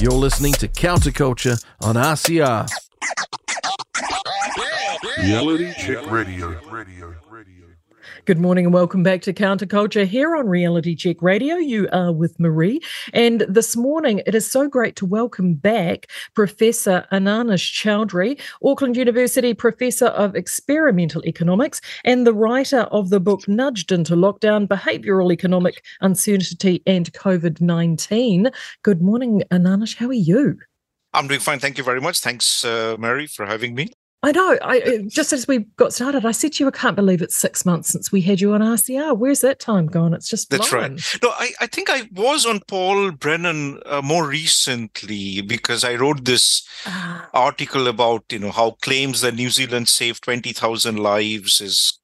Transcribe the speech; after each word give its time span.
You're 0.00 0.12
listening 0.12 0.54
to 0.54 0.66
Counterculture 0.66 1.62
on 1.82 1.96
RCR. 1.96 2.66
Reality 5.18 5.74
Check 5.74 6.10
Radio. 6.10 6.58
Good 8.24 8.38
morning 8.38 8.66
and 8.66 8.74
welcome 8.74 9.02
back 9.02 9.22
to 9.22 9.32
Counterculture 9.32 10.06
here 10.06 10.36
on 10.36 10.48
Reality 10.48 10.94
Check 10.94 11.22
Radio. 11.22 11.56
You 11.56 11.88
are 11.92 12.12
with 12.12 12.38
Maree. 12.38 12.80
And 13.12 13.40
this 13.48 13.76
morning, 13.76 14.22
it 14.26 14.34
is 14.34 14.50
so 14.50 14.68
great 14.68 14.96
to 14.96 15.06
welcome 15.06 15.54
back 15.54 16.06
Professor 16.34 17.06
Ananish 17.12 17.72
Chaudhuri, 17.72 18.40
Auckland 18.64 18.96
University 18.96 19.54
Professor 19.54 20.06
of 20.06 20.36
Experimental 20.36 21.24
Economics 21.24 21.80
and 22.04 22.26
the 22.26 22.34
writer 22.34 22.80
of 22.90 23.10
the 23.10 23.20
book 23.20 23.48
Nudged 23.48 23.92
into 23.92 24.14
Lockdown 24.14 24.66
Behavioral 24.66 25.32
Economic 25.32 25.84
Uncertainty 26.00 26.82
and 26.86 27.12
COVID 27.12 27.60
19. 27.60 28.50
Good 28.82 29.02
morning, 29.02 29.42
Ananish. 29.50 29.96
How 29.96 30.08
are 30.08 30.12
you? 30.12 30.58
I'm 31.12 31.26
doing 31.26 31.40
fine. 31.40 31.58
Thank 31.58 31.78
you 31.78 31.84
very 31.84 32.00
much. 32.00 32.20
Thanks, 32.20 32.64
uh, 32.64 32.96
Mary, 32.98 33.26
for 33.26 33.46
having 33.46 33.74
me. 33.74 33.88
I 34.22 34.32
know. 34.32 34.58
I 34.62 35.04
just 35.08 35.32
as 35.32 35.48
we 35.48 35.60
got 35.76 35.94
started, 35.94 36.26
I 36.26 36.32
said 36.32 36.52
to 36.54 36.64
you, 36.64 36.68
I 36.68 36.72
can't 36.72 36.94
believe 36.94 37.22
it's 37.22 37.36
six 37.36 37.64
months 37.64 37.88
since 37.88 38.12
we 38.12 38.20
had 38.20 38.38
you 38.38 38.52
on 38.52 38.60
RCR. 38.60 39.16
Where's 39.16 39.40
that 39.40 39.60
time 39.60 39.86
gone? 39.86 40.12
It's 40.12 40.28
just 40.28 40.50
that's 40.50 40.72
right. 40.74 40.92
No, 41.22 41.30
I, 41.30 41.52
I 41.60 41.66
think 41.66 41.88
I 41.88 42.06
was 42.12 42.44
on 42.44 42.60
Paul 42.68 43.12
Brennan 43.12 43.80
uh, 43.86 44.02
more 44.02 44.26
recently 44.28 45.40
because 45.40 45.84
I 45.84 45.94
wrote 45.94 46.24
this 46.26 46.66
Ah, 46.86 47.28
article 47.32 47.86
about 47.88 48.24
you 48.30 48.38
know 48.40 48.50
how 48.50 48.72
claims 48.82 49.22
that 49.22 49.34
New 49.34 49.48
Zealand 49.50 49.88
saved 49.88 50.22
twenty 50.24 50.52
thousand 50.52 50.96
lives 50.98 51.60
is 51.62 51.98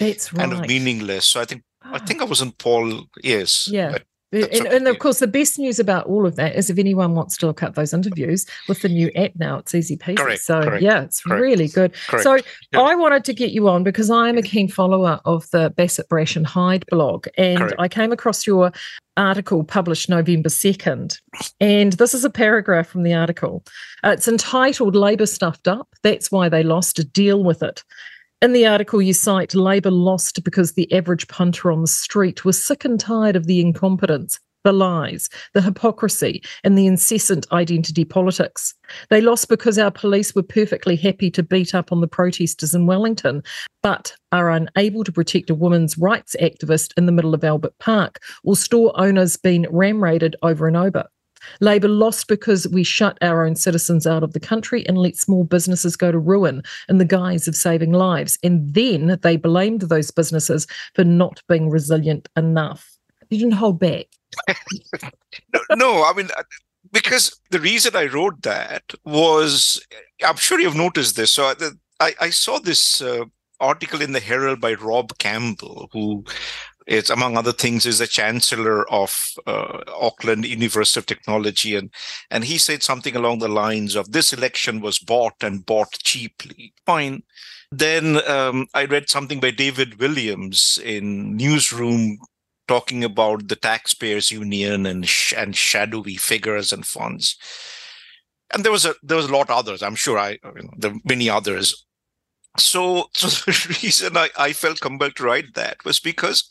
that's 0.00 0.32
right. 0.32 0.40
kind 0.40 0.52
of 0.52 0.66
meaningless. 0.68 1.26
So 1.26 1.40
I 1.40 1.44
think 1.44 1.62
I 1.82 1.96
Ah. 1.96 1.98
think 2.04 2.20
I 2.22 2.24
was 2.24 2.42
on 2.42 2.52
Paul. 2.52 3.04
Yes. 3.22 3.68
Yeah. 3.70 3.92
but 3.92 4.02
And, 4.44 4.66
and, 4.66 4.88
of 4.88 4.98
course, 4.98 5.18
the 5.20 5.26
best 5.26 5.58
news 5.58 5.78
about 5.78 6.06
all 6.06 6.26
of 6.26 6.36
that 6.36 6.56
is 6.56 6.70
if 6.70 6.78
anyone 6.78 7.14
wants 7.14 7.36
to 7.38 7.46
look 7.46 7.62
up 7.62 7.74
those 7.74 7.92
interviews 7.94 8.46
with 8.68 8.82
the 8.82 8.88
new 8.88 9.10
app 9.16 9.32
now, 9.36 9.58
it's 9.58 9.74
easy 9.74 9.96
peasy. 9.96 10.16
Correct, 10.16 10.42
so, 10.42 10.62
correct, 10.62 10.82
yeah, 10.82 11.02
it's 11.02 11.22
correct, 11.22 11.40
really 11.40 11.68
good. 11.68 11.92
So, 12.20 12.38
Yeah. 12.72 12.80
I 12.80 12.94
wanted 12.94 13.24
to 13.24 13.34
get 13.34 13.50
you 13.50 13.68
on 13.68 13.84
because 13.84 14.10
I'm 14.10 14.38
a 14.38 14.42
keen 14.42 14.68
follower 14.68 15.20
of 15.24 15.48
the 15.50 15.70
Bassett 15.76 16.08
Brash 16.08 16.36
and 16.36 16.46
Hyde 16.46 16.84
blog. 16.90 17.26
And. 17.38 17.74
I 17.78 17.88
came 17.88 18.12
across 18.12 18.46
your 18.46 18.72
article 19.16 19.64
published 19.64 20.08
November 20.08 20.48
2nd. 20.48 21.18
And 21.60 21.92
this 21.94 22.14
is 22.14 22.24
a 22.24 22.30
paragraph 22.30 22.88
from 22.88 23.02
the 23.02 23.14
article. 23.14 23.64
Uh, 24.04 24.10
it's 24.10 24.28
entitled 24.28 24.94
Labour 24.94 25.26
Stuffed 25.26 25.68
Up. 25.68 25.88
That's 26.02 26.30
why 26.30 26.48
they 26.48 26.62
lost. 26.62 26.98
A 26.98 27.04
deal 27.04 27.42
with 27.42 27.62
it. 27.62 27.82
In 28.42 28.52
the 28.52 28.66
article, 28.66 29.00
you 29.00 29.14
cite 29.14 29.54
Labour 29.54 29.90
lost 29.90 30.44
because 30.44 30.72
the 30.72 30.92
average 30.92 31.26
punter 31.26 31.72
on 31.72 31.80
the 31.80 31.86
street 31.86 32.44
was 32.44 32.62
sick 32.62 32.84
and 32.84 33.00
tired 33.00 33.34
of 33.34 33.46
the 33.46 33.60
incompetence, 33.62 34.38
the 34.62 34.74
lies, 34.74 35.30
the 35.54 35.62
hypocrisy, 35.62 36.42
and 36.62 36.76
the 36.76 36.86
incessant 36.86 37.46
identity 37.50 38.04
politics. 38.04 38.74
They 39.08 39.22
lost 39.22 39.48
because 39.48 39.78
our 39.78 39.90
police 39.90 40.34
were 40.34 40.42
perfectly 40.42 40.96
happy 40.96 41.30
to 41.30 41.42
beat 41.42 41.74
up 41.74 41.92
on 41.92 42.02
the 42.02 42.06
protesters 42.06 42.74
in 42.74 42.84
Wellington, 42.84 43.42
but 43.82 44.14
are 44.32 44.50
unable 44.50 45.02
to 45.04 45.12
protect 45.12 45.48
a 45.48 45.54
women's 45.54 45.96
rights 45.96 46.36
activist 46.38 46.92
in 46.98 47.06
the 47.06 47.12
middle 47.12 47.32
of 47.32 47.42
Albert 47.42 47.78
Park, 47.78 48.18
or 48.44 48.54
store 48.54 48.92
owners 49.00 49.38
being 49.38 49.64
ram 49.70 50.04
raided 50.04 50.36
over 50.42 50.68
and 50.68 50.76
over. 50.76 51.06
Labor 51.60 51.88
lost 51.88 52.28
because 52.28 52.66
we 52.68 52.84
shut 52.84 53.18
our 53.22 53.44
own 53.44 53.56
citizens 53.56 54.06
out 54.06 54.22
of 54.22 54.32
the 54.32 54.40
country 54.40 54.86
and 54.86 54.98
let 54.98 55.16
small 55.16 55.44
businesses 55.44 55.96
go 55.96 56.12
to 56.12 56.18
ruin 56.18 56.62
in 56.88 56.98
the 56.98 57.04
guise 57.04 57.48
of 57.48 57.56
saving 57.56 57.92
lives. 57.92 58.38
And 58.42 58.72
then 58.74 59.18
they 59.22 59.36
blamed 59.36 59.82
those 59.82 60.10
businesses 60.10 60.66
for 60.94 61.04
not 61.04 61.42
being 61.48 61.70
resilient 61.70 62.28
enough. 62.36 62.96
You 63.30 63.38
didn't 63.38 63.54
hold 63.54 63.78
back. 63.78 64.06
no, 65.52 65.60
no, 65.74 66.04
I 66.04 66.12
mean, 66.16 66.28
uh, 66.36 66.42
because 66.92 67.40
the 67.50 67.60
reason 67.60 67.96
I 67.96 68.06
wrote 68.06 68.42
that 68.42 68.82
was, 69.04 69.84
I'm 70.24 70.36
sure 70.36 70.60
you've 70.60 70.76
noticed 70.76 71.16
this. 71.16 71.32
So 71.32 71.54
the, 71.54 71.76
I, 72.00 72.14
I 72.20 72.30
saw 72.30 72.58
this 72.58 73.00
uh, 73.00 73.24
article 73.60 74.02
in 74.02 74.12
the 74.12 74.20
Herald 74.20 74.60
by 74.60 74.74
Rob 74.74 75.16
Campbell, 75.18 75.88
who 75.92 76.24
is, 76.86 77.10
among 77.10 77.36
other 77.36 77.52
things, 77.52 77.86
is 77.86 77.98
the 77.98 78.06
chancellor 78.06 78.88
of 78.90 79.34
uh, 79.46 79.80
Auckland 79.88 80.46
University 80.46 81.00
of 81.00 81.06
Technology, 81.06 81.76
and 81.76 81.92
and 82.30 82.44
he 82.44 82.58
said 82.58 82.82
something 82.82 83.16
along 83.16 83.38
the 83.40 83.48
lines 83.48 83.94
of, 83.94 84.12
"This 84.12 84.32
election 84.32 84.80
was 84.80 84.98
bought 84.98 85.42
and 85.42 85.66
bought 85.66 85.92
cheaply." 86.02 86.72
Fine. 86.84 87.22
Then 87.72 88.26
um, 88.28 88.66
I 88.74 88.84
read 88.84 89.10
something 89.10 89.40
by 89.40 89.50
David 89.50 89.98
Williams 89.98 90.78
in 90.84 91.36
Newsroom 91.36 92.18
talking 92.68 93.04
about 93.04 93.48
the 93.48 93.56
taxpayers 93.56 94.30
union 94.30 94.86
and 94.86 95.08
sh- 95.08 95.34
and 95.36 95.56
shadowy 95.56 96.16
figures 96.16 96.72
and 96.72 96.86
funds 96.86 97.36
and 98.52 98.64
there 98.64 98.72
was 98.72 98.84
a 98.84 98.94
there 99.02 99.16
was 99.16 99.26
a 99.26 99.32
lot 99.32 99.50
of 99.50 99.56
others 99.56 99.82
i'm 99.82 99.94
sure 99.94 100.18
i 100.18 100.30
you 100.30 100.62
know, 100.62 100.70
there 100.76 100.90
are 100.90 101.00
many 101.04 101.30
others 101.30 101.86
so 102.60 103.08
so 103.14 103.28
the 103.50 103.76
reason 103.82 104.16
I, 104.16 104.30
I 104.38 104.52
felt 104.52 104.80
compelled 104.80 105.16
to 105.16 105.24
write 105.24 105.54
that 105.54 105.84
was 105.84 105.98
because 106.00 106.44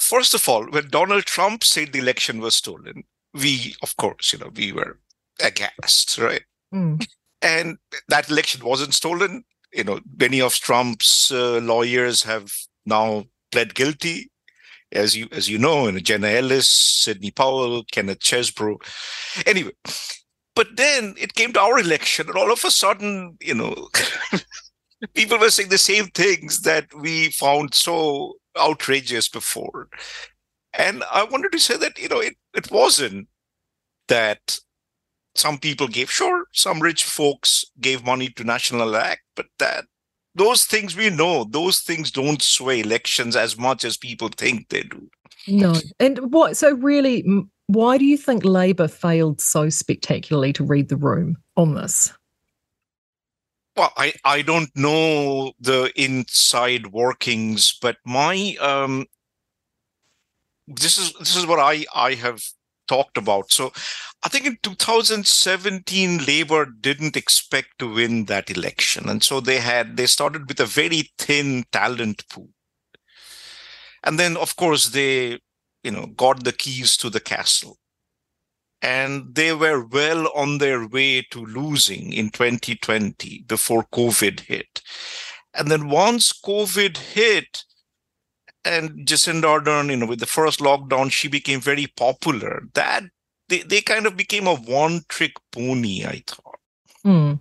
first 0.00 0.34
of 0.34 0.48
all 0.48 0.64
when 0.70 0.88
donald 0.88 1.24
trump 1.26 1.62
said 1.64 1.92
the 1.92 1.98
election 1.98 2.40
was 2.40 2.56
stolen 2.56 3.04
we 3.34 3.74
of 3.82 3.96
course 3.96 4.32
you 4.32 4.38
know 4.38 4.50
we 4.54 4.72
were 4.72 4.98
aghast 5.42 6.18
right 6.18 6.42
Mm. 6.74 7.06
and 7.42 7.76
that 8.08 8.30
election 8.30 8.64
wasn't 8.64 8.94
stolen 8.94 9.44
you 9.74 9.84
know 9.84 10.00
many 10.18 10.40
of 10.40 10.54
trump's 10.54 11.30
uh, 11.30 11.60
lawyers 11.62 12.22
have 12.22 12.50
now 12.86 13.24
pled 13.50 13.74
guilty 13.74 14.30
as 14.92 15.16
you 15.16 15.26
as 15.32 15.48
you 15.48 15.58
know, 15.58 15.86
and 15.86 16.04
Jenna 16.04 16.28
Ellis, 16.28 16.68
Sidney 16.70 17.30
Powell, 17.30 17.84
Kenneth 17.90 18.20
Chesebro. 18.20 18.76
Anyway, 19.46 19.72
but 20.54 20.68
then 20.76 21.14
it 21.18 21.32
came 21.34 21.52
to 21.54 21.60
our 21.60 21.78
election, 21.78 22.28
and 22.28 22.36
all 22.36 22.52
of 22.52 22.64
a 22.64 22.70
sudden, 22.70 23.36
you 23.40 23.54
know, 23.54 23.88
people 25.14 25.38
were 25.38 25.50
saying 25.50 25.68
the 25.68 25.78
same 25.78 26.06
things 26.06 26.60
that 26.62 26.86
we 26.94 27.30
found 27.30 27.74
so 27.74 28.34
outrageous 28.58 29.28
before. 29.28 29.88
And 30.72 31.02
I 31.10 31.24
wanted 31.24 31.52
to 31.52 31.58
say 31.58 31.76
that, 31.76 31.98
you 31.98 32.08
know, 32.08 32.20
it, 32.20 32.34
it 32.54 32.70
wasn't 32.70 33.28
that 34.08 34.58
some 35.34 35.58
people 35.58 35.88
gave, 35.88 36.10
sure, 36.10 36.46
some 36.52 36.80
rich 36.80 37.04
folks 37.04 37.64
gave 37.80 38.04
money 38.04 38.28
to 38.30 38.44
National 38.44 38.96
Act, 38.96 39.22
but 39.34 39.46
that 39.58 39.84
those 40.34 40.64
things 40.64 40.96
we 40.96 41.10
know, 41.10 41.44
those 41.44 41.80
things 41.80 42.10
don't 42.10 42.40
sway 42.40 42.80
elections 42.80 43.36
as 43.36 43.58
much 43.58 43.84
as 43.84 43.96
people 43.96 44.28
think 44.28 44.68
they 44.68 44.82
do. 44.82 45.10
No. 45.46 45.74
And 46.00 46.32
what, 46.32 46.56
so 46.56 46.74
really, 46.74 47.24
why 47.66 47.98
do 47.98 48.04
you 48.04 48.16
think 48.16 48.44
Labour 48.44 48.88
failed 48.88 49.40
so 49.40 49.68
spectacularly 49.68 50.52
to 50.54 50.64
read 50.64 50.88
the 50.88 50.96
room 50.96 51.36
on 51.56 51.74
this? 51.74 52.12
Well, 53.76 53.92
I, 53.96 54.12
I 54.24 54.42
don't 54.42 54.70
know 54.76 55.52
the 55.58 55.92
inside 55.96 56.88
workings, 56.88 57.78
but 57.80 57.96
my 58.04 58.56
um 58.60 59.06
this 60.66 60.98
is 60.98 61.12
this 61.14 61.36
is 61.36 61.46
what 61.46 61.58
I 61.58 61.84
I 61.94 62.14
have 62.14 62.42
talked 62.88 63.16
about. 63.16 63.52
So 63.52 63.72
I 64.22 64.28
think 64.28 64.46
in 64.46 64.58
2017 64.62 66.24
Labour 66.24 66.66
didn't 66.66 67.16
expect 67.16 67.78
to 67.78 67.92
win 67.92 68.26
that 68.26 68.50
election. 68.50 69.08
And 69.08 69.22
so 69.22 69.40
they 69.40 69.58
had 69.58 69.96
they 69.96 70.06
started 70.06 70.48
with 70.48 70.60
a 70.60 70.66
very 70.66 71.10
thin 71.18 71.64
talent 71.72 72.28
pool. 72.28 72.50
And 74.04 74.18
then 74.18 74.36
of 74.36 74.54
course 74.56 74.88
they, 74.90 75.40
you 75.82 75.90
know, 75.90 76.06
got 76.06 76.44
the 76.44 76.52
keys 76.52 76.96
to 76.98 77.10
the 77.10 77.20
castle. 77.20 77.78
And 78.82 79.34
they 79.34 79.52
were 79.52 79.84
well 79.84 80.28
on 80.34 80.58
their 80.58 80.86
way 80.86 81.22
to 81.30 81.46
losing 81.46 82.12
in 82.12 82.30
2020 82.30 83.44
before 83.46 83.84
COVID 83.84 84.40
hit. 84.40 84.82
And 85.54 85.70
then 85.70 85.88
once 85.88 86.32
COVID 86.32 86.96
hit, 86.96 87.64
and 88.64 89.06
Jacinda 89.06 89.44
Ardern, 89.44 89.90
you 89.90 89.96
know, 89.96 90.06
with 90.06 90.20
the 90.20 90.26
first 90.26 90.60
lockdown, 90.60 91.10
she 91.10 91.28
became 91.28 91.60
very 91.60 91.86
popular. 91.86 92.62
That 92.74 93.04
they, 93.48 93.60
they 93.60 93.80
kind 93.80 94.06
of 94.06 94.16
became 94.16 94.46
a 94.46 94.54
one-trick 94.54 95.32
pony, 95.50 96.04
I 96.04 96.22
thought. 96.26 96.60
Hmm. 97.02 97.32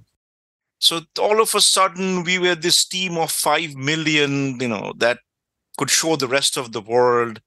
So 0.80 1.02
all 1.20 1.42
of 1.42 1.54
a 1.54 1.62
sudden, 1.62 2.24
we 2.24 2.40
were 2.40 2.56
this 2.56 2.86
team 2.86 3.18
of 3.18 3.32
five 3.32 3.76
million, 3.76 4.60
you 4.60 4.68
know, 4.68 4.94
that 4.98 5.20
could 5.78 5.92
show 5.92 6.16
the 6.16 6.28
rest 6.28 6.58
of 6.58 6.72
the 6.72 6.82
world. 6.82 7.40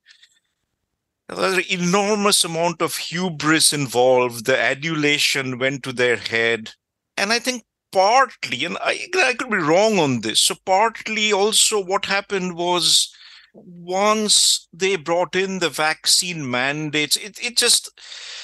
There 1.29 1.37
was 1.37 1.59
an 1.59 1.65
enormous 1.71 2.44
amount 2.44 2.82
of 2.82 2.97
hubris 2.97 3.73
involved. 3.73 4.44
The 4.47 4.59
adulation 4.59 5.59
went 5.59 5.82
to 5.85 5.93
their 5.93 6.17
head. 6.17 6.73
And 7.17 7.32
I 7.32 7.38
think 7.38 7.65
partly, 7.93 8.65
and 8.65 8.76
I, 8.81 9.09
I 9.15 9.35
could 9.35 9.50
be 9.50 9.56
wrong 9.56 9.99
on 9.99 10.21
this, 10.21 10.41
so 10.41 10.56
partly 10.67 11.32
also 11.32 11.82
what 11.82 12.06
happened 12.06 12.56
was 12.56 13.15
once 13.55 14.69
they 14.73 14.97
brought 14.97 15.37
in 15.37 15.61
the 15.61 15.71
vaccine 15.71 16.50
mandates, 16.50 17.17
it, 17.17 17.38
it 17.43 17.56
just, 17.56 17.91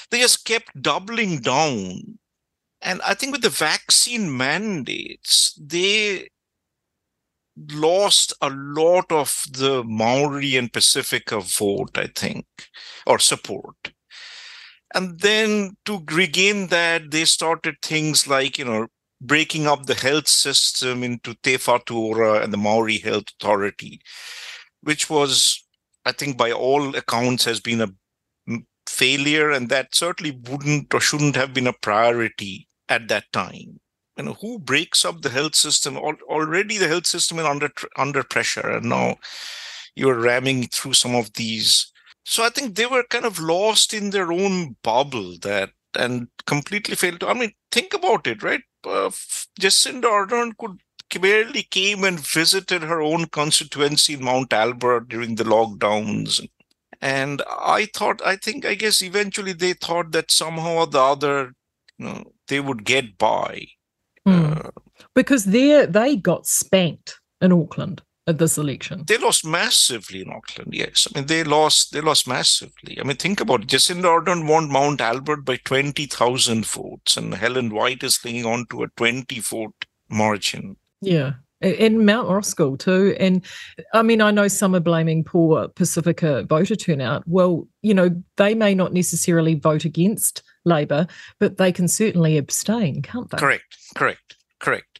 they 0.09 0.19
just 0.19 0.45
kept 0.45 0.81
doubling 0.81 1.39
down. 1.41 2.17
And 2.81 3.01
I 3.03 3.13
think 3.13 3.33
with 3.33 3.41
the 3.41 3.49
vaccine 3.49 4.35
mandates, 4.35 5.59
they 5.61 6.29
lost 7.71 8.33
a 8.41 8.49
lot 8.49 9.11
of 9.11 9.43
the 9.51 9.83
Maori 9.83 10.55
and 10.55 10.71
Pacifica 10.71 11.39
vote, 11.39 11.97
I 11.97 12.07
think, 12.07 12.45
or 13.05 13.19
support. 13.19 13.93
And 14.93 15.19
then 15.19 15.77
to 15.85 16.03
regain 16.11 16.67
that, 16.67 17.11
they 17.11 17.25
started 17.25 17.75
things 17.81 18.27
like, 18.27 18.57
you 18.57 18.65
know, 18.65 18.87
breaking 19.21 19.67
up 19.67 19.85
the 19.85 19.93
health 19.93 20.27
system 20.27 21.03
into 21.03 21.35
Te 21.43 21.55
Whatu 21.55 22.43
and 22.43 22.51
the 22.51 22.57
Maori 22.57 22.97
Health 22.97 23.25
Authority, 23.39 24.01
which 24.81 25.09
was, 25.09 25.63
I 26.05 26.11
think, 26.11 26.37
by 26.37 26.51
all 26.51 26.95
accounts, 26.95 27.45
has 27.45 27.59
been 27.59 27.81
a 27.81 27.89
failure, 28.87 29.51
and 29.51 29.69
that 29.69 29.95
certainly 29.95 30.31
wouldn't 30.49 30.93
or 30.93 30.99
shouldn't 30.99 31.35
have 31.35 31.53
been 31.53 31.67
a 31.67 31.73
priority 31.73 32.67
at 32.89 33.07
that 33.07 33.31
time. 33.31 33.79
You 34.21 34.27
know, 34.27 34.33
who 34.39 34.59
breaks 34.59 35.03
up 35.03 35.21
the 35.21 35.29
health 35.29 35.55
system? 35.55 35.97
Already, 35.97 36.77
the 36.77 36.87
health 36.87 37.07
system 37.07 37.39
is 37.39 37.45
under 37.45 37.71
under 37.97 38.23
pressure, 38.23 38.69
and 38.69 38.85
now 38.85 39.17
you're 39.95 40.19
ramming 40.19 40.67
through 40.67 40.93
some 40.93 41.15
of 41.15 41.33
these. 41.33 41.91
So 42.23 42.43
I 42.43 42.49
think 42.49 42.75
they 42.75 42.85
were 42.85 43.03
kind 43.09 43.25
of 43.25 43.39
lost 43.39 43.93
in 43.93 44.11
their 44.11 44.31
own 44.31 44.75
bubble 44.83 45.37
that 45.41 45.71
and 45.97 46.27
completely 46.45 46.95
failed 46.95 47.21
to. 47.21 47.29
I 47.29 47.33
mean, 47.33 47.53
think 47.71 47.93
about 47.95 48.27
it, 48.27 48.43
right? 48.43 48.61
Uh, 48.85 49.09
Jacinda 49.59 50.03
Ardern 50.05 50.55
could 50.57 50.77
barely 51.19 51.63
came 51.63 52.03
and 52.03 52.19
visited 52.19 52.83
her 52.83 53.01
own 53.01 53.25
constituency 53.25 54.13
in 54.13 54.23
Mount 54.23 54.53
Albert 54.53 55.09
during 55.09 55.35
the 55.35 55.43
lockdowns. 55.43 56.47
And 57.01 57.41
I 57.49 57.87
thought, 57.95 58.21
I 58.23 58.35
think, 58.35 58.65
I 58.65 58.75
guess 58.75 59.01
eventually 59.01 59.53
they 59.53 59.73
thought 59.73 60.11
that 60.11 60.31
somehow 60.31 60.75
or 60.75 60.87
the 60.87 61.01
other, 61.01 61.53
you 61.97 62.05
know, 62.05 62.33
they 62.47 62.59
would 62.59 62.85
get 62.85 63.17
by. 63.17 63.65
Mm. 64.27 64.65
Uh, 64.65 64.69
because 65.15 65.45
they 65.45 65.85
they 65.85 66.15
got 66.15 66.45
spanked 66.45 67.19
in 67.41 67.51
Auckland 67.51 68.01
at 68.27 68.37
this 68.37 68.57
election. 68.57 69.03
They 69.07 69.17
lost 69.17 69.45
massively 69.45 70.21
in 70.21 70.29
Auckland. 70.31 70.73
Yes, 70.73 71.07
I 71.07 71.19
mean 71.19 71.27
they 71.27 71.43
lost. 71.43 71.91
They 71.91 72.01
lost 72.01 72.27
massively. 72.27 72.99
I 72.99 73.03
mean 73.03 73.17
think 73.17 73.41
about 73.41 73.63
it. 73.63 73.67
Jacinda 73.67 74.03
Ardern 74.03 74.47
won 74.47 74.71
Mount 74.71 75.01
Albert 75.01 75.43
by 75.43 75.57
twenty 75.57 76.05
thousand 76.05 76.65
votes, 76.65 77.17
and 77.17 77.33
Helen 77.33 77.73
White 77.73 78.03
is 78.03 78.17
clinging 78.17 78.45
on 78.45 78.65
to 78.69 78.83
a 78.83 78.87
twenty 78.95 79.39
vote 79.39 79.85
margin. 80.09 80.77
Yeah. 81.01 81.33
In 81.61 82.05
Mount 82.05 82.27
Roskill 82.27 82.77
too. 82.79 83.15
And 83.19 83.45
I 83.93 84.01
mean, 84.01 84.19
I 84.19 84.31
know 84.31 84.47
some 84.47 84.75
are 84.75 84.79
blaming 84.79 85.23
poor 85.23 85.67
Pacifica 85.67 86.43
voter 86.43 86.75
turnout. 86.75 87.23
Well, 87.27 87.67
you 87.83 87.93
know, 87.93 88.09
they 88.37 88.55
may 88.55 88.73
not 88.73 88.93
necessarily 88.93 89.53
vote 89.53 89.85
against 89.85 90.41
Labour, 90.65 91.07
but 91.39 91.57
they 91.57 91.71
can 91.71 91.87
certainly 91.87 92.37
abstain, 92.37 93.01
can't 93.01 93.29
they? 93.29 93.37
Correct, 93.37 93.77
correct, 93.95 94.35
correct. 94.59 94.99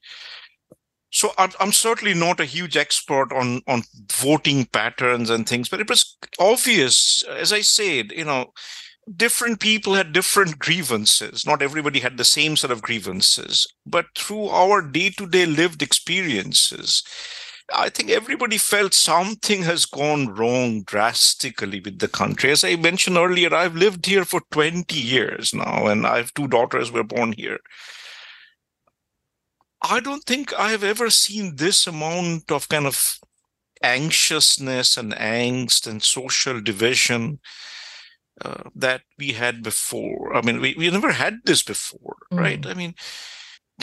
So 1.14 1.32
I'm, 1.38 1.74
certainly 1.74 2.14
not 2.14 2.40
a 2.40 2.46
huge 2.46 2.78
expert 2.78 3.34
on 3.34 3.62
on 3.68 3.84
voting 4.14 4.66
patterns 4.66 5.30
and 5.30 5.48
things, 5.48 5.68
but 5.68 5.82
it 5.82 5.90
was 5.90 6.18
obvious, 6.40 7.22
as 7.24 7.52
I 7.52 7.60
said, 7.62 8.14
you 8.14 8.24
know, 8.24 8.54
different 9.18 9.60
people 9.60 9.96
had 9.96 10.14
different 10.14 10.58
grievances. 10.58 11.46
Not 11.46 11.62
everybody 11.62 12.00
had 12.00 12.18
the 12.18 12.24
same 12.24 12.56
set 12.56 12.72
of 12.72 12.82
grievances, 12.82 13.68
but 13.86 14.06
through 14.18 14.48
our 14.48 14.82
day-to-day 14.82 15.48
lived 15.48 15.82
experiences, 15.82 17.04
I 17.74 17.90
think 17.90 18.10
everybody 18.10 18.58
felt 18.58 18.94
something 18.94 19.64
has 19.64 19.86
gone 19.86 20.34
wrong 20.34 20.84
drastically 20.84 21.80
with 21.80 22.00
the 22.00 22.08
country. 22.08 22.52
As 22.52 22.64
I 22.64 22.76
mentioned 22.76 23.18
earlier, 23.18 23.54
I've 23.54 23.76
lived 23.76 24.06
here 24.06 24.26
for 24.26 24.42
20 24.52 25.00
years 25.00 25.54
now, 25.54 25.88
and 25.88 26.06
I 26.06 26.18
have 26.18 26.34
two 26.34 26.48
daughters 26.48 26.90
who 26.90 26.96
were 26.96 27.04
born 27.04 27.34
here. 27.34 27.60
I 29.82 30.00
don't 30.00 30.24
think 30.24 30.54
I 30.54 30.72
have 30.72 30.84
ever 30.84 31.10
seen 31.10 31.56
this 31.56 31.88
amount 31.88 32.52
of 32.52 32.70
kind 32.70 32.86
of 32.86 33.18
anxiousness 33.82 34.98
and 34.98 35.14
angst 35.14 35.88
and 35.88 36.04
social 36.04 36.62
division 36.62 37.40
uh, 38.44 38.64
that 38.76 39.02
we 39.18 39.32
had 39.34 39.64
before. 39.64 40.36
I 40.36 40.42
mean, 40.42 40.62
we, 40.62 40.76
we 40.78 40.90
never 40.90 41.12
had 41.12 41.40
this 41.46 41.64
before, 41.64 42.18
mm. 42.32 42.40
right? 42.40 42.66
I 42.66 42.74
mean, 42.74 42.96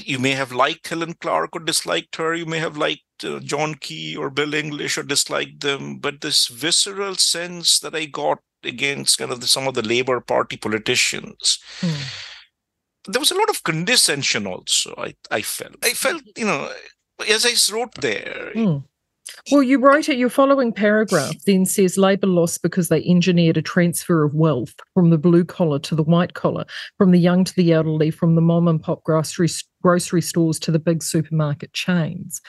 you 0.07 0.19
may 0.19 0.33
have 0.33 0.53
liked 0.53 0.89
Helen 0.89 1.15
Clark 1.15 1.51
or 1.55 1.61
disliked 1.61 2.17
her. 2.17 2.35
You 2.35 2.47
may 2.47 2.59
have 2.59 2.77
liked 2.77 3.25
uh, 3.25 3.41
John 3.41 3.75
Key 3.75 4.17
or 4.17 4.31
Bill 4.31 4.55
English 4.55 4.99
or 4.99 5.03
disliked 5.03 5.61
them. 5.61 5.99
But 5.99 6.21
this 6.21 6.47
visceral 6.49 7.15
sense 7.17 7.81
that 7.81 7.95
I 7.95 8.05
got 8.05 8.39
against 8.63 9.19
kind 9.19 9.31
of 9.31 9.41
the, 9.41 9.47
some 9.47 9.69
of 9.69 9.75
the 9.75 9.83
Labour 9.83 10.21
Party 10.21 10.57
politicians. 10.57 11.59
Mm 11.81 12.25
there 13.09 13.21
was 13.21 13.31
a 13.31 13.35
lot 13.35 13.49
of 13.49 13.63
condescension 13.65 14.47
also 14.47 14.95
i 14.99 15.15
i 15.31 15.43
felt 15.43 15.75
i 15.83 15.91
felt 15.91 16.23
you 16.37 16.45
know 16.45 16.71
as 17.29 17.45
i 17.45 17.75
wrote 17.75 17.95
there 18.01 18.53
mm. 18.55 18.85
Well, 19.53 19.63
you 19.63 19.79
write 19.79 20.09
it, 20.09 20.17
your 20.17 20.31
following 20.31 20.73
paragraph 20.73 21.35
then 21.45 21.67
says 21.67 21.99
Labour 21.99 22.27
lost 22.27 22.63
because 22.63 22.89
they 22.89 23.05
engineered 23.05 23.59
a 23.59 23.63
transfer 23.63 24.25
of 24.25 24.35
wealth 24.35 24.75
from 24.95 25.11
the 25.11 25.19
blue 25.19 25.45
collar 25.45 25.79
to 25.81 25.95
the 25.95 26.03
white 26.03 26.33
collar, 26.33 26.65
from 26.97 27.11
the 27.11 27.19
young 27.19 27.45
to 27.45 27.55
the 27.55 27.75
elderly, 27.75 28.11
from 28.11 28.37
the 28.37 28.41
mom 28.41 28.69
and 28.69 28.83
pop 28.83 29.05
grocery, 29.05 29.49
grocery 29.83 30.23
stores 30.23 30.59
to 30.61 30.71
the 30.71 30.79
big 30.79 31.03
supermarket 31.03 31.73
chains. 31.73 32.41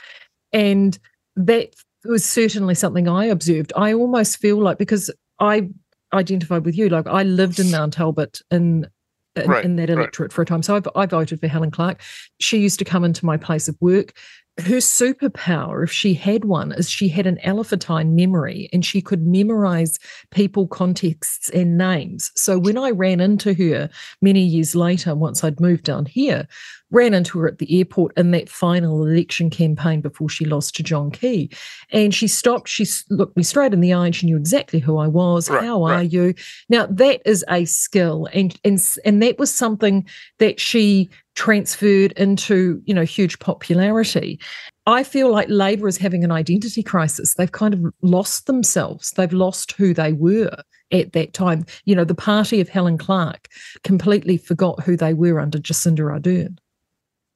And 0.51 0.97
that 1.35 1.75
was 2.05 2.25
certainly 2.25 2.75
something 2.75 3.07
I 3.07 3.25
observed. 3.25 3.73
I 3.75 3.93
almost 3.93 4.37
feel 4.37 4.61
like 4.61 4.77
because 4.77 5.11
I 5.39 5.69
identified 6.13 6.65
with 6.65 6.77
you, 6.77 6.89
like 6.89 7.07
I 7.07 7.23
lived 7.23 7.59
in 7.59 7.71
Mount 7.71 7.99
Albert 7.99 8.41
in 8.51 8.87
in, 9.35 9.49
right, 9.49 9.63
in 9.63 9.75
that 9.77 9.91
electorate 9.91 10.31
right. 10.31 10.35
for 10.35 10.41
a 10.41 10.45
time. 10.45 10.63
So 10.63 10.81
I, 10.95 11.01
I 11.01 11.05
voted 11.05 11.39
for 11.39 11.47
Helen 11.47 11.71
Clark. 11.71 12.01
She 12.39 12.57
used 12.57 12.79
to 12.79 12.85
come 12.85 13.05
into 13.05 13.25
my 13.25 13.37
place 13.37 13.69
of 13.69 13.77
work 13.79 14.13
her 14.59 14.77
superpower, 14.77 15.83
if 15.83 15.91
she 15.91 16.13
had 16.13 16.45
one, 16.45 16.71
is 16.73 16.89
she 16.89 17.07
had 17.07 17.25
an 17.25 17.39
elephantine 17.39 18.15
memory 18.15 18.69
and 18.73 18.85
she 18.85 19.01
could 19.01 19.25
memorize 19.25 19.99
people, 20.31 20.67
contexts, 20.67 21.49
and 21.49 21.77
names. 21.77 22.31
So 22.35 22.59
when 22.59 22.77
I 22.77 22.91
ran 22.91 23.19
into 23.19 23.53
her 23.53 23.89
many 24.21 24.41
years 24.41 24.75
later, 24.75 25.15
once 25.15 25.43
I'd 25.43 25.59
moved 25.59 25.83
down 25.83 26.05
here, 26.05 26.47
ran 26.91 27.13
into 27.13 27.39
her 27.39 27.47
at 27.47 27.59
the 27.59 27.77
airport 27.77 28.17
in 28.17 28.31
that 28.31 28.49
final 28.49 29.05
election 29.05 29.49
campaign 29.49 30.01
before 30.01 30.29
she 30.29 30.45
lost 30.45 30.75
to 30.75 30.83
John 30.83 31.11
Key. 31.11 31.49
And 31.91 32.13
she 32.13 32.27
stopped, 32.27 32.67
she 32.67 32.85
looked 33.09 33.37
me 33.37 33.43
straight 33.43 33.73
in 33.73 33.81
the 33.81 33.93
eye 33.93 34.07
and 34.07 34.15
she 34.15 34.25
knew 34.25 34.37
exactly 34.37 34.79
who 34.79 34.97
I 34.97 35.07
was. 35.07 35.49
Right, 35.49 35.63
How 35.63 35.83
are 35.83 36.03
you? 36.03 36.33
Now 36.69 36.85
that 36.87 37.21
is 37.25 37.45
a 37.49 37.65
skill. 37.65 38.27
And 38.33 38.59
and 38.63 38.79
and 39.05 39.21
that 39.21 39.37
was 39.37 39.53
something 39.53 40.07
that 40.39 40.59
she 40.59 41.09
transferred 41.35 42.11
into, 42.13 42.81
you 42.85 42.93
know, 42.93 43.03
huge 43.03 43.39
popularity. 43.39 44.39
I 44.85 45.03
feel 45.03 45.31
like 45.31 45.47
Labour 45.49 45.87
is 45.87 45.97
having 45.97 46.23
an 46.23 46.31
identity 46.31 46.81
crisis. 46.81 47.35
They've 47.35 47.51
kind 47.51 47.73
of 47.73 47.93
lost 48.01 48.47
themselves. 48.47 49.11
They've 49.11 49.31
lost 49.31 49.73
who 49.73 49.93
they 49.93 50.13
were 50.13 50.57
at 50.91 51.13
that 51.13 51.33
time. 51.33 51.65
You 51.85 51.95
know, 51.95 52.03
the 52.03 52.15
party 52.15 52.59
of 52.59 52.69
Helen 52.69 52.97
Clark 52.97 53.47
completely 53.83 54.37
forgot 54.37 54.83
who 54.83 54.97
they 54.97 55.13
were 55.13 55.39
under 55.39 55.59
Jacinda 55.59 55.99
Ardern. 55.99 56.57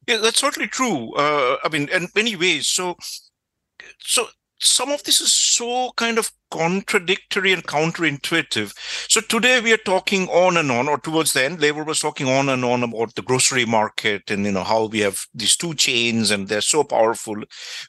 Yeah, 0.08 0.18
that's 0.18 0.40
certainly 0.40 0.68
true. 0.68 1.14
Uh, 1.16 1.58
I 1.64 1.70
mean, 1.70 1.90
in 1.90 2.10
many 2.16 2.36
ways. 2.36 2.68
So, 2.68 2.96
so 4.00 4.28
some 4.60 4.92
of 4.92 5.04
this 5.04 5.20
is 5.22 5.34
so 5.34 5.92
kind 5.98 6.18
of 6.18 6.32
contradictory 6.52 7.52
and 7.52 7.64
counterintuitive. 7.64 8.74
So 9.10 9.22
today 9.22 9.60
we 9.60 9.74
are 9.74 9.78
talking 9.78 10.28
on 10.30 10.58
and 10.58 10.72
on, 10.72 10.88
or 10.88 10.98
towards 10.98 11.34
the 11.34 11.44
end, 11.44 11.60
Labour 11.60 11.84
was 11.84 12.00
talking 12.00 12.28
on 12.28 12.50
and 12.50 12.64
on 12.64 12.84
about 12.84 13.16
the 13.16 13.22
grocery 13.22 13.66
market 13.66 14.30
and 14.32 14.46
you 14.46 14.52
know 14.52 14.64
how 14.64 14.86
we 14.86 15.00
have 15.00 15.26
these 15.34 15.58
two 15.58 15.74
chains 15.74 16.32
and 16.32 16.48
they're 16.48 16.62
so 16.62 16.84
powerful. 16.84 17.36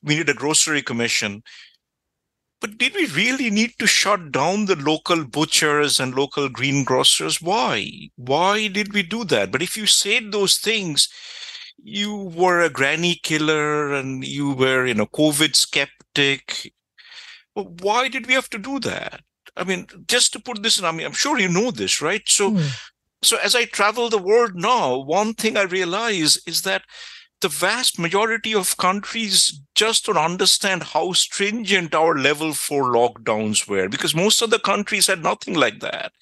We 0.02 0.16
need 0.16 0.28
a 0.28 0.34
grocery 0.34 0.82
commission. 0.82 1.42
But 2.60 2.78
did 2.78 2.94
we 2.94 3.06
really 3.06 3.48
need 3.50 3.74
to 3.78 3.86
shut 3.86 4.32
down 4.32 4.64
the 4.64 4.74
local 4.74 5.24
butchers 5.24 6.00
and 6.00 6.14
local 6.16 6.48
greengrocers? 6.48 7.40
Why? 7.40 8.08
Why 8.16 8.66
did 8.68 8.92
we 8.92 9.02
do 9.04 9.24
that? 9.26 9.52
But 9.52 9.62
if 9.62 9.76
you 9.76 9.86
said 9.86 10.32
those 10.32 10.56
things, 10.58 11.08
you 11.82 12.14
were 12.14 12.60
a 12.60 12.70
granny 12.70 13.16
killer 13.22 13.94
and 13.94 14.24
you 14.24 14.52
were, 14.52 14.86
you 14.86 14.94
know, 14.94 15.06
COVID 15.06 15.54
skeptic. 15.54 16.72
Why 17.54 18.08
did 18.08 18.26
we 18.26 18.34
have 18.34 18.50
to 18.50 18.58
do 18.58 18.80
that? 18.80 19.20
I 19.56 19.64
mean, 19.64 19.86
just 20.06 20.32
to 20.32 20.40
put 20.40 20.62
this 20.62 20.78
in, 20.78 20.84
I 20.84 20.92
mean, 20.92 21.06
I'm 21.06 21.12
sure 21.12 21.38
you 21.38 21.48
know 21.48 21.70
this, 21.70 22.02
right? 22.02 22.22
So, 22.26 22.52
mm. 22.52 22.68
so 23.22 23.36
as 23.38 23.54
I 23.54 23.66
travel 23.66 24.08
the 24.08 24.18
world 24.18 24.52
now, 24.54 24.98
one 24.98 25.34
thing 25.34 25.56
I 25.56 25.62
realize 25.62 26.38
is 26.46 26.62
that 26.62 26.82
the 27.40 27.48
vast 27.48 27.98
majority 27.98 28.54
of 28.54 28.76
countries 28.78 29.60
just 29.74 30.06
don't 30.06 30.16
understand 30.16 30.82
how 30.82 31.12
stringent 31.12 31.94
our 31.94 32.16
level 32.16 32.54
four 32.54 32.84
lockdowns 32.84 33.68
were 33.68 33.88
because 33.88 34.14
most 34.14 34.40
of 34.40 34.48
the 34.50 34.58
countries 34.58 35.08
had 35.08 35.22
nothing 35.22 35.54
like 35.54 35.80
that. 35.80 36.12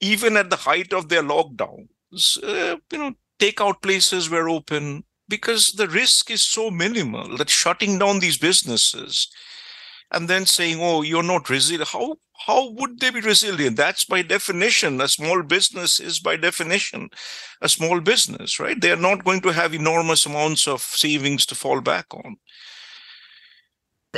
Even 0.00 0.36
at 0.36 0.50
the 0.50 0.56
height 0.56 0.92
of 0.92 1.08
their 1.08 1.22
lockdowns, 1.22 2.42
uh, 2.44 2.76
you 2.92 2.98
know, 2.98 3.12
takeout 3.42 3.82
places 3.82 4.30
were 4.30 4.48
open 4.48 5.04
because 5.28 5.72
the 5.72 5.88
risk 5.88 6.30
is 6.30 6.42
so 6.42 6.70
minimal 6.70 7.36
that 7.38 7.50
shutting 7.50 7.98
down 7.98 8.20
these 8.20 8.38
businesses 8.38 9.28
and 10.12 10.28
then 10.28 10.46
saying, 10.46 10.78
"Oh, 10.80 11.02
you're 11.02 11.22
not 11.34 11.50
resilient." 11.50 11.90
How 11.90 12.16
how 12.46 12.70
would 12.70 13.00
they 13.00 13.10
be 13.10 13.20
resilient? 13.20 13.76
That's 13.76 14.04
by 14.04 14.22
definition 14.22 15.00
a 15.00 15.08
small 15.08 15.42
business 15.42 16.00
is 16.00 16.20
by 16.20 16.36
definition 16.36 17.08
a 17.60 17.68
small 17.68 18.00
business, 18.00 18.60
right? 18.60 18.80
They 18.80 18.92
are 18.92 19.04
not 19.08 19.24
going 19.24 19.40
to 19.42 19.52
have 19.52 19.74
enormous 19.74 20.26
amounts 20.26 20.68
of 20.68 20.82
savings 20.82 21.46
to 21.46 21.54
fall 21.54 21.80
back 21.80 22.06
on. 22.14 22.36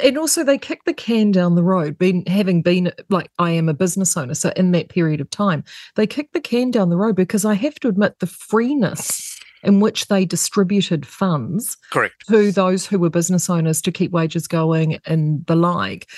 And 0.02 0.18
also 0.18 0.42
they 0.42 0.58
kick 0.58 0.84
the 0.84 0.94
can 0.94 1.30
down 1.30 1.54
the 1.54 1.62
road 1.62 1.96
being 1.98 2.24
having 2.26 2.62
been 2.62 2.92
like 3.10 3.30
i 3.38 3.50
am 3.50 3.68
a 3.68 3.74
business 3.74 4.16
owner 4.16 4.34
so 4.34 4.50
in 4.56 4.72
that 4.72 4.88
period 4.88 5.20
of 5.20 5.30
time 5.30 5.62
they 5.96 6.06
kick 6.06 6.32
the 6.32 6.40
can 6.40 6.70
down 6.70 6.88
the 6.88 6.96
road 6.96 7.16
because 7.16 7.44
i 7.44 7.54
have 7.54 7.74
to 7.76 7.88
admit 7.88 8.18
the 8.18 8.26
freeness 8.26 9.40
in 9.62 9.80
which 9.80 10.08
they 10.08 10.24
distributed 10.24 11.06
funds 11.06 11.76
Correct. 11.90 12.26
to 12.28 12.52
those 12.52 12.86
who 12.86 12.98
were 12.98 13.10
business 13.10 13.48
owners 13.48 13.80
to 13.82 13.92
keep 13.92 14.10
wages 14.10 14.46
going 14.46 14.98
and 15.06 15.44
the 15.46 15.56
like 15.56 16.08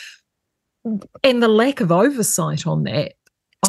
and 1.23 1.42
the 1.42 1.49
lack 1.49 1.80
of 1.80 1.92
oversight 1.92 2.66
on 2.66 2.85
that 2.85 3.14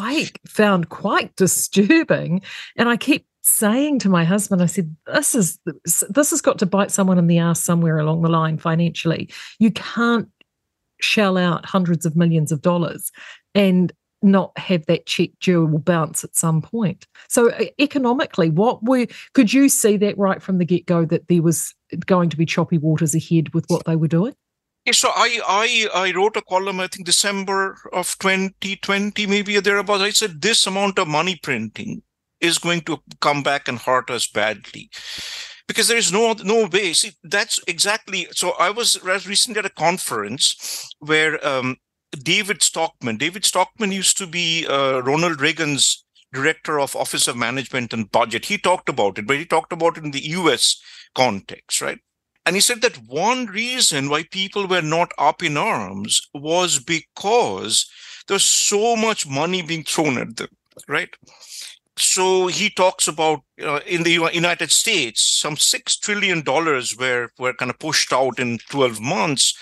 i 0.00 0.30
found 0.46 0.88
quite 0.88 1.34
disturbing 1.36 2.42
and 2.76 2.88
i 2.88 2.96
keep 2.96 3.26
saying 3.48 3.98
to 4.00 4.08
my 4.08 4.24
husband, 4.24 4.62
I 4.62 4.66
said, 4.66 4.94
"This 5.06 5.34
is 5.34 5.58
this 5.84 6.30
has 6.30 6.40
got 6.40 6.58
to 6.58 6.66
bite 6.66 6.90
someone 6.90 7.18
in 7.18 7.26
the 7.26 7.38
ass 7.38 7.62
somewhere 7.62 7.98
along 7.98 8.22
the 8.22 8.28
line 8.28 8.58
financially. 8.58 9.30
You 9.58 9.70
can't 9.70 10.28
shell 11.00 11.38
out 11.38 11.64
hundreds 11.64 12.04
of 12.04 12.16
millions 12.16 12.52
of 12.52 12.62
dollars 12.62 13.12
and 13.54 13.92
not 14.20 14.56
have 14.58 14.84
that 14.86 15.06
check 15.06 15.30
due 15.40 15.64
will 15.64 15.78
bounce 15.78 16.24
at 16.24 16.34
some 16.34 16.60
point. 16.60 17.06
So 17.28 17.50
uh, 17.50 17.66
economically, 17.78 18.50
what 18.50 18.82
were 18.82 19.06
could 19.32 19.52
you 19.52 19.68
see 19.68 19.96
that 19.98 20.18
right 20.18 20.42
from 20.42 20.58
the 20.58 20.64
get 20.64 20.86
go 20.86 21.04
that 21.04 21.28
there 21.28 21.42
was 21.42 21.74
going 22.06 22.30
to 22.30 22.36
be 22.36 22.46
choppy 22.46 22.78
waters 22.78 23.14
ahead 23.14 23.54
with 23.54 23.64
what 23.68 23.84
they 23.84 23.96
were 23.96 24.08
doing? 24.08 24.34
Yeah, 24.84 24.92
so 24.92 25.10
I, 25.14 25.40
I 25.46 26.08
I 26.08 26.12
wrote 26.12 26.36
a 26.36 26.42
column, 26.42 26.80
I 26.80 26.88
think 26.88 27.06
December 27.06 27.78
of 27.92 28.16
2020, 28.18 29.26
maybe 29.26 29.58
thereabouts. 29.60 30.02
I 30.02 30.10
said 30.10 30.40
this 30.40 30.66
amount 30.66 30.98
of 30.98 31.08
money 31.08 31.38
printing 31.40 32.02
is 32.40 32.58
going 32.58 32.82
to 32.82 32.98
come 33.20 33.42
back 33.42 33.68
and 33.68 33.78
hurt 33.78 34.10
us 34.10 34.26
badly. 34.26 34.90
Because 35.66 35.88
there 35.88 35.98
is 35.98 36.12
no 36.12 36.32
no 36.44 36.66
way. 36.66 36.92
See 36.94 37.12
that's 37.22 37.60
exactly 37.66 38.26
so 38.32 38.52
i 38.58 38.70
was 38.70 39.02
recently 39.04 39.58
at 39.58 39.66
a 39.66 39.70
conference 39.70 40.88
where 41.00 41.44
um, 41.46 41.76
david 42.22 42.62
stockman 42.62 43.16
david 43.16 43.44
stockman 43.44 43.92
used 43.92 44.16
to 44.18 44.26
be 44.26 44.66
uh, 44.66 45.00
ronald 45.02 45.40
reagan's 45.40 46.04
director 46.32 46.78
of 46.80 46.94
office 46.96 47.26
of 47.26 47.36
management 47.36 47.92
and 47.92 48.10
budget. 48.12 48.44
He 48.46 48.58
talked 48.58 48.88
about 48.88 49.18
it 49.18 49.26
but 49.26 49.36
he 49.36 49.44
talked 49.46 49.72
about 49.72 49.96
it 49.98 50.04
in 50.04 50.10
the 50.10 50.20
us 50.20 50.80
context 51.14 51.80
right? 51.80 51.98
And 52.46 52.54
he 52.56 52.60
said 52.60 52.80
that 52.82 52.96
one 53.06 53.46
reason 53.46 54.08
why 54.08 54.22
people 54.24 54.66
were 54.66 54.82
not 54.82 55.12
up 55.18 55.42
in 55.42 55.56
arms 55.56 56.20
was 56.34 56.78
because 56.78 57.86
there's 58.26 58.44
so 58.44 58.96
much 58.96 59.26
money 59.26 59.62
being 59.62 59.84
thrown 59.84 60.18
at 60.18 60.36
them 60.36 60.48
right 60.88 61.10
so 61.98 62.46
he 62.46 62.70
talks 62.70 63.08
about 63.08 63.40
uh, 63.62 63.80
in 63.86 64.02
the 64.02 64.10
United 64.10 64.70
States, 64.70 65.38
some 65.40 65.56
six 65.56 65.96
trillion 65.96 66.42
dollars 66.42 66.96
were 66.96 67.30
were 67.38 67.54
kind 67.54 67.70
of 67.70 67.78
pushed 67.78 68.12
out 68.12 68.38
in 68.38 68.58
12 68.70 69.00
months. 69.00 69.54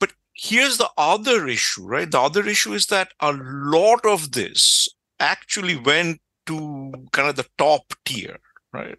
But 0.00 0.12
here's 0.34 0.78
the 0.78 0.90
other 0.96 1.46
issue, 1.48 1.84
right? 1.86 2.10
The 2.10 2.20
other 2.20 2.46
issue 2.46 2.72
is 2.72 2.86
that 2.86 3.12
a 3.20 3.32
lot 3.32 4.04
of 4.04 4.32
this 4.32 4.88
actually 5.20 5.76
went 5.76 6.20
to 6.46 6.92
kind 7.12 7.28
of 7.28 7.36
the 7.36 7.46
top 7.58 7.92
tier, 8.04 8.38
right? 8.72 8.98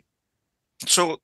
So 0.86 1.20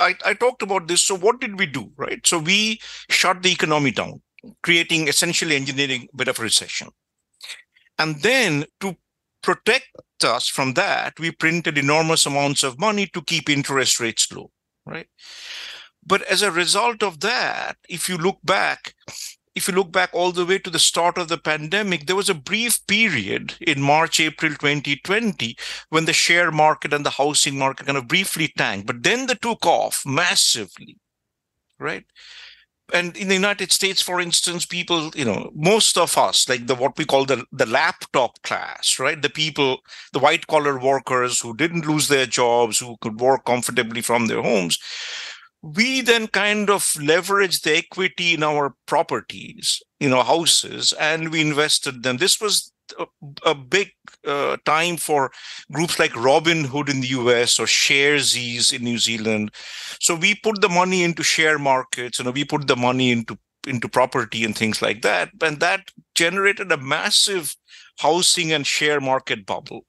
I, 0.00 0.14
I 0.24 0.34
talked 0.34 0.62
about 0.62 0.88
this. 0.88 1.02
So 1.02 1.16
what 1.16 1.40
did 1.40 1.58
we 1.58 1.66
do, 1.66 1.92
right? 1.96 2.26
So 2.26 2.38
we 2.38 2.80
shut 3.10 3.42
the 3.42 3.52
economy 3.52 3.90
down, 3.90 4.22
creating 4.62 5.08
essentially 5.08 5.56
engineering 5.56 6.08
a 6.12 6.16
bit 6.16 6.28
of 6.28 6.38
recession. 6.38 6.88
And 7.98 8.20
then 8.22 8.64
to 8.80 8.96
protect 9.42 9.88
us 10.24 10.48
from 10.48 10.74
that, 10.74 11.18
we 11.18 11.30
printed 11.30 11.76
enormous 11.78 12.26
amounts 12.26 12.62
of 12.62 12.78
money 12.78 13.06
to 13.08 13.22
keep 13.22 13.50
interest 13.50 14.00
rates 14.00 14.30
low, 14.32 14.50
right? 14.86 15.08
But 16.04 16.22
as 16.22 16.42
a 16.42 16.50
result 16.50 17.02
of 17.02 17.20
that, 17.20 17.76
if 17.88 18.08
you 18.08 18.16
look 18.16 18.38
back, 18.44 18.94
if 19.54 19.68
you 19.68 19.74
look 19.74 19.92
back 19.92 20.10
all 20.12 20.32
the 20.32 20.46
way 20.46 20.58
to 20.58 20.70
the 20.70 20.78
start 20.78 21.18
of 21.18 21.28
the 21.28 21.38
pandemic, 21.38 22.06
there 22.06 22.16
was 22.16 22.30
a 22.30 22.34
brief 22.34 22.84
period 22.86 23.54
in 23.60 23.82
March, 23.82 24.18
April 24.18 24.52
2020 24.52 25.56
when 25.90 26.06
the 26.06 26.12
share 26.12 26.50
market 26.50 26.92
and 26.92 27.04
the 27.04 27.10
housing 27.10 27.58
market 27.58 27.86
kind 27.86 27.98
of 27.98 28.08
briefly 28.08 28.52
tanked, 28.56 28.86
but 28.86 29.02
then 29.02 29.26
they 29.26 29.34
took 29.34 29.64
off 29.66 30.02
massively, 30.06 30.96
right? 31.78 32.04
And 32.92 33.16
in 33.16 33.28
the 33.28 33.34
United 33.34 33.72
States, 33.72 34.02
for 34.02 34.20
instance, 34.20 34.66
people, 34.66 35.10
you 35.14 35.24
know, 35.24 35.50
most 35.54 35.98
of 35.98 36.16
us, 36.18 36.48
like 36.48 36.66
the 36.66 36.74
what 36.74 36.98
we 36.98 37.04
call 37.04 37.24
the 37.24 37.44
the 37.52 37.66
laptop 37.66 38.40
class, 38.42 38.98
right? 38.98 39.20
The 39.20 39.30
people, 39.30 39.80
the 40.12 40.18
white 40.18 40.46
collar 40.46 40.78
workers 40.78 41.40
who 41.40 41.56
didn't 41.56 41.86
lose 41.86 42.08
their 42.08 42.26
jobs, 42.26 42.78
who 42.78 42.96
could 43.00 43.20
work 43.20 43.44
comfortably 43.44 44.00
from 44.02 44.26
their 44.26 44.42
homes, 44.42 44.78
we 45.62 46.00
then 46.00 46.26
kind 46.26 46.68
of 46.70 46.82
leveraged 46.96 47.62
the 47.62 47.76
equity 47.76 48.34
in 48.34 48.42
our 48.42 48.74
properties, 48.86 49.80
you 50.00 50.08
know, 50.08 50.22
houses, 50.22 50.92
and 50.94 51.30
we 51.30 51.40
invested 51.40 52.02
them. 52.02 52.16
This 52.16 52.40
was 52.40 52.71
a, 52.98 53.06
a 53.46 53.54
big 53.54 53.90
uh, 54.26 54.56
time 54.64 54.96
for 54.96 55.30
groups 55.70 55.98
like 55.98 56.12
Robinhood 56.12 56.88
in 56.88 57.00
the 57.00 57.08
US 57.08 57.58
or 57.58 57.66
Sharesies 57.66 58.72
in 58.72 58.82
New 58.82 58.98
Zealand. 58.98 59.50
So 60.00 60.14
we 60.14 60.34
put 60.34 60.60
the 60.60 60.68
money 60.68 61.02
into 61.02 61.22
share 61.22 61.58
markets, 61.58 62.18
you 62.18 62.24
know, 62.24 62.30
we 62.30 62.44
put 62.44 62.66
the 62.66 62.76
money 62.76 63.10
into 63.12 63.38
into 63.66 63.88
property 63.88 64.44
and 64.44 64.56
things 64.56 64.82
like 64.82 65.02
that, 65.02 65.30
and 65.40 65.60
that 65.60 65.88
generated 66.16 66.72
a 66.72 66.76
massive 66.76 67.54
housing 67.98 68.52
and 68.52 68.66
share 68.66 69.00
market 69.00 69.46
bubble. 69.46 69.86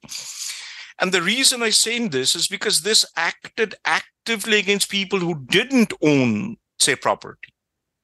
And 1.00 1.12
the 1.12 1.22
reason 1.22 1.62
I 1.62 1.70
say 1.70 2.06
this 2.06 2.36
is 2.36 2.46
because 2.46 2.82
this 2.82 3.04
acted 3.16 3.74
actively 3.84 4.58
against 4.58 4.88
people 4.88 5.18
who 5.18 5.44
didn't 5.46 5.92
own, 6.02 6.56
say, 6.78 6.94
property, 6.94 7.52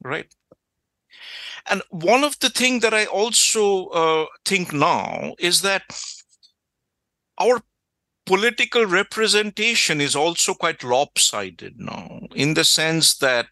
right? 0.02 0.26
And 1.68 1.82
one 1.90 2.24
of 2.24 2.38
the 2.40 2.50
things 2.50 2.82
that 2.82 2.94
I 2.94 3.06
also 3.06 3.86
uh, 3.88 4.26
think 4.44 4.72
now 4.72 5.34
is 5.38 5.62
that 5.62 5.82
our 7.38 7.62
political 8.26 8.86
representation 8.86 10.00
is 10.00 10.14
also 10.14 10.54
quite 10.54 10.84
lopsided 10.84 11.74
now, 11.78 12.20
in 12.34 12.54
the 12.54 12.64
sense 12.64 13.16
that 13.18 13.46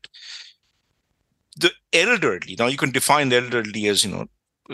the 1.56 1.72
elderly, 1.92 2.54
now 2.58 2.66
you 2.66 2.76
can 2.76 2.92
define 2.92 3.32
elderly 3.32 3.88
as, 3.88 4.04
you 4.04 4.10
know, 4.10 4.26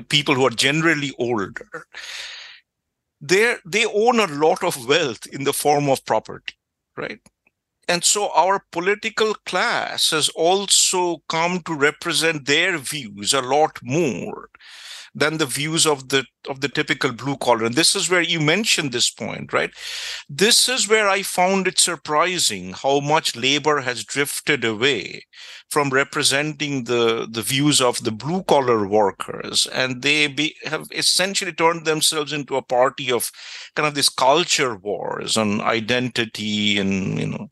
people 0.09 0.35
who 0.35 0.47
are 0.47 0.51
generally 0.51 1.13
older, 1.19 1.87
they 3.21 3.57
they 3.65 3.87
own 3.87 4.21
a 4.21 4.27
lot 4.27 4.63
of 4.63 4.87
wealth 4.87 5.27
in 5.27 5.45
the 5.45 5.53
form 5.53 5.89
of 5.89 6.05
property, 6.05 6.55
right? 6.97 7.21
And 7.89 8.05
so 8.05 8.31
our 8.35 8.65
political 8.73 9.35
class 9.47 10.11
has 10.11 10.29
also 10.31 11.19
come 11.29 11.61
to 11.61 11.75
represent 11.75 12.47
their 12.47 12.79
views 12.79 13.33
a 13.33 13.43
lot 13.43 13.79
more 13.83 14.49
than 15.15 15.39
the 15.39 15.47
views 15.47 15.87
of 15.87 16.09
the 16.09 16.25
of 16.49 16.61
the 16.61 16.69
typical 16.69 17.13
blue 17.13 17.37
collar. 17.37 17.65
And 17.65 17.75
this 17.75 17.95
is 17.95 18.11
where 18.11 18.21
you 18.21 18.41
mentioned 18.41 18.93
this 18.93 19.11
point 19.11 19.53
right? 19.53 19.71
This 20.29 20.69
is 20.69 20.89
where 20.89 21.09
i 21.09 21.23
found 21.23 21.67
it 21.67 21.79
surprising 21.79 22.73
how 22.73 23.01
much 23.01 23.37
labor 23.37 23.81
has 23.81 24.05
drifted 24.05 24.65
away 24.65 25.23
from 25.71 25.91
representing 25.91 26.85
the 26.85 27.27
the 27.31 27.43
views 27.43 27.81
of 27.81 28.03
the 28.05 28.13
blue 28.13 28.43
collar 28.45 28.87
workers. 28.87 29.67
And 29.73 30.03
they 30.03 30.27
be, 30.27 30.57
have 30.65 30.87
essentially 30.93 31.53
turned 31.53 31.85
themselves 31.85 32.33
into 32.33 32.57
a 32.57 32.63
party 32.63 33.11
of 33.13 33.31
kind 33.77 33.87
of 33.87 33.95
this 33.95 34.09
culture 34.09 34.77
wars 34.77 35.37
on 35.37 35.61
identity 35.61 36.79
and 36.79 37.19
you 37.19 37.27
know 37.27 37.49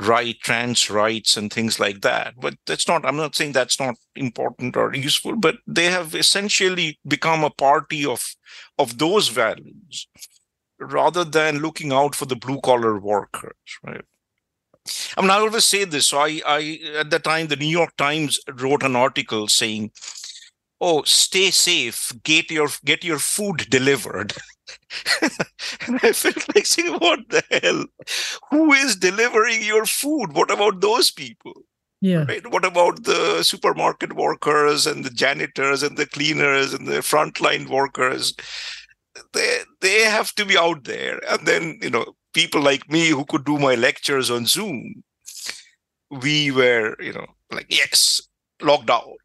right 0.00 0.36
trans 0.42 0.90
rights 0.90 1.36
and 1.36 1.52
things 1.52 1.80
like 1.80 2.00
that 2.02 2.34
but 2.40 2.54
that's 2.66 2.86
not 2.86 3.04
i'm 3.04 3.16
not 3.16 3.34
saying 3.34 3.52
that's 3.52 3.80
not 3.80 3.96
important 4.14 4.76
or 4.76 4.94
useful 4.94 5.36
but 5.36 5.56
they 5.66 5.86
have 5.86 6.14
essentially 6.14 6.98
become 7.06 7.42
a 7.42 7.50
party 7.50 8.04
of 8.06 8.24
of 8.78 8.98
those 8.98 9.28
values 9.28 10.06
rather 10.78 11.24
than 11.24 11.58
looking 11.58 11.92
out 11.92 12.14
for 12.14 12.26
the 12.26 12.36
blue 12.36 12.60
collar 12.60 12.98
workers 13.00 13.56
right 13.84 14.04
I 15.16 15.20
mean, 15.20 15.30
I 15.30 15.34
always 15.34 15.64
say 15.64 15.84
this. 15.84 16.08
So 16.08 16.18
I, 16.18 16.40
I, 16.46 16.80
at 16.96 17.10
the 17.10 17.18
time, 17.18 17.48
the 17.48 17.56
New 17.56 17.66
York 17.66 17.96
Times 17.96 18.40
wrote 18.56 18.82
an 18.82 18.96
article 18.96 19.48
saying, 19.48 19.90
"Oh, 20.80 21.02
stay 21.04 21.50
safe. 21.50 22.12
Get 22.24 22.50
your 22.50 22.68
get 22.84 23.04
your 23.04 23.18
food 23.18 23.66
delivered." 23.70 24.34
and 25.86 26.00
I 26.02 26.12
felt 26.12 26.54
like 26.54 26.66
saying, 26.66 26.94
what 26.94 27.20
the 27.28 27.42
hell? 27.62 27.84
Who 28.50 28.72
is 28.72 28.96
delivering 28.96 29.62
your 29.62 29.86
food? 29.86 30.32
What 30.32 30.50
about 30.50 30.80
those 30.80 31.10
people? 31.10 31.52
Yeah. 32.00 32.24
Right? 32.28 32.46
What 32.50 32.64
about 32.64 33.04
the 33.04 33.42
supermarket 33.42 34.14
workers 34.14 34.86
and 34.86 35.04
the 35.04 35.10
janitors 35.10 35.82
and 35.82 35.96
the 35.96 36.06
cleaners 36.06 36.72
and 36.72 36.86
the 36.86 36.98
frontline 36.98 37.68
workers? 37.68 38.34
They 39.32 39.60
they 39.80 40.02
have 40.02 40.32
to 40.36 40.44
be 40.44 40.56
out 40.56 40.84
there. 40.84 41.20
And 41.28 41.46
then, 41.46 41.78
you 41.82 41.90
know, 41.90 42.14
people 42.34 42.62
like 42.62 42.88
me 42.88 43.08
who 43.08 43.24
could 43.24 43.44
do 43.44 43.58
my 43.58 43.74
lectures 43.74 44.30
on 44.30 44.46
Zoom, 44.46 45.02
we 46.10 46.52
were, 46.52 46.96
you 47.00 47.12
know, 47.12 47.26
like, 47.50 47.66
yes, 47.68 48.20
locked 48.62 48.90
out. 48.90 49.18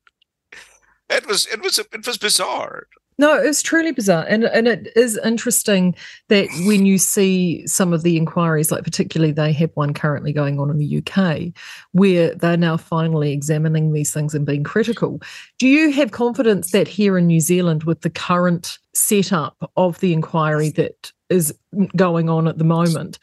It 1.09 1.27
was 1.27 1.45
it 1.47 1.61
was 1.61 1.77
it 1.77 2.07
was 2.07 2.17
bizarre. 2.17 2.87
No, 3.17 3.35
it's 3.35 3.61
truly 3.61 3.91
bizarre. 3.91 4.25
And 4.27 4.45
and 4.45 4.67
it 4.67 4.91
is 4.95 5.19
interesting 5.23 5.95
that 6.29 6.47
when 6.65 6.85
you 6.85 6.97
see 6.97 7.65
some 7.67 7.93
of 7.93 8.03
the 8.03 8.17
inquiries, 8.17 8.71
like 8.71 8.83
particularly 8.83 9.31
they 9.31 9.51
have 9.53 9.71
one 9.75 9.93
currently 9.93 10.33
going 10.33 10.59
on 10.59 10.69
in 10.69 10.77
the 10.77 10.97
UK, 10.97 11.53
where 11.91 12.33
they're 12.35 12.57
now 12.57 12.77
finally 12.77 13.31
examining 13.31 13.93
these 13.93 14.13
things 14.13 14.33
and 14.33 14.45
being 14.45 14.63
critical. 14.63 15.21
Do 15.59 15.67
you 15.67 15.91
have 15.91 16.11
confidence 16.11 16.71
that 16.71 16.87
here 16.87 17.17
in 17.17 17.27
New 17.27 17.39
Zealand, 17.39 17.83
with 17.83 18.01
the 18.01 18.09
current 18.09 18.79
setup 18.93 19.71
of 19.77 19.99
the 19.99 20.13
inquiry 20.13 20.69
that 20.71 21.11
is 21.29 21.53
going 21.95 22.29
on 22.29 22.47
at 22.47 22.57
the 22.57 22.63
moment, 22.63 23.19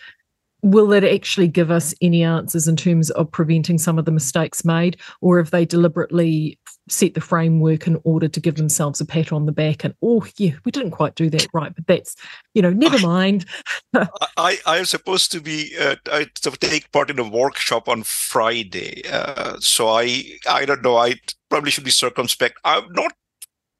will 0.62 0.92
it 0.92 1.04
actually 1.04 1.49
give 1.49 1.70
us 1.70 1.94
any 2.02 2.23
answers 2.23 2.68
in 2.68 2.76
terms 2.76 3.11
of 3.11 3.30
preventing 3.30 3.78
some 3.78 3.99
of 3.99 4.04
the 4.04 4.11
mistakes 4.11 4.64
made 4.64 4.97
or 5.20 5.38
have 5.38 5.50
they 5.50 5.64
deliberately 5.64 6.59
set 6.90 7.14
the 7.14 7.20
framework 7.20 7.87
in 7.87 8.00
order 8.04 8.28
to 8.28 8.40
give 8.40 8.56
themselves 8.56 9.00
a 9.00 9.04
pat 9.04 9.32
on 9.32 9.47
the 9.47 9.52
back 9.52 9.85
and 9.85 9.94
oh 10.02 10.26
yeah 10.37 10.52
we 10.64 10.73
didn't 10.73 10.90
quite 10.90 11.14
do 11.14 11.30
that 11.30 11.47
right 11.52 11.75
but 11.75 11.87
that's 11.87 12.16
you 12.54 12.62
know 12.62 12.70
never 12.70 12.99
mind. 13.06 13.47
I 14.37 14.59
i 14.66 14.78
am 14.78 14.85
supposed 14.85 15.32
to 15.32 15.40
be 15.40 15.75
uh, 15.80 15.97
I, 16.12 16.26
to 16.42 16.50
take 16.52 16.90
part 16.92 17.11
in 17.11 17.18
a 17.18 17.28
workshop 17.28 17.88
on 17.88 18.02
friday 18.02 19.02
uh, 19.11 19.56
so 19.61 19.88
i 19.88 20.25
i 20.49 20.64
don't 20.64 20.82
know 20.82 20.97
i 20.97 21.14
probably 21.50 21.70
should 21.70 21.85
be 21.85 21.90
circumspect. 21.90 22.59
I'm 22.64 22.90
not 22.92 23.12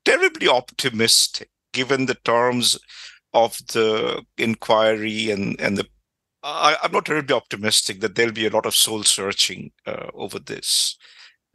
terribly 0.05 0.49
optimistic 0.49 1.49
given 1.73 2.07
the 2.07 2.17
terms 2.17 2.79
of 3.33 3.57
the 3.69 4.23
inquiry 4.37 5.31
and 5.31 5.59
and 5.61 5.79
the 5.79 5.87
I, 6.43 6.77
am 6.83 6.93
not 6.93 7.05
terribly 7.05 7.35
optimistic 7.35 8.01
that 8.01 8.15
there'll 8.15 8.33
be 8.33 8.47
a 8.47 8.51
lot 8.51 8.67
of 8.67 8.75
soul 8.75 9.03
searching 9.03 9.73
uh, 9.87 10.07
over 10.15 10.39
this, 10.39 10.97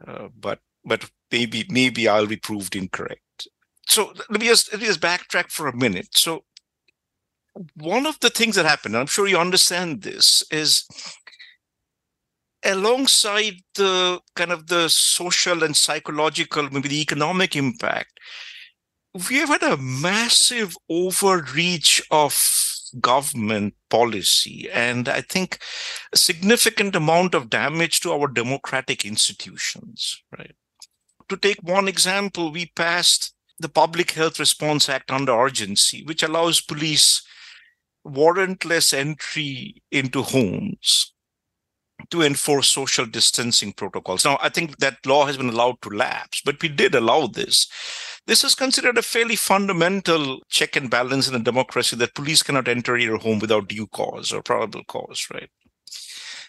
uh, 0.06 0.28
but 0.38 0.60
but 0.86 1.10
maybe 1.30 1.66
maybe 1.68 2.08
I'll 2.08 2.26
be 2.26 2.36
proved 2.36 2.76
incorrect. 2.76 3.48
So 3.88 4.12
let 4.30 4.40
me 4.40 4.46
just 4.46 4.72
let 4.72 4.80
me 4.80 4.86
just 4.86 5.00
backtrack 5.00 5.50
for 5.50 5.68
a 5.68 5.76
minute. 5.76 6.08
So 6.12 6.44
one 7.76 8.06
of 8.06 8.18
the 8.20 8.30
things 8.30 8.56
that 8.56 8.66
happened, 8.66 8.94
and 8.94 9.00
I'm 9.00 9.06
sure 9.06 9.26
you 9.26 9.38
understand 9.38 10.02
this, 10.02 10.44
is 10.50 10.86
alongside 12.64 13.54
the 13.74 14.20
kind 14.34 14.52
of 14.52 14.66
the 14.66 14.88
social 14.88 15.62
and 15.62 15.76
psychological, 15.76 16.68
maybe 16.70 16.88
the 16.88 17.00
economic 17.00 17.56
impact, 17.56 18.18
we 19.28 19.36
have 19.36 19.48
had 19.48 19.62
a 19.62 19.76
massive 19.76 20.76
overreach 20.90 22.02
of 22.10 22.36
government 23.00 23.74
policy 23.90 24.68
and 24.72 25.08
I 25.08 25.20
think 25.20 25.58
a 26.12 26.16
significant 26.16 26.94
amount 26.94 27.34
of 27.34 27.50
damage 27.50 28.00
to 28.00 28.12
our 28.12 28.28
democratic 28.28 29.04
institutions, 29.04 30.22
right? 30.36 30.54
To 31.28 31.36
take 31.36 31.58
one 31.62 31.88
example, 31.88 32.52
we 32.52 32.66
passed 32.76 33.34
the 33.58 33.68
Public 33.68 34.12
Health 34.12 34.38
Response 34.38 34.88
Act 34.88 35.10
under 35.10 35.32
urgency, 35.32 36.04
which 36.04 36.22
allows 36.22 36.60
police 36.60 37.22
warrantless 38.06 38.94
entry 38.94 39.82
into 39.90 40.22
homes 40.22 41.12
to 42.10 42.22
enforce 42.22 42.68
social 42.68 43.06
distancing 43.06 43.72
protocols. 43.72 44.24
Now, 44.24 44.38
I 44.40 44.48
think 44.48 44.78
that 44.78 45.04
law 45.04 45.26
has 45.26 45.36
been 45.36 45.48
allowed 45.48 45.80
to 45.82 45.88
lapse, 45.88 46.42
but 46.44 46.62
we 46.62 46.68
did 46.68 46.94
allow 46.94 47.26
this. 47.26 47.66
This 48.26 48.44
is 48.44 48.54
considered 48.54 48.98
a 48.98 49.02
fairly 49.02 49.36
fundamental 49.36 50.40
check 50.48 50.76
and 50.76 50.90
balance 50.90 51.28
in 51.28 51.34
a 51.34 51.40
democracy 51.40 51.96
that 51.96 52.14
police 52.14 52.42
cannot 52.42 52.68
enter 52.68 52.96
your 52.96 53.18
home 53.18 53.38
without 53.38 53.68
due 53.68 53.86
cause 53.88 54.32
or 54.32 54.42
probable 54.42 54.84
cause, 54.84 55.26
right? 55.32 55.50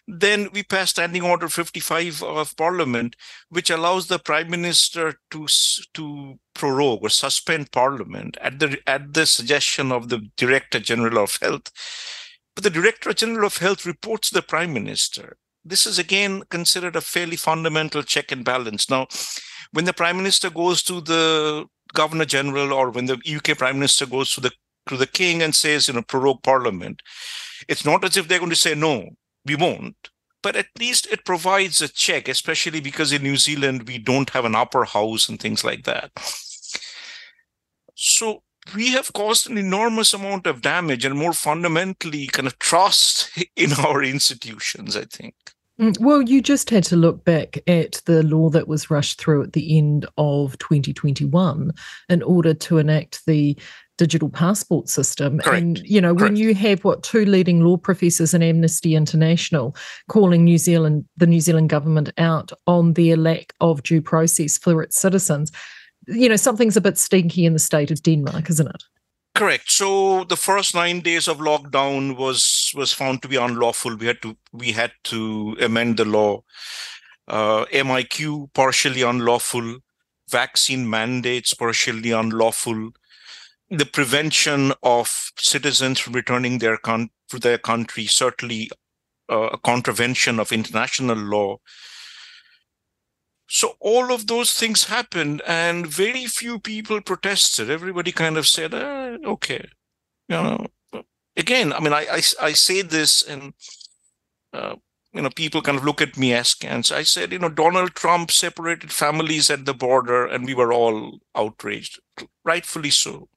Then 0.08 0.50
we 0.54 0.64
passed 0.64 0.92
Standing 0.92 1.22
Order 1.22 1.50
55 1.50 2.24
of 2.24 2.56
Parliament, 2.56 3.16
which 3.50 3.70
allows 3.70 4.08
the 4.08 4.20
Prime 4.20 4.50
Minister 4.50 5.16
to 5.32 5.48
to 5.96 6.36
prorogue 6.56 7.04
or 7.04 7.10
suspend 7.10 7.72
Parliament 7.72 8.38
at 8.42 8.60
the 8.60 8.78
at 8.88 9.14
the 9.14 9.26
suggestion 9.26 9.92
of 9.92 10.08
the 10.10 10.30
Director 10.38 10.80
General 10.80 11.24
of 11.24 11.38
Health 11.42 11.72
but 12.58 12.64
the 12.64 12.72
Director 12.72 13.14
General 13.14 13.46
of 13.46 13.58
Health 13.58 13.86
reports 13.86 14.32
the 14.32 14.42
Prime 14.42 14.74
Minister. 14.74 15.38
This 15.64 15.86
is 15.86 16.00
again 16.00 16.42
considered 16.50 16.96
a 16.96 17.02
fairly 17.02 17.36
fundamental 17.36 18.02
check 18.02 18.32
and 18.32 18.44
balance. 18.44 18.90
Now, 18.90 19.06
when 19.74 19.86
the 19.86 19.94
Prime 19.94 20.18
Minister 20.18 20.50
goes 20.50 20.82
to 20.84 21.00
the 21.00 21.68
Governor 21.94 22.26
General 22.26 22.74
or 22.74 22.90
when 22.90 23.06
the 23.06 23.22
UK 23.28 23.60
Prime 23.60 23.76
Minister 23.76 24.08
goes 24.08 24.34
to 24.34 24.42
the 24.42 24.52
to 24.90 24.98
the 24.98 25.06
King 25.06 25.44
and 25.44 25.54
says, 25.54 25.88
you 25.88 25.94
know, 25.94 26.02
prorogue 26.02 26.42
Parliament, 26.42 27.04
it's 27.68 27.86
not 27.86 28.04
as 28.04 28.18
if 28.18 28.28
they're 28.28 28.40
going 28.40 28.50
to 28.50 28.56
say 28.56 28.74
no, 28.74 29.10
we 29.48 29.56
won't. 29.56 30.10
But 30.44 30.56
at 30.56 30.68
least 30.80 31.08
it 31.12 31.26
provides 31.26 31.82
a 31.82 31.88
check, 31.88 32.28
especially 32.28 32.80
because 32.80 33.12
in 33.12 33.24
New 33.24 33.38
Zealand 33.38 33.88
we 33.88 33.98
don't 33.98 34.30
have 34.30 34.46
an 34.46 34.56
upper 34.56 34.86
house 34.86 35.28
and 35.28 35.40
things 35.40 35.64
like 35.64 35.84
that. 35.86 36.12
So 37.96 38.44
we 38.76 38.92
have 38.92 39.14
caused 39.14 39.50
an 39.50 39.58
enormous 39.58 40.14
amount 40.14 40.48
of 40.48 40.62
damage 40.62 41.06
and 41.06 41.18
more 41.18 41.34
fundamentally 41.34 42.28
kind 42.28 42.48
of 42.48 42.60
trust 42.60 43.30
in 43.56 43.74
our 43.74 44.04
institutions 44.04 44.96
i 44.98 45.04
think 45.06 45.36
mm, 45.80 45.98
well, 46.00 46.22
you 46.22 46.42
just 46.42 46.70
had 46.70 46.84
to 46.86 46.96
look 46.96 47.24
back 47.24 47.58
at 47.68 48.02
the 48.06 48.24
law 48.24 48.50
that 48.50 48.68
was 48.68 48.90
rushed 48.90 49.20
through 49.20 49.44
at 49.44 49.54
the 49.54 49.78
end 49.78 50.06
of 50.18 50.58
2021 50.58 51.72
in 52.10 52.24
order 52.24 52.54
to 52.54 52.78
enact 52.78 53.26
the 53.26 53.58
digital 53.98 54.30
passport 54.30 54.90
system. 54.90 55.40
Correct. 55.40 55.62
And, 55.62 55.80
you 55.80 56.00
know, 56.00 56.16
Correct. 56.16 56.34
when 56.34 56.36
you 56.36 56.56
have 56.56 56.84
what 56.84 57.04
two 57.04 57.26
leading 57.26 57.62
law 57.62 57.78
professors 57.78 58.34
in 58.34 58.44
Amnesty 58.44 58.96
International 58.96 59.76
calling 60.08 60.44
New 60.44 60.58
Zealand, 60.58 61.06
the 61.18 61.28
New 61.28 61.42
Zealand 61.42 61.70
government 61.70 62.12
out 62.18 62.52
on 62.68 62.94
their 62.94 63.18
lack 63.18 63.54
of 63.60 63.84
due 63.84 64.02
process 64.02 64.58
for 64.58 64.82
its 64.82 65.00
citizens, 65.00 65.52
you 66.08 66.30
know, 66.30 66.36
something's 66.36 66.78
a 66.78 66.82
bit 66.82 66.98
stinky 66.98 67.46
in 67.46 67.54
the 67.54 67.60
state 67.60 67.92
of 67.92 68.02
Denmark, 68.02 68.50
isn't 68.50 68.68
it? 68.68 68.84
Correct. 69.36 69.70
So 69.70 70.24
the 70.24 70.36
first 70.36 70.74
nine 70.74 71.02
days 71.02 71.28
of 71.28 71.38
lockdown 71.38 72.18
was 72.18 72.72
was 72.76 72.92
found 72.92 73.22
to 73.22 73.28
be 73.28 73.36
unlawful. 73.36 73.96
We 73.96 74.08
had 74.08 74.22
to 74.24 74.36
we 74.52 74.72
had 74.72 74.92
to 75.06 75.56
amend 75.62 75.98
the 75.98 76.06
law. 76.06 76.42
Uh, 77.28 77.66
MIQ 77.66 78.52
partially 78.54 79.04
unlawful. 79.04 79.78
Vaccine 80.30 80.90
mandates 80.90 81.54
partially 81.54 82.12
unlawful. 82.12 82.92
The 83.70 83.86
prevention 83.86 84.74
of 84.84 85.32
citizens 85.38 86.00
from 86.00 86.14
returning 86.14 86.58
their 86.60 86.78
con- 86.78 87.12
to 87.30 87.40
their 87.40 87.58
country 87.58 88.06
certainly 88.06 88.70
uh, 89.30 89.50
a 89.54 89.58
contravention 89.58 90.40
of 90.40 90.52
international 90.52 91.18
law. 91.18 91.58
So 93.50 93.76
all 93.80 94.12
of 94.12 94.28
those 94.28 94.52
things 94.54 94.86
happened, 94.86 95.42
and 95.48 95.88
very 95.88 96.26
few 96.26 96.60
people 96.60 97.02
protested. 97.02 97.70
Everybody 97.70 98.12
kind 98.12 98.38
of 98.38 98.48
said, 98.48 98.74
eh, 98.74 99.18
"Okay," 99.26 99.70
you 100.28 100.36
know. 100.36 100.68
Again, 101.38 101.74
I 101.74 101.80
mean, 101.80 101.94
I 101.94 102.08
I, 102.12 102.22
I 102.42 102.54
say 102.54 102.82
this, 102.82 103.22
and 103.24 103.54
uh, 104.54 104.76
you 105.14 105.22
know, 105.22 105.30
people 105.30 105.62
kind 105.62 105.78
of 105.78 105.86
look 105.86 106.02
at 106.02 106.18
me 106.18 106.34
askance. 106.34 106.92
I 106.92 107.04
said, 107.04 107.32
you 107.32 107.40
know, 107.40 107.50
Donald 107.50 107.96
Trump 107.96 108.32
separated 108.32 108.92
families 108.92 109.50
at 109.50 109.66
the 109.66 109.74
border, 109.74 110.26
and 110.26 110.46
we 110.46 110.54
were 110.54 110.74
all 110.74 111.20
outraged, 111.36 112.00
rightfully 112.44 112.92
so. 112.92 113.30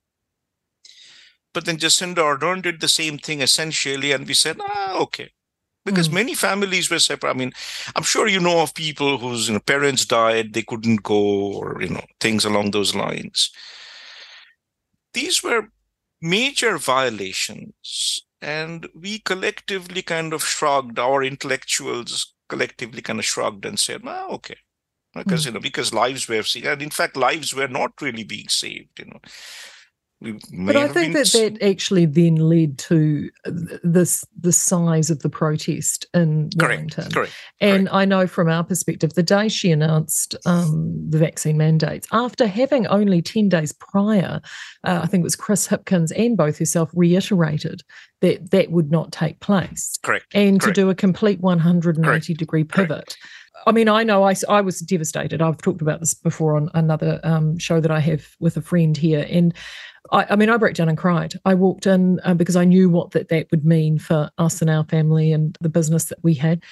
But 1.53 1.65
then 1.65 1.79
Jacinda 1.79 2.17
Ardern 2.17 2.63
did 2.63 2.81
the 2.81 2.89
same 2.89 3.19
thing 3.19 3.41
essentially, 3.41 4.13
and 4.13 4.27
we 4.27 4.35
said, 4.35 4.59
ah, 4.61 4.99
okay 5.01 5.31
because 5.85 6.09
mm. 6.09 6.15
many 6.15 6.35
families 6.35 6.91
were 6.91 6.99
separate. 6.99 7.31
I 7.31 7.35
mean, 7.35 7.53
I'm 7.97 8.03
sure 8.03 8.29
you 8.29 8.41
know 8.41 8.61
of 8.61 8.75
people 8.75 9.19
whose 9.19 9.49
you 9.49 9.55
know, 9.55 9.61
parents 9.61 10.05
died, 10.05 10.53
they 10.53 10.63
couldn't 10.63 11.03
go, 11.03 11.53
or 11.53 11.81
you 11.81 11.89
know, 11.89 12.05
things 12.21 12.45
along 12.45 12.71
those 12.71 12.95
lines. 12.95 13.51
These 15.15 15.43
were 15.43 15.69
major 16.21 16.79
violations, 16.79 18.21
and 18.41 18.89
we 18.95 19.19
collectively 19.21 20.03
kind 20.03 20.33
of 20.33 20.45
shrugged. 20.45 20.99
Our 20.99 21.23
intellectuals 21.23 22.35
collectively 22.49 23.03
kind 23.03 23.19
of 23.19 23.25
shrugged 23.25 23.65
and 23.65 23.79
said, 23.79 24.03
"Ah, 24.07 24.29
okay." 24.29 24.57
Because 25.15 25.43
mm. 25.43 25.47
you 25.47 25.53
know, 25.53 25.61
because 25.61 25.93
lives 25.93 26.29
were 26.29 26.43
saved, 26.43 26.67
and 26.67 26.83
in 26.83 26.91
fact, 26.91 27.17
lives 27.17 27.55
were 27.55 27.69
not 27.69 28.01
really 28.01 28.25
being 28.25 28.49
saved. 28.49 28.99
You 28.99 29.07
know, 29.07 29.21
but 30.21 30.77
I 30.77 30.87
think 30.89 31.15
that 31.15 31.27
that 31.33 31.63
actually 31.63 32.05
then 32.05 32.37
led 32.37 32.79
to 32.79 33.31
this 33.83 34.23
the 34.39 34.53
size 34.53 35.09
of 35.09 35.21
the 35.21 35.31
protest 35.31 36.07
in 36.13 36.51
Wellington. 36.57 37.11
Correct. 37.11 37.33
And 37.61 37.89
Correct. 37.89 37.95
I 37.95 38.05
know 38.05 38.27
from 38.27 38.49
our 38.49 38.63
perspective, 38.63 39.15
the 39.15 39.23
day 39.23 39.49
she 39.49 39.71
announced 39.71 40.37
um, 40.45 41.09
the 41.09 41.19
vaccine 41.19 41.57
mandates, 41.57 42.07
after 42.13 42.47
having 42.47 42.87
only 42.89 43.23
ten 43.23 43.49
days 43.49 43.73
prior, 43.73 44.43
uh, 44.85 45.01
I 45.03 45.07
think 45.07 45.23
it 45.23 45.25
was 45.25 45.37
Chris 45.37 45.67
Hipkins 45.67 46.13
and 46.15 46.37
both 46.37 46.59
herself 46.59 46.91
reiterated 46.95 47.83
that 48.21 48.51
that 48.51 48.71
would 48.71 48.91
not 48.91 49.13
take 49.13 49.41
place. 49.41 49.99
Correct. 50.03 50.27
And 50.35 50.61
Correct. 50.61 50.77
to 50.77 50.81
do 50.83 50.91
a 50.91 50.95
complete 50.95 51.41
180 51.41 52.03
Correct. 52.03 52.39
degree 52.39 52.65
pivot. 52.65 53.17
I 53.67 53.73
mean, 53.73 53.89
I 53.89 54.03
know 54.03 54.25
I, 54.25 54.35
I 54.49 54.61
was 54.61 54.81
devastated. 54.81 55.43
I've 55.43 55.59
talked 55.59 55.83
about 55.83 56.01
this 56.01 56.15
before 56.15 56.57
on 56.57 56.71
another 56.75 57.21
um, 57.25 57.59
show 57.59 57.81
that 57.81 57.91
I 57.91 58.01
have 58.01 58.27
with 58.41 58.57
a 58.57 58.63
friend 58.63 58.97
here. 58.97 59.27
And 59.29 59.55
I, 60.11 60.27
I 60.31 60.37
mean, 60.37 60.51
I 60.51 60.57
broke 60.57 60.75
down 60.75 60.89
and 60.89 60.99
cried. 60.99 61.35
I 61.45 61.55
walked 61.55 61.87
in 61.87 62.21
uh, 62.25 62.35
because 62.35 62.57
I 62.57 62.65
knew 62.65 62.89
what 62.91 63.13
that, 63.13 63.29
that 63.29 63.51
would 63.51 63.65
mean 63.65 63.99
for 63.99 64.31
us 64.39 64.61
and 64.61 64.71
our 64.71 64.85
family 64.85 65.33
and 65.33 65.57
the 65.61 65.69
business 65.69 66.07
that 66.07 66.23
we 66.23 66.35
had. 66.35 66.63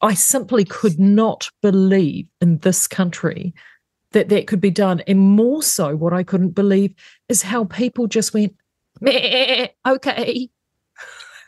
I 0.00 0.14
simply 0.14 0.64
could 0.64 0.98
not 0.98 1.50
believe 1.60 2.26
in 2.40 2.58
this 2.58 2.86
country 2.86 3.52
that 4.12 4.28
that 4.28 4.46
could 4.46 4.60
be 4.60 4.70
done. 4.70 5.00
And 5.06 5.18
more 5.18 5.62
so, 5.62 5.96
what 5.96 6.12
I 6.12 6.22
couldn't 6.22 6.50
believe 6.50 6.94
is 7.28 7.42
how 7.42 7.64
people 7.64 8.06
just 8.06 8.32
went, 8.32 8.54
Meh, 9.00 9.68
okay. 9.86 10.48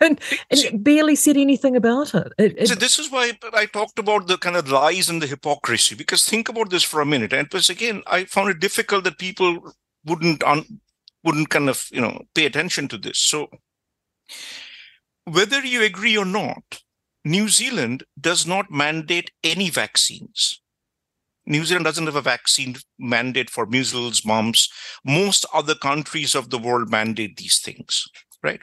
And, 0.02 0.18
and 0.50 0.82
barely 0.82 1.14
said 1.14 1.36
anything 1.36 1.76
about 1.76 2.14
it. 2.14 2.32
it, 2.38 2.54
it 2.56 2.68
so 2.68 2.74
this 2.74 2.98
is 2.98 3.10
why 3.10 3.32
I 3.52 3.66
talked 3.66 3.98
about 3.98 4.28
the 4.28 4.38
kind 4.38 4.56
of 4.56 4.70
lies 4.70 5.10
and 5.10 5.20
the 5.20 5.26
hypocrisy. 5.26 5.94
Because 5.94 6.24
think 6.24 6.48
about 6.48 6.70
this 6.70 6.82
for 6.82 7.02
a 7.02 7.04
minute, 7.04 7.34
and 7.34 7.46
because 7.46 7.68
again, 7.68 8.02
I 8.06 8.24
found 8.24 8.48
it 8.48 8.60
difficult 8.60 9.04
that 9.04 9.18
people 9.18 9.74
wouldn't 10.06 10.42
un, 10.42 10.80
wouldn't 11.24 11.50
kind 11.50 11.68
of 11.68 11.86
you 11.90 12.00
know 12.00 12.22
pay 12.34 12.46
attention 12.46 12.88
to 12.88 12.98
this. 12.98 13.18
So 13.18 13.48
whether 15.24 15.64
you 15.64 15.82
agree 15.82 16.16
or 16.16 16.24
not, 16.24 16.82
New 17.24 17.48
Zealand 17.48 18.04
does 18.20 18.46
not 18.46 18.70
mandate 18.70 19.30
any 19.44 19.70
vaccines. 19.70 20.60
New 21.46 21.64
Zealand 21.64 21.84
doesn't 21.84 22.06
have 22.06 22.16
a 22.16 22.22
vaccine 22.22 22.76
mandate 22.98 23.50
for 23.50 23.66
measles, 23.66 24.24
mumps. 24.24 24.70
Most 25.04 25.46
other 25.52 25.74
countries 25.74 26.34
of 26.34 26.50
the 26.50 26.58
world 26.58 26.90
mandate 26.90 27.36
these 27.36 27.60
things, 27.60 28.06
right? 28.42 28.60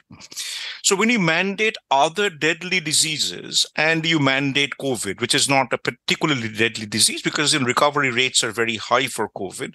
So 0.82 0.96
when 0.96 1.10
you 1.10 1.18
mandate 1.18 1.76
other 1.90 2.30
deadly 2.30 2.80
diseases 2.80 3.66
and 3.76 4.06
you 4.06 4.18
mandate 4.18 4.74
COVID, 4.80 5.20
which 5.20 5.34
is 5.34 5.48
not 5.48 5.72
a 5.72 5.78
particularly 5.78 6.48
deadly 6.48 6.86
disease 6.86 7.20
because 7.20 7.52
in 7.52 7.64
recovery 7.64 8.10
rates 8.10 8.42
are 8.42 8.52
very 8.52 8.76
high 8.76 9.06
for 9.06 9.28
COVID, 9.30 9.74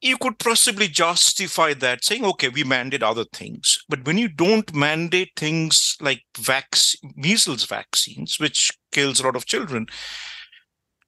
you 0.00 0.16
could 0.18 0.38
possibly 0.38 0.88
justify 0.88 1.74
that 1.74 2.04
saying, 2.04 2.24
okay, 2.24 2.48
we 2.48 2.64
mandate 2.64 3.02
other 3.02 3.24
things. 3.32 3.82
But 3.88 4.04
when 4.04 4.18
you 4.18 4.28
don't 4.28 4.74
mandate 4.74 5.32
things 5.36 5.96
like 6.00 6.22
vac- 6.38 6.76
measles 7.14 7.64
vaccines, 7.64 8.38
which 8.38 8.72
kills 8.92 9.20
a 9.20 9.24
lot 9.24 9.36
of 9.36 9.46
children, 9.46 9.86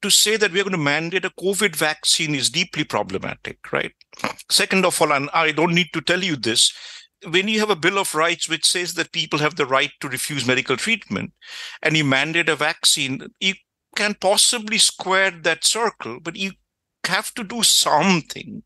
to 0.00 0.10
say 0.10 0.36
that 0.36 0.52
we're 0.52 0.62
going 0.62 0.72
to 0.72 0.78
mandate 0.78 1.24
a 1.24 1.30
COVID 1.30 1.74
vaccine 1.74 2.34
is 2.34 2.50
deeply 2.50 2.84
problematic, 2.84 3.58
right? 3.72 3.92
Second 4.48 4.84
of 4.84 5.00
all, 5.02 5.12
and 5.12 5.28
I 5.34 5.52
don't 5.52 5.74
need 5.74 5.88
to 5.92 6.00
tell 6.00 6.22
you 6.22 6.36
this, 6.36 6.72
when 7.26 7.48
you 7.48 7.58
have 7.58 7.70
a 7.70 7.76
Bill 7.76 7.98
of 7.98 8.14
Rights 8.14 8.48
which 8.48 8.64
says 8.64 8.94
that 8.94 9.12
people 9.12 9.40
have 9.40 9.56
the 9.56 9.66
right 9.66 9.90
to 10.00 10.08
refuse 10.08 10.46
medical 10.46 10.76
treatment 10.76 11.32
and 11.82 11.96
you 11.96 12.04
mandate 12.04 12.48
a 12.48 12.54
vaccine, 12.56 13.26
you 13.40 13.54
can 13.96 14.14
possibly 14.14 14.78
square 14.78 15.32
that 15.32 15.64
circle, 15.64 16.20
but 16.22 16.36
you 16.36 16.52
have 17.04 17.34
to 17.34 17.42
do 17.42 17.62
something. 17.62 18.62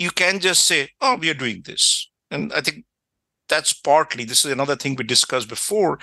You 0.00 0.10
can't 0.10 0.40
just 0.40 0.64
say, 0.64 0.88
oh, 1.02 1.16
we 1.16 1.28
are 1.28 1.34
doing 1.34 1.60
this. 1.62 2.10
And 2.30 2.52
I 2.54 2.62
think 2.62 2.86
that's 3.50 3.74
partly, 3.74 4.24
this 4.24 4.46
is 4.46 4.50
another 4.50 4.74
thing 4.74 4.96
we 4.96 5.04
discussed 5.04 5.48
before, 5.48 5.98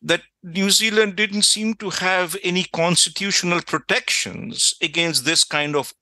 that 0.00 0.22
New 0.42 0.70
Zealand 0.70 1.16
didn't 1.16 1.42
seem 1.42 1.74
to 1.74 1.90
have 1.90 2.36
any 2.42 2.64
constitutional 2.72 3.60
protections 3.60 4.72
against 4.80 5.26
this 5.26 5.44
kind 5.44 5.76
of 5.76 5.92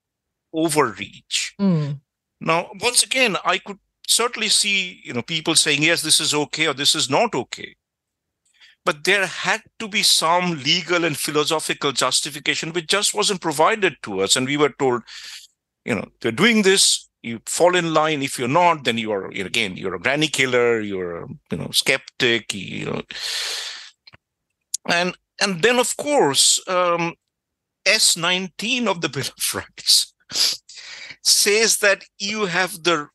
overreach. 0.55 1.55
Mm. 1.61 2.01
Now, 2.41 2.71
once 2.81 3.03
again, 3.03 3.37
I 3.45 3.59
could 3.59 3.79
certainly 4.07 4.49
see, 4.49 5.01
you 5.05 5.13
know, 5.13 5.23
people 5.23 5.57
saying, 5.57 5.83
yes, 5.83 6.03
this 6.03 6.21
is 6.21 6.35
okay 6.35 6.69
or 6.69 6.75
this 6.75 6.95
is 6.95 7.11
not 7.11 7.35
okay. 7.35 7.75
But 8.85 9.03
there 9.03 9.27
had 9.27 9.63
to 9.81 9.89
be 9.89 10.05
some 10.05 10.63
legal 10.63 11.05
and 11.05 11.17
philosophical 11.17 11.91
justification, 11.91 12.73
which 12.73 12.87
just 12.87 13.15
wasn't 13.15 13.41
provided 13.41 13.97
to 14.03 14.21
us. 14.21 14.37
And 14.37 14.47
we 14.47 14.57
were 14.57 14.75
told, 14.79 15.03
you 15.85 15.97
know, 15.97 16.07
they're 16.21 16.33
doing 16.33 16.63
this, 16.63 17.09
you 17.23 17.41
fall 17.47 17.77
in 17.77 17.95
line. 17.95 18.23
If 18.23 18.39
you're 18.39 18.49
not, 18.49 18.85
then 18.85 18.99
you 18.99 19.13
are, 19.13 19.27
again, 19.27 19.77
you're 19.77 19.95
a 19.95 20.01
granny 20.01 20.29
killer, 20.29 20.81
you're, 20.81 21.29
you 21.51 21.59
know, 21.59 21.71
skeptic, 21.71 22.53
you 22.53 22.87
know. 22.87 23.03
And, 24.89 25.17
and 25.41 25.63
then, 25.63 25.79
of 25.79 25.97
course, 25.97 26.61
um, 26.69 27.15
S19 27.85 28.87
of 28.87 29.01
the 29.01 29.09
Bill 29.09 29.23
of 29.23 29.55
Rights 29.55 30.13
says 31.23 31.79
that 31.79 32.05
you 32.19 32.47
have 32.47 32.83
the 32.83 33.09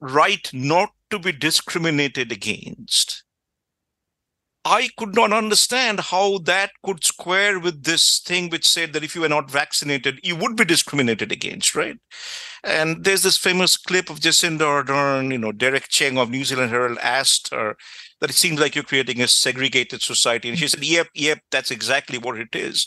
right 0.00 0.50
not 0.52 0.90
to 1.10 1.18
be 1.18 1.32
discriminated 1.32 2.32
against. 2.32 3.24
I 4.64 4.90
could 4.96 5.14
not 5.16 5.32
understand 5.32 5.98
how 5.98 6.38
that 6.38 6.70
could 6.84 7.02
square 7.02 7.58
with 7.58 7.82
this 7.82 8.20
thing 8.20 8.48
which 8.48 8.68
said 8.68 8.92
that 8.92 9.02
if 9.02 9.14
you 9.14 9.22
were 9.22 9.28
not 9.28 9.50
vaccinated, 9.50 10.20
you 10.22 10.36
would 10.36 10.56
be 10.56 10.64
discriminated 10.64 11.32
against, 11.32 11.74
right? 11.74 11.96
And 12.62 13.04
there's 13.04 13.24
this 13.24 13.36
famous 13.36 13.76
clip 13.76 14.08
of 14.08 14.20
Jacinda 14.20 14.60
Ardern, 14.60 15.32
you 15.32 15.38
know, 15.38 15.50
Derek 15.50 15.88
Cheng 15.88 16.16
of 16.16 16.30
New 16.30 16.44
Zealand 16.44 16.70
Herald 16.70 16.98
asked 16.98 17.52
her 17.52 17.76
that 18.20 18.30
it 18.30 18.34
seems 18.34 18.60
like 18.60 18.76
you're 18.76 18.84
creating 18.84 19.20
a 19.20 19.26
segregated 19.26 20.00
society. 20.00 20.48
And 20.48 20.56
she 20.56 20.68
said, 20.68 20.84
yep, 20.84 21.08
yep, 21.12 21.40
that's 21.50 21.72
exactly 21.72 22.18
what 22.18 22.38
it 22.38 22.54
is. 22.54 22.86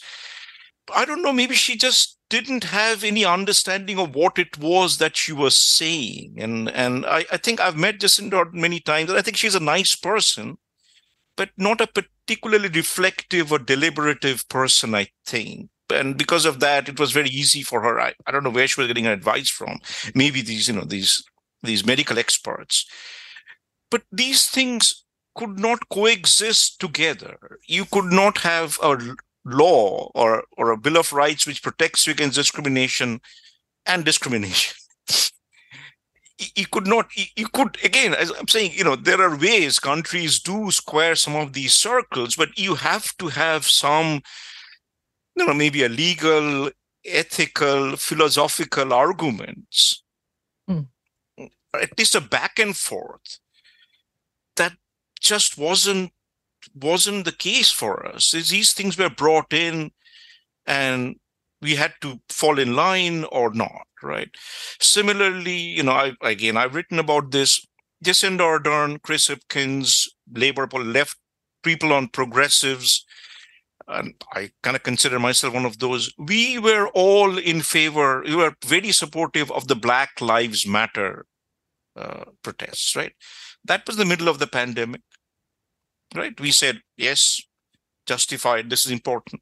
I 0.94 1.04
don't 1.04 1.24
know, 1.24 1.34
maybe 1.34 1.56
she 1.56 1.76
just 1.76 2.18
didn't 2.30 2.64
have 2.66 3.04
any 3.04 3.26
understanding 3.26 4.00
of 4.00 4.16
what 4.16 4.40
it 4.40 4.58
was 4.58 4.98
that 5.00 5.18
she 5.18 5.34
was 5.34 5.58
saying. 5.58 6.36
And 6.38 6.70
and 6.70 7.06
I, 7.06 7.26
I 7.32 7.38
think 7.38 7.60
I've 7.60 7.76
met 7.76 8.00
Jacinda 8.00 8.54
many 8.54 8.80
times, 8.80 9.10
and 9.10 9.18
I 9.18 9.22
think 9.22 9.36
she's 9.36 9.56
a 9.56 9.60
nice 9.60 9.96
person 9.96 10.58
but 11.36 11.50
not 11.58 11.82
a 11.82 11.88
particularly 11.88 12.69
reflective 12.69 13.52
or 13.52 13.60
deliberative 13.60 14.48
person, 14.50 14.95
I 14.95 15.08
think. 15.26 15.69
And 15.91 16.17
because 16.17 16.45
of 16.45 16.60
that, 16.62 16.89
it 16.89 17.00
was 17.00 17.12
very 17.12 17.30
easy 17.30 17.62
for 17.62 17.82
her. 17.82 18.00
I, 18.00 18.13
I 18.26 18.32
don't 18.32 18.43
know 18.43 18.50
where 18.50 18.67
she 18.67 18.80
was 18.80 18.88
getting 18.88 19.06
her 19.06 19.13
advice 19.13 19.50
from. 19.50 19.80
Maybe 20.15 20.41
these, 20.41 20.67
you 20.67 20.74
know, 20.74 20.86
these 20.86 21.24
these 21.62 21.86
medical 21.86 22.19
experts. 22.19 22.86
But 23.91 24.04
these 24.12 24.48
things 24.48 25.04
could 25.36 25.60
not 25.60 25.89
coexist 25.89 26.80
together. 26.80 27.38
You 27.67 27.86
could 27.86 28.06
not 28.06 28.39
have 28.39 28.80
a 28.82 28.98
law 29.45 30.10
or 30.15 30.43
or 30.58 30.71
a 30.71 30.78
bill 30.78 30.98
of 30.98 31.13
rights 31.13 31.45
which 31.45 31.62
protects 31.62 32.08
you 32.08 32.13
against 32.13 32.36
discrimination 32.36 33.21
and 33.86 34.04
discrimination 34.04 34.76
you 36.38 36.67
could 36.67 36.88
not 36.88 37.10
you 37.36 37.48
could 37.48 37.78
again 37.84 38.13
as 38.13 38.32
i'm 38.32 38.48
saying 38.48 38.71
you 38.74 38.84
know 38.84 38.95
there 38.95 39.21
are 39.21 39.38
ways 39.38 39.80
countries 39.80 40.39
do 40.39 40.69
square 40.69 41.15
some 41.15 41.36
of 41.36 41.54
these 41.54 41.74
circles 41.74 42.36
but 42.36 42.58
you 42.58 42.76
have 42.76 43.15
to 43.17 43.28
have 43.28 43.65
some 43.65 44.21
you 45.36 45.45
know 45.45 45.54
maybe 45.54 45.84
a 45.84 45.89
legal 45.89 46.69
ethical 47.06 47.95
philosophical 47.95 48.91
arguments 48.91 50.04
mm. 50.69 50.88
at 51.74 51.98
least 51.98 52.15
a 52.15 52.21
back 52.21 52.60
and 52.60 52.76
forth 52.76 53.39
that 54.58 54.74
just 55.21 55.58
wasn't 55.58 56.12
wasn't 56.74 57.24
the 57.24 57.32
case 57.32 57.71
for 57.71 58.06
us 58.08 58.32
these 58.32 58.74
things 58.74 58.98
were 58.98 59.10
brought 59.10 59.54
in 59.54 59.91
and 60.65 61.15
we 61.62 61.76
had 61.76 61.94
to 62.02 62.20
fall 62.30 62.60
in 62.60 62.76
line 62.76 63.24
or 63.26 63.54
not 63.54 63.86
right? 64.06 64.30
Similarly, 64.80 65.58
you 65.58 65.84
know, 65.84 65.91
I, 65.91 66.13
again, 66.22 66.56
I've 66.56 66.76
written 66.76 67.00
about 67.00 67.32
this. 67.32 67.65
Jacinda 68.04 68.41
Ardern, 68.41 69.02
Chris 69.02 69.28
Hipkins, 69.28 70.08
Labour 70.34 70.68
left 70.68 71.18
people 71.63 71.91
on 71.91 72.10
progressives, 72.10 73.06
and 73.88 74.13
I 74.34 74.52
kind 74.62 74.76
of 74.76 74.84
consider 74.84 75.20
myself 75.20 75.54
one 75.54 75.65
of 75.65 75.80
those. 75.80 76.13
We 76.18 76.60
were 76.60 76.89
all 76.89 77.38
in 77.38 77.62
favor, 77.62 78.22
we 78.24 78.36
were 78.36 78.54
very 78.65 78.91
supportive 78.91 79.52
of 79.52 79.68
the 79.68 79.76
Black 79.76 80.22
Lives 80.22 80.68
Matter 80.68 81.26
uh, 81.96 82.26
protests, 82.44 82.96
right? 82.96 83.13
That 83.63 83.88
was 83.88 83.98
the 83.98 84.06
middle 84.06 84.28
of 84.28 84.39
the 84.39 84.48
pandemic, 84.48 85.02
right? 86.13 86.39
We 86.39 86.52
said, 86.52 86.82
yes, 86.98 87.41
justified, 88.06 88.70
this 88.70 88.86
is 88.86 88.91
important 88.91 89.41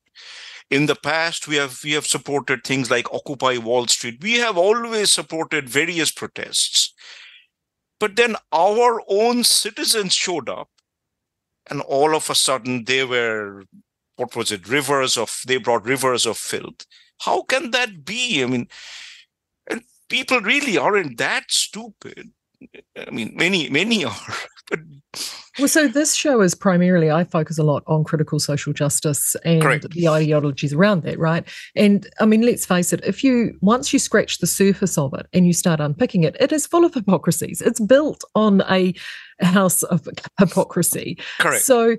in 0.74 0.88
the 0.88 0.96
past 0.96 1.48
we 1.48 1.56
have 1.58 1.80
we 1.84 1.92
have 1.92 2.08
supported 2.08 2.64
things 2.64 2.90
like 2.90 3.14
occupy 3.14 3.58
wall 3.58 3.86
street. 3.86 4.24
We 4.24 4.34
have 4.40 4.58
always 4.58 5.12
supported 5.12 5.70
various 5.70 6.12
protests. 6.12 6.94
But 8.00 8.16
then 8.16 8.36
our 8.52 9.04
own 9.08 9.44
citizens 9.44 10.16
showed 10.16 10.50
up 10.50 10.70
and 11.70 11.82
all 11.82 12.16
of 12.16 12.28
a 12.28 12.36
sudden 12.36 12.86
they 12.86 13.04
were 13.04 13.66
what 14.16 14.36
was 14.36 14.52
it 14.52 14.68
rivers 14.68 15.16
of 15.16 15.42
they 15.46 15.58
brought 15.58 15.86
rivers 15.86 16.26
of 16.26 16.38
filth. 16.38 16.88
How 17.20 17.44
can 17.44 17.70
that 17.70 18.04
be? 18.04 18.42
I 18.42 18.48
mean 18.48 18.68
and 19.70 19.84
people 20.10 20.42
really 20.42 20.80
aren't 20.80 21.20
that 21.20 21.52
stupid. 21.52 22.32
I 22.98 23.12
mean 23.12 23.34
many 23.36 23.70
many 23.70 24.06
are 24.14 24.36
but 24.72 24.80
well, 25.60 25.68
so 25.68 25.88
this 25.88 26.14
show 26.14 26.42
is 26.42 26.56
primarily, 26.56 27.12
I 27.12 27.24
focus 27.24 27.58
a 27.60 27.64
lot 27.64 27.84
on 27.88 28.04
critical 28.04 28.40
social 28.40 28.74
justice 28.74 29.36
and 29.46 29.62
Correct. 29.62 29.90
the 29.92 30.08
ideologies 30.08 30.74
around 30.74 31.04
that, 31.04 31.20
right? 31.20 31.48
And 31.76 32.08
I 32.20 32.26
mean, 32.26 32.42
let's 32.42 32.66
face 32.66 32.94
it, 32.94 33.04
if 33.06 33.24
you, 33.24 33.58
once 33.62 33.94
you 33.94 34.00
scratch 34.00 34.40
the 34.40 34.48
surface 34.48 34.98
of 34.98 35.14
it 35.14 35.28
and 35.34 35.46
you 35.46 35.54
start 35.54 35.80
unpicking 35.80 36.24
it, 36.24 36.36
it 36.40 36.52
is 36.52 36.66
full 36.66 36.86
of 36.86 36.94
hypocrisies. 36.94 37.62
It's 37.62 37.80
built 37.80 38.24
on 38.36 38.62
a, 38.70 38.94
house 39.42 39.84
of 39.84 40.08
hypocrisy. 40.40 41.18
Correct. 41.40 41.64
So, 41.64 41.98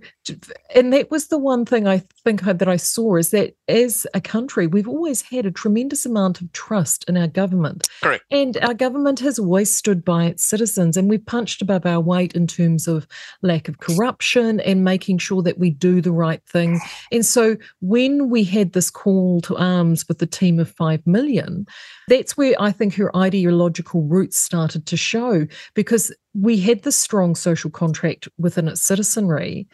and 0.74 0.92
that 0.92 1.10
was 1.10 1.28
the 1.28 1.38
one 1.38 1.64
thing 1.64 1.86
I 1.86 2.02
think 2.24 2.42
that 2.42 2.68
I 2.68 2.76
saw 2.76 3.16
is 3.16 3.30
that 3.30 3.54
as 3.68 4.06
a 4.14 4.20
country, 4.20 4.66
we've 4.66 4.88
always 4.88 5.22
had 5.22 5.44
a 5.46 5.50
tremendous 5.50 6.06
amount 6.06 6.40
of 6.40 6.50
trust 6.52 7.04
in 7.08 7.16
our 7.16 7.26
government. 7.26 7.86
Correct. 8.02 8.24
And 8.30 8.56
our 8.58 8.74
government 8.74 9.20
has 9.20 9.38
always 9.38 9.74
stood 9.74 10.04
by 10.04 10.24
its 10.24 10.44
citizens, 10.44 10.96
and 10.96 11.10
we've 11.10 11.24
punched 11.24 11.60
above 11.60 11.84
our 11.84 12.00
weight 12.00 12.34
in 12.34 12.46
terms 12.46 12.88
of 12.88 13.06
lack 13.42 13.68
of 13.68 13.78
corruption 13.78 14.60
and 14.60 14.84
making 14.84 15.18
sure 15.18 15.42
that 15.42 15.58
we 15.58 15.70
do 15.70 16.00
the 16.00 16.12
right 16.12 16.42
thing. 16.46 16.80
And 17.12 17.24
so, 17.26 17.56
when 17.80 18.30
we 18.30 18.44
had 18.44 18.72
this 18.72 18.90
call 18.90 19.40
to 19.42 19.56
arms 19.56 20.06
with 20.08 20.18
the 20.18 20.26
team 20.26 20.58
of 20.58 20.70
5 20.70 21.06
million, 21.06 21.66
that's 22.08 22.36
where 22.36 22.54
I 22.58 22.72
think 22.72 22.94
her 22.94 23.14
ideological 23.16 24.02
roots 24.02 24.38
started 24.38 24.86
to 24.86 24.96
show 24.96 25.46
because 25.74 26.12
we 26.34 26.58
had 26.58 26.82
this 26.82 26.96
strong 26.96 27.34
social 27.34 27.70
contract 27.70 28.28
within 28.38 28.68
its 28.68 28.80
citizenry. 28.80 29.68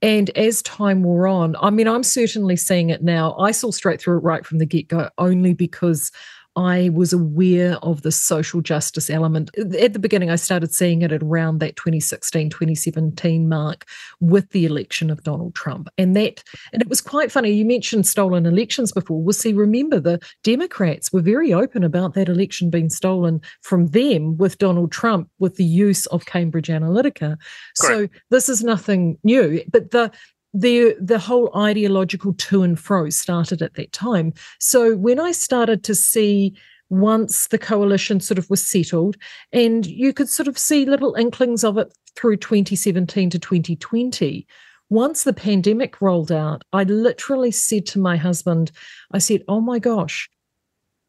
And 0.00 0.30
as 0.30 0.62
time 0.62 1.02
wore 1.02 1.26
on, 1.26 1.56
I 1.60 1.70
mean, 1.70 1.88
I'm 1.88 2.04
certainly 2.04 2.56
seeing 2.56 2.90
it 2.90 3.02
now. 3.02 3.34
I 3.36 3.50
saw 3.50 3.72
straight 3.72 4.00
through 4.00 4.18
it 4.18 4.22
right 4.22 4.46
from 4.46 4.58
the 4.58 4.66
get 4.66 4.86
go, 4.86 5.08
only 5.18 5.54
because 5.54 6.12
I 6.58 6.88
was 6.88 7.12
aware 7.12 7.76
of 7.84 8.02
the 8.02 8.10
social 8.10 8.60
justice 8.60 9.08
element. 9.08 9.48
At 9.56 9.92
the 9.92 10.00
beginning, 10.00 10.28
I 10.28 10.34
started 10.34 10.74
seeing 10.74 11.02
it 11.02 11.12
at 11.12 11.22
around 11.22 11.60
that 11.60 11.76
2016, 11.76 12.50
2017 12.50 13.48
mark 13.48 13.86
with 14.18 14.50
the 14.50 14.66
election 14.66 15.08
of 15.08 15.22
Donald 15.22 15.54
Trump. 15.54 15.88
And 15.98 16.16
that, 16.16 16.42
and 16.72 16.82
it 16.82 16.88
was 16.88 17.00
quite 17.00 17.30
funny. 17.30 17.52
You 17.52 17.64
mentioned 17.64 18.08
stolen 18.08 18.44
elections 18.44 18.90
before. 18.90 19.22
Well, 19.22 19.34
see, 19.34 19.52
remember 19.52 20.00
the 20.00 20.18
Democrats 20.42 21.12
were 21.12 21.20
very 21.20 21.54
open 21.54 21.84
about 21.84 22.14
that 22.14 22.28
election 22.28 22.70
being 22.70 22.90
stolen 22.90 23.40
from 23.62 23.86
them 23.88 24.36
with 24.36 24.58
Donald 24.58 24.90
Trump 24.90 25.30
with 25.38 25.56
the 25.56 25.64
use 25.64 26.06
of 26.06 26.26
Cambridge 26.26 26.66
Analytica. 26.66 27.36
Correct. 27.38 27.38
So 27.78 28.08
this 28.30 28.48
is 28.48 28.64
nothing 28.64 29.16
new. 29.22 29.62
But 29.70 29.92
the 29.92 30.10
the 30.54 30.96
the 31.00 31.18
whole 31.18 31.50
ideological 31.56 32.32
to 32.34 32.62
and 32.62 32.78
fro 32.78 33.10
started 33.10 33.62
at 33.62 33.74
that 33.74 33.92
time. 33.92 34.32
So 34.58 34.96
when 34.96 35.20
I 35.20 35.32
started 35.32 35.84
to 35.84 35.94
see 35.94 36.54
once 36.90 37.48
the 37.48 37.58
coalition 37.58 38.20
sort 38.20 38.38
of 38.38 38.48
was 38.48 38.66
settled, 38.66 39.16
and 39.52 39.86
you 39.86 40.12
could 40.12 40.28
sort 40.28 40.48
of 40.48 40.58
see 40.58 40.86
little 40.86 41.14
inklings 41.14 41.64
of 41.64 41.76
it 41.76 41.92
through 42.16 42.36
2017 42.36 43.30
to 43.30 43.38
2020. 43.38 44.46
Once 44.90 45.24
the 45.24 45.34
pandemic 45.34 46.00
rolled 46.00 46.32
out, 46.32 46.62
I 46.72 46.84
literally 46.84 47.50
said 47.50 47.84
to 47.86 47.98
my 47.98 48.16
husband, 48.16 48.72
I 49.12 49.18
said, 49.18 49.42
Oh 49.46 49.60
my 49.60 49.78
gosh, 49.78 50.30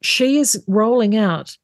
she 0.02 0.38
is 0.38 0.62
rolling 0.68 1.16
out 1.16 1.58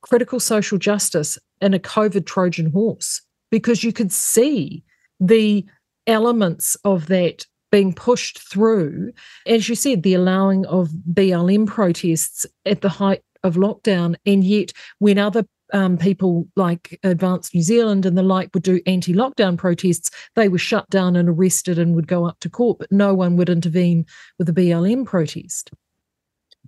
critical 0.00 0.40
social 0.40 0.78
justice 0.78 1.38
in 1.60 1.74
a 1.74 1.78
COVID 1.78 2.24
Trojan 2.24 2.70
horse 2.70 3.20
because 3.50 3.84
you 3.84 3.92
could 3.92 4.12
see 4.12 4.82
the 5.20 5.64
elements 6.08 6.76
of 6.84 7.06
that 7.06 7.46
being 7.70 7.92
pushed 7.92 8.38
through. 8.50 9.12
As 9.46 9.68
you 9.68 9.74
said, 9.74 10.02
the 10.02 10.14
allowing 10.14 10.66
of 10.66 10.88
BLM 11.12 11.66
protests 11.66 12.46
at 12.66 12.80
the 12.80 12.88
height 12.88 13.22
of 13.44 13.54
lockdown, 13.54 14.16
and 14.26 14.42
yet 14.42 14.72
when 14.98 15.18
other 15.18 15.44
um, 15.72 15.98
people 15.98 16.48
like 16.56 16.98
Advance 17.02 17.54
New 17.54 17.62
Zealand 17.62 18.06
and 18.06 18.16
the 18.16 18.22
like 18.22 18.50
would 18.54 18.62
do 18.62 18.80
anti 18.86 19.12
lockdown 19.12 19.56
protests, 19.56 20.10
they 20.34 20.48
were 20.48 20.58
shut 20.58 20.88
down 20.90 21.14
and 21.14 21.28
arrested 21.28 21.78
and 21.78 21.94
would 21.94 22.08
go 22.08 22.24
up 22.24 22.40
to 22.40 22.48
court, 22.48 22.78
but 22.78 22.90
no 22.90 23.14
one 23.14 23.36
would 23.36 23.50
intervene 23.50 24.06
with 24.38 24.48
a 24.48 24.52
BLM 24.52 25.04
protest. 25.04 25.70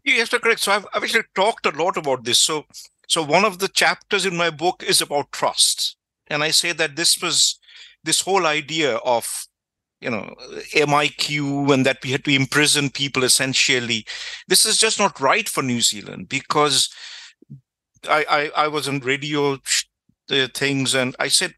Yes, 0.05 0.29
correct. 0.31 0.61
So 0.61 0.73
I've, 0.73 0.87
I've 0.95 1.03
actually 1.03 1.25
talked 1.35 1.67
a 1.67 1.71
lot 1.71 1.97
about 1.97 2.25
this. 2.25 2.39
So, 2.39 2.65
so 3.07 3.23
one 3.23 3.45
of 3.45 3.59
the 3.59 3.69
chapters 3.69 4.25
in 4.25 4.37
my 4.37 4.51
book 4.51 4.83
is 4.87 5.01
about 5.01 5.33
trust, 5.33 5.97
and 6.27 6.43
I 6.43 6.51
say 6.51 6.73
that 6.73 6.97
this 6.97 7.21
was 7.23 7.60
this 8.05 8.21
whole 8.21 8.47
idea 8.47 8.97
of 8.97 9.27
you 10.01 10.11
know 10.11 10.35
miq 10.75 11.73
and 11.73 11.87
that 11.87 11.99
we 12.03 12.11
had 12.11 12.25
to 12.25 12.35
imprison 12.35 12.91
people 12.91 13.23
essentially 13.23 14.07
this 14.49 14.65
is 14.65 14.79
just 14.79 14.99
not 14.99 15.21
right 15.21 15.49
for 15.49 15.63
new 15.63 15.81
zealand 15.81 16.29
because 16.29 16.89
i 18.09 18.25
i, 18.57 18.65
I 18.65 18.69
was 18.69 18.89
on 18.89 19.01
radio 19.01 19.59
things 20.55 20.95
and 20.95 21.15
i 21.19 21.29
said 21.29 21.55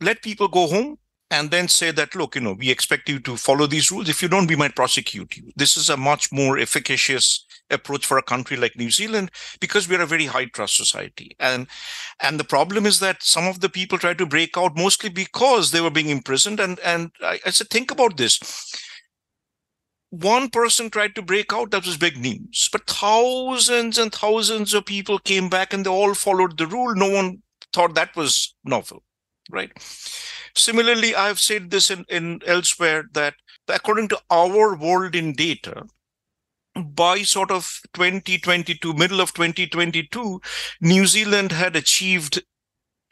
let 0.00 0.22
people 0.22 0.48
go 0.48 0.66
home 0.66 0.98
and 1.30 1.50
then 1.50 1.68
say 1.68 1.90
that 1.90 2.14
look 2.14 2.34
you 2.34 2.40
know 2.40 2.52
we 2.52 2.70
expect 2.70 3.08
you 3.08 3.18
to 3.20 3.36
follow 3.36 3.66
these 3.66 3.90
rules. 3.90 4.08
If 4.08 4.22
you 4.22 4.28
don't 4.28 4.48
we 4.48 4.56
might 4.56 4.76
prosecute 4.76 5.36
you. 5.36 5.50
This 5.56 5.76
is 5.76 5.90
a 5.90 5.96
much 5.96 6.32
more 6.32 6.58
efficacious 6.58 7.43
approach 7.70 8.06
for 8.06 8.18
a 8.18 8.22
country 8.22 8.56
like 8.56 8.76
New 8.76 8.90
Zealand 8.90 9.30
because 9.60 9.88
we're 9.88 10.02
a 10.02 10.06
very 10.06 10.26
high 10.26 10.46
trust 10.46 10.76
society. 10.76 11.34
And 11.38 11.66
and 12.20 12.38
the 12.38 12.44
problem 12.44 12.86
is 12.86 13.00
that 13.00 13.22
some 13.22 13.46
of 13.46 13.60
the 13.60 13.68
people 13.68 13.98
tried 13.98 14.18
to 14.18 14.26
break 14.26 14.56
out 14.56 14.76
mostly 14.76 15.10
because 15.10 15.70
they 15.70 15.80
were 15.80 15.90
being 15.90 16.10
imprisoned. 16.10 16.60
And 16.60 16.78
and 16.80 17.10
I, 17.22 17.40
I 17.46 17.50
said, 17.50 17.70
think 17.70 17.90
about 17.90 18.16
this. 18.16 18.40
One 20.10 20.48
person 20.48 20.90
tried 20.90 21.16
to 21.16 21.22
break 21.22 21.52
out, 21.52 21.72
that 21.72 21.84
was 21.84 21.96
big 21.96 22.18
news. 22.18 22.68
But 22.70 22.86
thousands 22.86 23.98
and 23.98 24.12
thousands 24.12 24.72
of 24.72 24.86
people 24.86 25.18
came 25.18 25.48
back 25.48 25.72
and 25.72 25.84
they 25.84 25.90
all 25.90 26.14
followed 26.14 26.56
the 26.56 26.68
rule. 26.68 26.94
No 26.94 27.10
one 27.10 27.42
thought 27.72 27.96
that 27.96 28.14
was 28.14 28.54
novel, 28.64 29.02
right? 29.50 29.72
Similarly, 30.54 31.16
I've 31.16 31.40
said 31.40 31.70
this 31.70 31.90
in, 31.90 32.04
in 32.08 32.40
elsewhere 32.46 33.06
that 33.14 33.34
according 33.68 34.06
to 34.08 34.20
our 34.30 34.76
world 34.76 35.16
in 35.16 35.32
data, 35.32 35.82
by 36.82 37.22
sort 37.22 37.50
of 37.50 37.80
2022, 37.94 38.94
middle 38.94 39.20
of 39.20 39.32
2022, 39.34 40.40
New 40.80 41.06
Zealand 41.06 41.52
had 41.52 41.76
achieved 41.76 42.42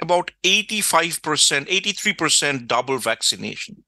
about 0.00 0.30
85%, 0.44 1.68
83% 1.68 2.66
double 2.66 2.98
vaccination. 2.98 3.84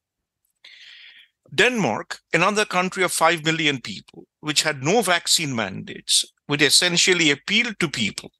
Denmark, 1.52 2.18
another 2.32 2.64
country 2.64 3.04
of 3.04 3.12
5 3.12 3.44
million 3.44 3.80
people, 3.80 4.26
which 4.40 4.62
had 4.62 4.82
no 4.82 5.02
vaccine 5.02 5.54
mandates, 5.54 6.24
which 6.46 6.62
essentially 6.62 7.30
appealed 7.30 7.78
to 7.80 7.88
people, 7.88 8.32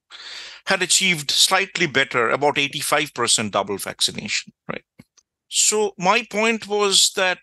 had 0.65 0.81
achieved 0.81 1.31
slightly 1.31 1.85
better, 1.85 2.29
about 2.29 2.55
85% 2.55 3.51
double 3.51 3.77
vaccination, 3.77 4.53
right? 4.67 4.83
So 5.47 5.93
my 5.97 6.25
point 6.29 6.67
was 6.67 7.11
that 7.15 7.39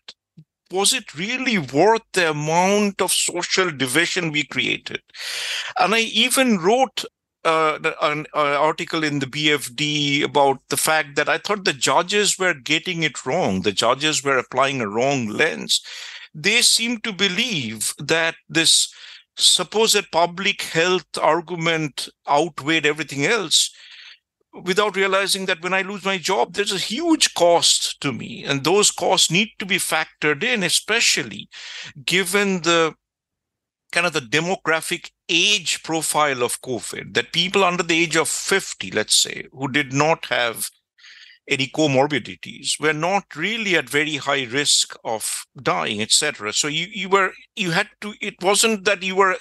was 0.72 0.92
it 0.92 1.14
really 1.14 1.58
worth 1.58 2.02
the 2.12 2.30
amount 2.30 3.00
of 3.00 3.12
social 3.12 3.70
division 3.70 4.32
we 4.32 4.44
created? 4.44 5.00
And 5.78 5.94
I 5.94 6.00
even 6.00 6.58
wrote 6.58 7.04
uh, 7.44 7.78
an, 8.00 8.18
an, 8.20 8.26
article 8.35 9.02
in 9.02 9.18
the 9.18 9.26
BFD 9.26 10.22
about 10.22 10.58
the 10.68 10.76
fact 10.76 11.16
that 11.16 11.28
I 11.28 11.38
thought 11.38 11.64
the 11.64 11.72
judges 11.72 12.38
were 12.38 12.54
getting 12.54 13.02
it 13.02 13.26
wrong. 13.26 13.62
The 13.62 13.72
judges 13.72 14.22
were 14.22 14.38
applying 14.38 14.80
a 14.80 14.88
wrong 14.88 15.26
lens. 15.26 15.82
They 16.35 16.62
seem 16.62 16.98
to 17.00 17.12
believe 17.12 17.94
that 17.98 18.37
this 18.48 18.92
supposed 19.37 20.11
public 20.12 20.62
health 20.62 21.06
argument 21.20 22.08
outweighed 22.28 22.87
everything 22.87 23.24
else 23.24 23.74
without 24.53 24.97
realizing 24.97 25.47
that 25.47 25.62
when 25.62 25.75
I 25.75 25.83
lose 25.83 26.05
my 26.05 26.19
job, 26.19 26.53
there's 26.53 26.73
a 26.73 26.79
huge 26.79 27.35
cost 27.35 28.01
to 28.01 28.12
me. 28.12 28.45
And 28.45 28.65
those 28.65 28.91
costs 28.91 29.31
need 29.31 29.51
to 29.59 29.67
be 29.67 29.77
factored 29.77 30.43
in, 30.43 30.62
especially 30.62 31.49
given 32.05 32.62
the 32.62 32.95
kind 33.93 34.07
of 34.07 34.12
the 34.12 34.21
demographic 34.21 35.11
age 35.29 35.83
profile 35.83 36.43
of 36.43 36.61
COVID, 36.62 37.15
that 37.15 37.33
people 37.33 37.65
under 37.65 37.83
the 37.83 37.99
age 37.99 38.17
of 38.17 38.29
50, 38.29 38.91
let's 38.91 39.15
say, 39.15 39.47
who 39.53 39.69
did 39.69 39.93
not 39.93 40.27
have 40.27 40.69
any 41.49 41.67
comorbidities 41.67 42.81
were 42.81 42.93
not 42.93 43.25
really 43.35 43.77
at 43.77 43.88
very 43.88 44.17
high 44.17 44.45
risk 44.45 44.95
of 45.05 45.45
dying 45.61 46.01
etc 46.01 46.53
so 46.53 46.69
you 46.69 46.87
you 46.93 47.09
were 47.09 47.33
you 47.57 47.73
had 47.73 47.88
to 48.01 48.15
it 48.21 48.35
wasn't 48.43 48.85
that 48.85 49.03
you 49.03 49.17
were 49.17 49.37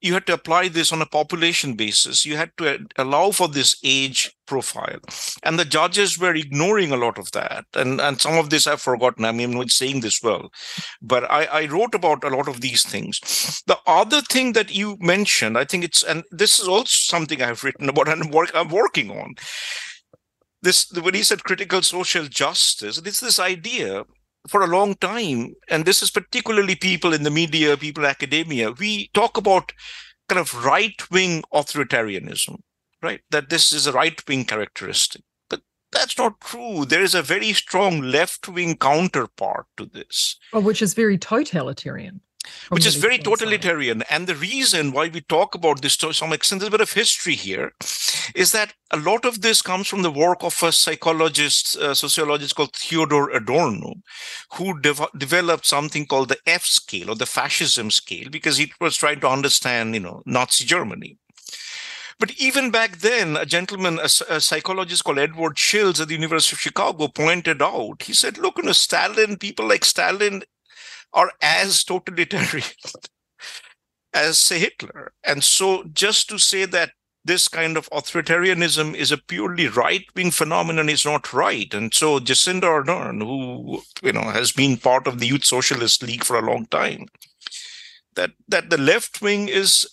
you 0.00 0.14
had 0.14 0.26
to 0.26 0.32
apply 0.32 0.68
this 0.68 0.92
on 0.92 1.02
a 1.02 1.06
population 1.06 1.74
basis. 1.74 2.24
You 2.24 2.36
had 2.36 2.56
to 2.56 2.74
uh, 2.74 2.78
allow 2.96 3.30
for 3.30 3.48
this 3.48 3.76
age 3.84 4.34
profile. 4.46 4.98
And 5.42 5.58
the 5.58 5.64
judges 5.64 6.18
were 6.18 6.34
ignoring 6.34 6.90
a 6.90 6.96
lot 6.96 7.18
of 7.18 7.30
that. 7.32 7.66
And, 7.74 8.00
and 8.00 8.20
some 8.20 8.38
of 8.38 8.50
this 8.50 8.66
I've 8.66 8.80
forgotten. 8.80 9.24
I 9.24 9.32
mean, 9.32 9.50
I'm 9.50 9.56
not 9.56 9.70
saying 9.70 10.00
this 10.00 10.22
well, 10.22 10.50
but 11.02 11.30
I, 11.30 11.44
I 11.44 11.66
wrote 11.66 11.94
about 11.94 12.24
a 12.24 12.30
lot 12.30 12.48
of 12.48 12.60
these 12.60 12.82
things. 12.82 13.20
The 13.66 13.78
other 13.86 14.22
thing 14.22 14.54
that 14.54 14.74
you 14.74 14.96
mentioned, 15.00 15.58
I 15.58 15.64
think 15.64 15.84
it's, 15.84 16.02
and 16.02 16.24
this 16.30 16.58
is 16.58 16.66
also 16.66 16.86
something 16.86 17.42
I've 17.42 17.62
written 17.62 17.88
about 17.88 18.08
and 18.08 18.32
work, 18.32 18.50
I'm 18.54 18.68
working 18.68 19.10
on. 19.10 19.34
This, 20.62 20.90
when 20.92 21.14
he 21.14 21.22
said 21.22 21.44
critical 21.44 21.80
social 21.82 22.24
justice, 22.24 22.98
it's 22.98 23.20
this 23.20 23.38
idea 23.38 24.04
for 24.48 24.62
a 24.62 24.66
long 24.66 24.94
time, 24.94 25.54
and 25.68 25.84
this 25.84 26.02
is 26.02 26.10
particularly 26.10 26.74
people 26.74 27.12
in 27.12 27.22
the 27.22 27.30
media, 27.30 27.76
people 27.76 28.04
in 28.04 28.10
academia, 28.10 28.72
we 28.72 29.08
talk 29.12 29.36
about 29.36 29.72
kind 30.28 30.40
of 30.40 30.64
right 30.64 31.10
wing 31.10 31.42
authoritarianism, 31.52 32.60
right? 33.02 33.20
That 33.30 33.50
this 33.50 33.72
is 33.72 33.86
a 33.86 33.92
right 33.92 34.20
wing 34.26 34.44
characteristic. 34.44 35.22
But 35.48 35.60
that's 35.92 36.16
not 36.16 36.40
true. 36.40 36.84
There 36.84 37.02
is 37.02 37.14
a 37.14 37.22
very 37.22 37.52
strong 37.52 38.00
left 38.00 38.48
wing 38.48 38.76
counterpart 38.76 39.66
to 39.76 39.86
this, 39.86 40.36
oh, 40.52 40.60
which 40.60 40.82
is 40.82 40.94
very 40.94 41.18
totalitarian 41.18 42.20
which 42.70 42.86
is 42.86 42.94
very 42.94 43.18
totalitarian. 43.18 44.02
And 44.10 44.26
the 44.26 44.34
reason 44.34 44.92
why 44.92 45.08
we 45.08 45.20
talk 45.20 45.54
about 45.54 45.82
this 45.82 45.96
to 45.98 46.12
some 46.12 46.32
extent, 46.32 46.60
there's 46.60 46.68
a 46.68 46.72
bit 46.72 46.80
of 46.80 46.92
history 46.92 47.34
here, 47.34 47.72
is 48.34 48.52
that 48.52 48.74
a 48.90 48.96
lot 48.96 49.24
of 49.24 49.42
this 49.42 49.62
comes 49.62 49.88
from 49.88 50.02
the 50.02 50.10
work 50.10 50.42
of 50.42 50.56
a 50.62 50.72
psychologist, 50.72 51.76
a 51.76 51.94
sociologist 51.94 52.54
called 52.54 52.74
Theodor 52.74 53.30
Adorno, 53.30 53.94
who 54.54 54.80
de- 54.80 55.08
developed 55.16 55.66
something 55.66 56.06
called 56.06 56.28
the 56.28 56.38
F 56.46 56.64
scale 56.64 57.10
or 57.10 57.16
the 57.16 57.26
fascism 57.26 57.90
scale 57.90 58.28
because 58.30 58.56
he 58.56 58.72
was 58.80 58.96
trying 58.96 59.20
to 59.20 59.28
understand, 59.28 59.94
you 59.94 60.00
know, 60.00 60.22
Nazi 60.26 60.64
Germany. 60.64 61.18
But 62.18 62.32
even 62.32 62.70
back 62.70 62.98
then, 62.98 63.38
a 63.38 63.46
gentleman, 63.46 63.98
a, 63.98 64.10
a, 64.28 64.40
psychologist 64.42 65.04
called 65.04 65.18
Edward 65.18 65.56
Shils 65.56 66.02
at 66.02 66.08
the 66.08 66.14
University 66.14 66.54
of 66.54 66.60
Chicago 66.60 67.08
pointed 67.08 67.62
out, 67.62 68.02
he 68.02 68.12
said, 68.12 68.36
look, 68.36 68.58
you 68.58 68.64
know, 68.64 68.72
Stalin, 68.72 69.38
people 69.38 69.66
like 69.66 69.86
Stalin 69.86 70.42
are 71.12 71.30
as 71.42 71.84
totalitarian 71.84 72.66
as, 74.12 74.38
say, 74.38 74.58
Hitler. 74.58 75.12
And 75.24 75.44
so 75.44 75.84
just 75.92 76.28
to 76.30 76.38
say 76.38 76.64
that 76.66 76.92
this 77.24 77.48
kind 77.48 77.76
of 77.76 77.88
authoritarianism 77.90 78.94
is 78.94 79.12
a 79.12 79.18
purely 79.18 79.68
right-wing 79.68 80.30
phenomenon 80.30 80.88
is 80.88 81.04
not 81.04 81.32
right. 81.32 81.72
And 81.74 81.92
so 81.92 82.18
Jacinda 82.18 82.62
Ardern, 82.62 83.22
who 83.22 83.82
you 84.02 84.12
know 84.12 84.22
has 84.22 84.52
been 84.52 84.78
part 84.78 85.06
of 85.06 85.18
the 85.18 85.26
Youth 85.26 85.44
Socialist 85.44 86.02
League 86.02 86.24
for 86.24 86.38
a 86.38 86.50
long 86.50 86.66
time, 86.66 87.06
that 88.14 88.30
that 88.48 88.70
the 88.70 88.78
left 88.78 89.20
wing 89.20 89.48
is 89.48 89.86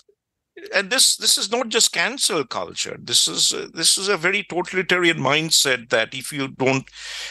and 0.73 0.89
this 0.89 1.17
this 1.17 1.37
is 1.37 1.51
not 1.51 1.69
just 1.69 1.93
cancel 1.93 2.43
culture 2.43 2.97
this 2.99 3.27
is 3.27 3.53
uh, 3.53 3.67
this 3.73 3.97
is 3.97 4.07
a 4.07 4.17
very 4.17 4.43
totalitarian 4.43 5.17
mindset 5.17 5.89
that 5.89 6.13
if 6.13 6.31
you 6.33 6.47
don't 6.47 6.89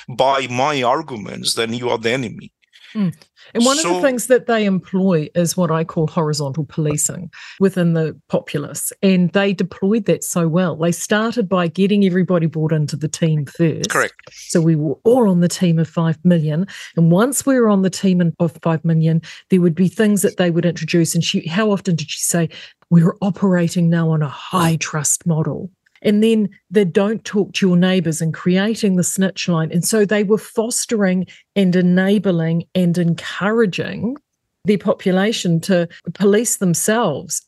buy 0.09 0.46
my 0.49 0.83
arguments 0.83 1.55
then 1.55 1.75
you 1.75 1.88
are 1.90 1.99
the 1.99 2.11
enemy 2.11 2.53
mm. 2.94 3.12
And 3.57 3.64
one 3.64 3.77
so, 3.77 3.90
of 3.90 3.97
the 3.97 4.03
things 4.03 4.27
that 4.27 4.47
they 4.47 4.64
employ 4.64 5.29
is 5.35 5.57
what 5.57 5.71
i 5.71 5.83
call 5.85 6.07
horizontal 6.07 6.64
policing 6.64 7.31
within 7.61 7.95
the 7.95 8.19
populace 8.29 8.92
and 9.03 9.33
they 9.33 9.53
deployed 9.53 10.05
that 10.07 10.25
so 10.25 10.49
well. 10.49 10.77
They 10.77 10.92
started 10.92 11.49
by 11.49 11.69
getting 11.69 12.05
everybody 12.05 12.47
brought 12.47 12.73
into 12.73 12.97
the 12.97 13.09
team 13.09 13.47
first. 13.47 13.90
Correct. 13.90 14.14
So 14.33 14.61
we 14.61 14.77
were 14.77 14.97
all 15.05 15.29
on 15.29 15.40
the 15.40 15.49
team 15.49 15.79
of 15.79 15.88
5 15.88 16.25
million 16.25 16.66
and 16.97 17.11
once 17.11 17.47
we 17.47 17.59
were 17.59 17.69
on 17.69 17.83
the 17.83 17.90
team 17.90 18.33
of 18.38 18.59
5 18.62 18.85
million 18.85 19.23
there 19.51 19.61
would 19.61 19.75
be 19.75 19.88
things 19.88 20.23
that 20.23 20.37
they 20.37 20.51
would 20.51 20.64
introduce 20.64 21.14
and 21.14 21.25
she 21.25 21.47
how 21.47 21.71
often 21.71 21.95
did 21.97 22.11
she 22.11 22.21
say 22.21 22.49
we're 22.90 23.16
operating 23.21 23.90
now 23.90 24.11
on 24.11 24.23
a 24.23 24.29
high 24.29 24.77
trust 24.77 25.27
model. 25.27 25.71
And 26.07 26.23
then 26.23 26.49
the 26.71 26.85
don't 26.85 27.25
talk 27.25 27.53
to 27.55 27.66
your 27.66 27.77
neighbors 27.77 28.23
and 28.23 28.33
creating 28.33 28.97
the 28.97 29.05
snitch 29.05 29.49
line. 29.49 29.71
And 29.73 29.85
so 29.85 30.07
they 30.07 30.25
were 30.25 30.38
fostering 30.38 31.27
and 31.55 31.77
enabling 31.77 32.64
and 32.75 32.97
encouraging 32.97 34.16
the 34.64 34.77
population 34.79 35.61
to 35.62 35.88
police 36.14 36.57
themselves. 36.57 37.42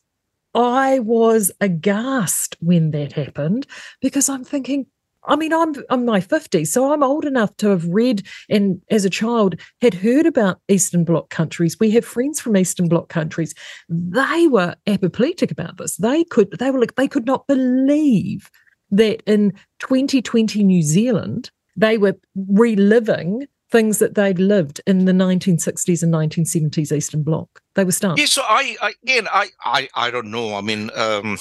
I 0.53 0.99
was 0.99 1.51
aghast 1.61 2.57
when 2.59 2.91
that 2.91 3.13
happened 3.13 3.65
because 4.01 4.29
I'm 4.29 4.43
thinking, 4.43 4.87
I 5.29 5.35
mean, 5.35 5.53
I'm 5.53 5.75
I'm 5.89 6.05
my 6.05 6.19
50s, 6.19 6.67
so 6.67 6.91
I'm 6.91 7.03
old 7.03 7.23
enough 7.23 7.55
to 7.57 7.69
have 7.69 7.85
read 7.85 8.27
and 8.49 8.81
as 8.89 9.05
a 9.05 9.09
child 9.09 9.55
had 9.81 9.93
heard 9.93 10.25
about 10.25 10.59
Eastern 10.67 11.03
Bloc 11.03 11.29
countries. 11.29 11.79
We 11.79 11.91
have 11.91 12.03
friends 12.03 12.39
from 12.41 12.57
Eastern 12.57 12.89
Bloc 12.89 13.09
countries. 13.09 13.53
They 13.87 14.47
were 14.47 14.75
apoplectic 14.87 15.51
about 15.51 15.77
this. 15.77 15.95
They 15.97 16.23
could 16.25 16.51
they 16.59 16.71
were 16.71 16.79
like 16.79 16.95
they 16.95 17.07
could 17.07 17.25
not 17.25 17.47
believe 17.47 18.49
that 18.91 19.21
in 19.27 19.51
2020 19.79 20.63
New 20.63 20.81
Zealand 20.81 21.51
they 21.77 21.97
were 21.97 22.15
reliving 22.35 23.45
things 23.71 23.99
that 23.99 24.15
they'd 24.15 24.39
lived 24.39 24.81
in 24.87 25.05
the 25.05 25.11
1960s 25.11 26.01
and 26.01 26.11
1970s 26.11 26.91
Eastern 26.91 27.21
Bloc. 27.21 27.61
They 27.75 27.83
were 27.83 27.91
stunned. 27.91 28.17
Yeah, 28.17 28.25
so 28.25 28.41
I, 28.41 28.75
I 28.81 28.93
again 29.03 29.27
I, 29.31 29.49
I 29.63 29.89
I 29.93 30.11
don't 30.11 30.31
know. 30.31 30.55
I 30.55 30.61
mean. 30.61 30.89
um 30.95 31.37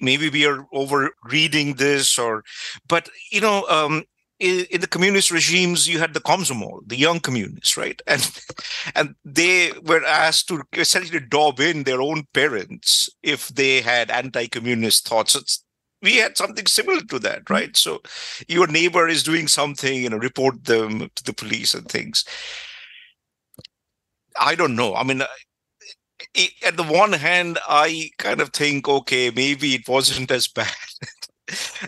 maybe 0.00 0.28
we 0.28 0.46
are 0.46 0.66
over 0.72 1.10
reading 1.24 1.74
this 1.74 2.18
or 2.18 2.44
but 2.86 3.08
you 3.30 3.40
know 3.40 3.66
um, 3.68 4.04
in, 4.38 4.66
in, 4.70 4.80
the 4.80 4.86
communist 4.86 5.30
regimes 5.30 5.88
you 5.88 5.98
had 5.98 6.14
the 6.14 6.20
komsomol 6.20 6.80
the 6.86 6.96
young 6.96 7.20
communists 7.20 7.76
right? 7.76 8.00
And 8.06 8.40
and 8.94 9.14
they 9.24 9.72
were 9.84 10.04
asked 10.04 10.48
to 10.48 10.62
essentially 10.72 11.20
dob 11.20 11.60
in 11.60 11.84
their 11.84 12.00
own 12.00 12.24
parents 12.32 13.08
if 13.22 13.48
they 13.48 13.80
had 13.80 14.10
anti-communist 14.10 15.08
thoughts. 15.08 15.34
It's, 15.34 15.64
we 16.00 16.16
had 16.16 16.36
something 16.36 16.66
similar 16.66 17.00
to 17.00 17.18
that 17.20 17.44
mm-hmm. 17.44 17.54
right? 17.54 17.76
So 17.76 18.00
your 18.46 18.66
neighbor 18.68 19.08
is 19.08 19.22
doing 19.22 19.48
something 19.48 20.02
you 20.02 20.10
know 20.10 20.18
report 20.18 20.64
them 20.64 21.10
to 21.14 21.24
the 21.24 21.32
police 21.32 21.74
and 21.74 21.88
things. 21.88 22.24
I 24.40 24.54
don't 24.54 24.76
know. 24.76 24.94
I 24.94 25.02
mean 25.02 25.22
at 26.66 26.76
the 26.76 26.84
one 26.84 27.12
hand, 27.12 27.58
I 27.68 28.10
kind 28.18 28.40
of 28.40 28.50
think, 28.50 28.88
okay, 28.88 29.30
maybe 29.30 29.74
it 29.74 29.88
wasn't 29.88 30.30
as 30.30 30.48
bad. 30.54 30.68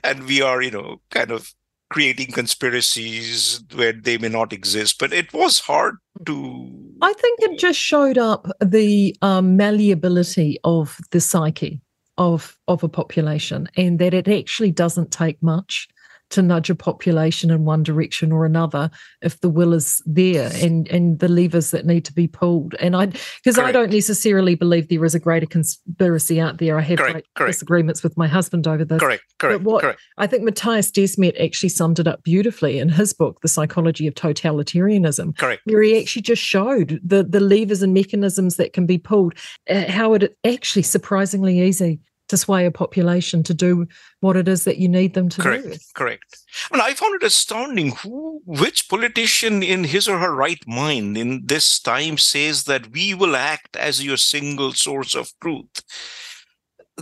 and 0.03 0.25
we 0.25 0.43
are, 0.43 0.63
you 0.63 0.71
know, 0.71 1.01
kind 1.11 1.31
of 1.31 1.53
creating 1.91 2.33
conspiracies 2.33 3.63
where 3.75 3.93
they 3.93 4.17
may 4.17 4.29
not 4.29 4.53
exist. 4.53 4.99
But 4.99 5.13
it 5.13 5.33
was 5.33 5.59
hard 5.59 5.97
to. 6.27 6.71
I 7.03 7.13
think 7.13 7.41
it 7.43 7.59
just 7.59 7.79
showed 7.79 8.19
up 8.19 8.49
the 8.61 9.17
um, 9.23 9.57
malleability 9.57 10.59
of 10.65 10.99
the 11.11 11.21
psyche 11.21 11.81
of 12.17 12.57
of 12.69 12.83
a 12.83 12.89
population, 12.89 13.69
and 13.77 13.99
that 13.99 14.15
it 14.15 14.29
actually 14.29 14.71
doesn't 14.71 15.11
take 15.11 15.43
much 15.43 15.89
to 16.31 16.43
nudge 16.43 16.71
a 16.71 16.75
population 16.75 17.51
in 17.51 17.65
one 17.65 17.83
direction 17.83 18.33
or 18.33 18.45
another 18.45 18.91
if 19.23 19.41
the 19.41 19.49
will 19.49 19.73
is 19.73 20.03
there 20.07 20.51
and 20.55 20.89
and 20.89 21.19
the 21.19 21.29
levers 21.29 21.71
that 21.71 21.87
need 21.87 22.05
to 22.05 22.13
be 22.13 22.27
pulled. 22.27 22.75
And 22.81 22.97
i 22.97 23.07
because 23.07 23.59
i 23.59 23.73
don't 23.73 23.93
necessarily 23.93 24.55
believe 24.55 24.89
there 24.89 25.05
is 25.05 25.15
a 25.15 25.21
greater 25.21 25.47
conspiracy 25.47 26.41
out 26.41 26.59
there. 26.59 26.79
I 26.79 26.83
have 26.83 26.99
correct, 26.99 27.29
correct. 27.35 27.53
disagreements 27.53 28.03
with 28.03 28.17
my 28.17 28.29
husband 28.29 28.67
over 28.67 28.85
this. 28.85 29.01
Correct 29.01 29.25
correct, 29.41 29.65
but 29.65 29.71
what 29.71 29.83
correct. 29.83 30.01
i 30.19 30.27
think 30.27 30.49
mattias 30.49 30.91
desmet 30.91 31.41
actually 31.43 31.69
summed 31.69 31.99
it 31.99 32.07
up 32.07 32.23
beautifully 32.23 32.79
in 32.79 32.89
his 32.89 33.13
book 33.13 33.41
the 33.41 33.49
psychology 33.49 34.07
of 34.07 34.15
totalitarianism 34.15 35.37
correct. 35.37 35.63
where 35.65 35.83
he 35.83 35.99
actually 35.99 36.23
just 36.23 36.43
showed 36.43 37.01
the 37.03 37.23
the 37.23 37.41
levers 37.41 37.83
and 37.83 37.95
mechanisms 37.95 38.57
that 38.57 38.73
can 38.73 38.87
be 38.87 38.99
pulled 38.99 39.35
uh, 39.69 39.91
how 39.91 40.15
it 40.15 40.37
actually 40.45 40.83
surprisingly 40.83 41.61
easy 41.61 41.99
to 42.31 42.37
sway 42.37 42.67
a 42.67 42.71
population 42.71 43.43
to 43.45 43.55
do 43.55 43.87
what 44.21 44.37
it 44.37 44.49
is 44.49 44.65
that 44.65 44.79
you 44.79 44.89
need 44.89 45.15
them 45.15 45.29
to 45.29 45.41
correct, 45.41 45.65
do. 45.65 45.77
Correct. 45.95 46.39
Well, 46.71 46.81
I 46.83 46.95
found 46.95 47.15
it 47.15 47.27
astounding 47.27 47.91
who, 47.91 48.41
which 48.45 48.89
politician 48.89 49.63
in 49.63 49.85
his 49.85 50.09
or 50.09 50.19
her 50.19 50.35
right 50.35 50.63
mind 50.67 51.17
in 51.17 51.43
this 51.45 51.79
time 51.81 52.19
says 52.19 52.65
that 52.65 52.91
we 52.91 53.15
will 53.15 53.37
act 53.37 53.77
as 53.77 54.05
your 54.05 54.17
single 54.17 54.73
source 54.73 55.15
of 55.15 55.31
truth. 55.43 55.83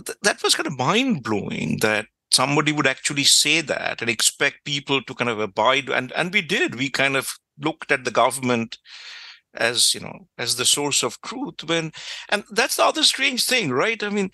Th- 0.03 0.17
that 0.21 0.43
was 0.43 0.55
kind 0.55 0.67
of 0.67 0.77
mind 0.77 1.23
blowing 1.23 1.77
that 1.81 2.07
somebody 2.31 2.71
would 2.71 2.87
actually 2.87 3.23
say 3.23 3.61
that 3.61 4.01
and 4.01 4.09
expect 4.09 4.65
people 4.65 5.01
to 5.03 5.13
kind 5.13 5.29
of 5.29 5.39
abide. 5.39 5.89
And, 5.89 6.11
and 6.13 6.33
we 6.33 6.41
did. 6.41 6.75
We 6.75 6.89
kind 6.89 7.15
of 7.15 7.33
looked 7.59 7.91
at 7.91 8.03
the 8.05 8.11
government 8.11 8.77
as 9.55 9.93
you 9.93 9.99
know 9.99 10.27
as 10.37 10.55
the 10.55 10.65
source 10.65 11.03
of 11.03 11.19
truth 11.21 11.63
when 11.65 11.91
and 12.29 12.43
that's 12.51 12.75
the 12.75 12.83
other 12.83 13.03
strange 13.03 13.45
thing 13.45 13.71
right 13.71 14.03
i 14.03 14.09
mean 14.09 14.29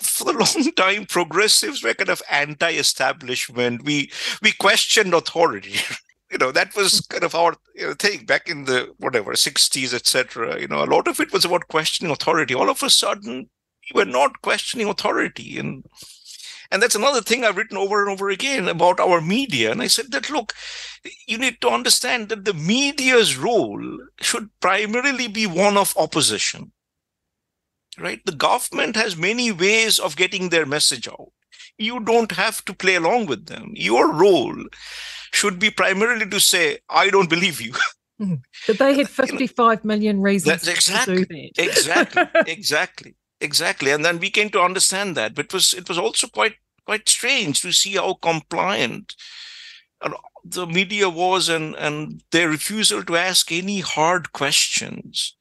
for 0.00 0.30
a 0.30 0.38
long 0.38 0.72
time 0.72 1.06
progressives 1.06 1.82
were 1.82 1.94
kind 1.94 2.10
of 2.10 2.22
anti-establishment. 2.30 3.84
We 3.84 4.10
we 4.42 4.52
questioned 4.52 5.14
authority. 5.14 5.76
You 6.30 6.36
know 6.36 6.52
that 6.52 6.76
was 6.76 7.00
kind 7.00 7.24
of 7.24 7.34
our 7.34 7.56
you 7.74 7.86
know, 7.86 7.94
thing 7.94 8.26
back 8.26 8.50
in 8.50 8.66
the 8.66 8.92
whatever 8.98 9.32
60s 9.32 9.94
etc 9.94 10.60
you 10.60 10.68
know 10.68 10.84
a 10.84 10.92
lot 10.94 11.08
of 11.08 11.20
it 11.20 11.32
was 11.32 11.46
about 11.46 11.68
questioning 11.68 12.12
authority. 12.12 12.54
All 12.54 12.68
of 12.68 12.82
a 12.82 12.90
sudden 12.90 13.48
we 13.94 13.98
were 13.98 14.04
not 14.04 14.42
questioning 14.42 14.88
authority. 14.88 15.58
And 15.58 15.84
and 16.70 16.82
that's 16.82 16.94
another 16.94 17.22
thing 17.22 17.44
I've 17.44 17.56
written 17.56 17.78
over 17.78 18.02
and 18.02 18.10
over 18.10 18.28
again 18.28 18.68
about 18.68 19.00
our 19.00 19.22
media. 19.22 19.72
And 19.72 19.80
I 19.80 19.86
said 19.86 20.12
that, 20.12 20.28
look, 20.28 20.52
you 21.26 21.38
need 21.38 21.62
to 21.62 21.70
understand 21.70 22.28
that 22.28 22.44
the 22.44 22.52
media's 22.52 23.38
role 23.38 23.80
should 24.20 24.50
primarily 24.60 25.28
be 25.28 25.46
one 25.46 25.78
of 25.78 25.96
opposition. 25.96 26.72
Right? 28.00 28.24
The 28.24 28.32
government 28.32 28.96
has 28.96 29.16
many 29.16 29.50
ways 29.50 29.98
of 29.98 30.16
getting 30.16 30.48
their 30.48 30.66
message 30.66 31.08
out. 31.08 31.32
You 31.78 32.00
don't 32.00 32.32
have 32.32 32.64
to 32.66 32.74
play 32.74 32.96
along 32.96 33.26
with 33.26 33.46
them. 33.46 33.72
Your 33.74 34.12
role 34.12 34.56
should 35.32 35.58
be 35.58 35.70
primarily 35.70 36.28
to 36.28 36.40
say, 36.40 36.78
I 36.88 37.10
don't 37.10 37.30
believe 37.30 37.60
you. 37.60 37.74
Hmm. 38.20 38.34
But 38.66 38.80
they 38.80 38.96
had 38.96 39.08
fifty-five 39.08 39.84
million 39.84 40.20
reasons 40.20 40.62
That's 40.62 40.66
exactly, 40.66 41.18
to 41.18 41.24
do 41.24 41.34
that. 41.34 41.52
exactly, 41.68 42.26
exactly 42.48 43.14
exactly 43.40 43.90
and 43.90 44.04
then 44.04 44.18
we 44.18 44.30
came 44.30 44.50
to 44.50 44.60
understand 44.60 45.16
that 45.16 45.34
but 45.34 45.46
it 45.46 45.52
was 45.52 45.72
it 45.72 45.88
was 45.88 45.98
also 45.98 46.26
quite 46.26 46.56
quite 46.84 47.08
strange 47.08 47.60
to 47.60 47.72
see 47.72 47.94
how 47.94 48.14
compliant 48.14 49.14
the 50.44 50.66
media 50.66 51.08
was 51.08 51.48
and 51.48 51.74
and 51.76 52.22
their 52.32 52.48
refusal 52.48 53.02
to 53.04 53.16
ask 53.16 53.52
any 53.52 53.80
hard 53.80 54.32
questions 54.32 55.36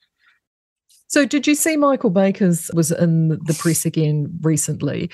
so 1.08 1.26
did 1.26 1.48
you 1.48 1.56
see 1.56 1.78
michael 1.78 2.10
baker's 2.10 2.70
was 2.74 2.91
in 2.91 3.30
the 3.30 3.56
press 3.60 3.86
again 3.86 4.28
recently 4.41 5.10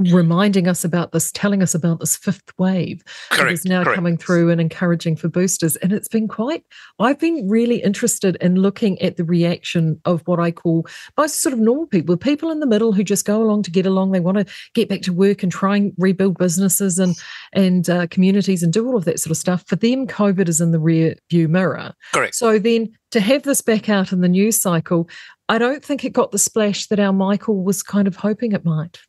reminding 0.00 0.66
us 0.66 0.84
about 0.84 1.12
this, 1.12 1.30
telling 1.32 1.62
us 1.62 1.74
about 1.74 2.00
this 2.00 2.16
fifth 2.16 2.52
wave 2.58 3.02
correct, 3.28 3.44
that 3.44 3.52
is 3.52 3.64
now 3.64 3.84
correct. 3.84 3.96
coming 3.96 4.16
through 4.16 4.50
and 4.50 4.60
encouraging 4.60 5.16
for 5.16 5.28
boosters. 5.28 5.76
And 5.76 5.92
it's 5.92 6.08
been 6.08 6.28
quite, 6.28 6.64
I've 6.98 7.18
been 7.18 7.48
really 7.48 7.82
interested 7.82 8.36
in 8.40 8.56
looking 8.56 9.00
at 9.02 9.16
the 9.16 9.24
reaction 9.24 10.00
of 10.04 10.22
what 10.26 10.40
I 10.40 10.50
call 10.50 10.86
most 11.16 11.42
sort 11.42 11.52
of 11.52 11.58
normal 11.58 11.86
people, 11.86 12.16
people 12.16 12.50
in 12.50 12.60
the 12.60 12.66
middle 12.66 12.92
who 12.92 13.04
just 13.04 13.24
go 13.24 13.42
along 13.42 13.64
to 13.64 13.70
get 13.70 13.86
along. 13.86 14.12
They 14.12 14.20
want 14.20 14.38
to 14.38 14.46
get 14.74 14.88
back 14.88 15.02
to 15.02 15.12
work 15.12 15.42
and 15.42 15.52
try 15.52 15.76
and 15.76 15.92
rebuild 15.98 16.38
businesses 16.38 16.98
and, 16.98 17.14
and 17.52 17.88
uh, 17.90 18.06
communities 18.06 18.62
and 18.62 18.72
do 18.72 18.86
all 18.86 18.96
of 18.96 19.04
that 19.04 19.20
sort 19.20 19.32
of 19.32 19.36
stuff. 19.36 19.64
For 19.66 19.76
them, 19.76 20.06
COVID 20.06 20.48
is 20.48 20.60
in 20.60 20.72
the 20.72 20.80
rear 20.80 21.14
view 21.28 21.48
mirror. 21.48 21.92
Correct. 22.12 22.34
So 22.34 22.58
then 22.58 22.92
to 23.10 23.20
have 23.20 23.42
this 23.42 23.60
back 23.60 23.88
out 23.88 24.12
in 24.12 24.20
the 24.20 24.28
news 24.28 24.60
cycle, 24.60 25.08
I 25.48 25.58
don't 25.58 25.84
think 25.84 26.04
it 26.04 26.12
got 26.12 26.30
the 26.30 26.38
splash 26.38 26.86
that 26.86 27.00
our 27.00 27.12
Michael 27.12 27.62
was 27.62 27.82
kind 27.82 28.06
of 28.06 28.16
hoping 28.16 28.52
it 28.52 28.64
might. 28.64 29.00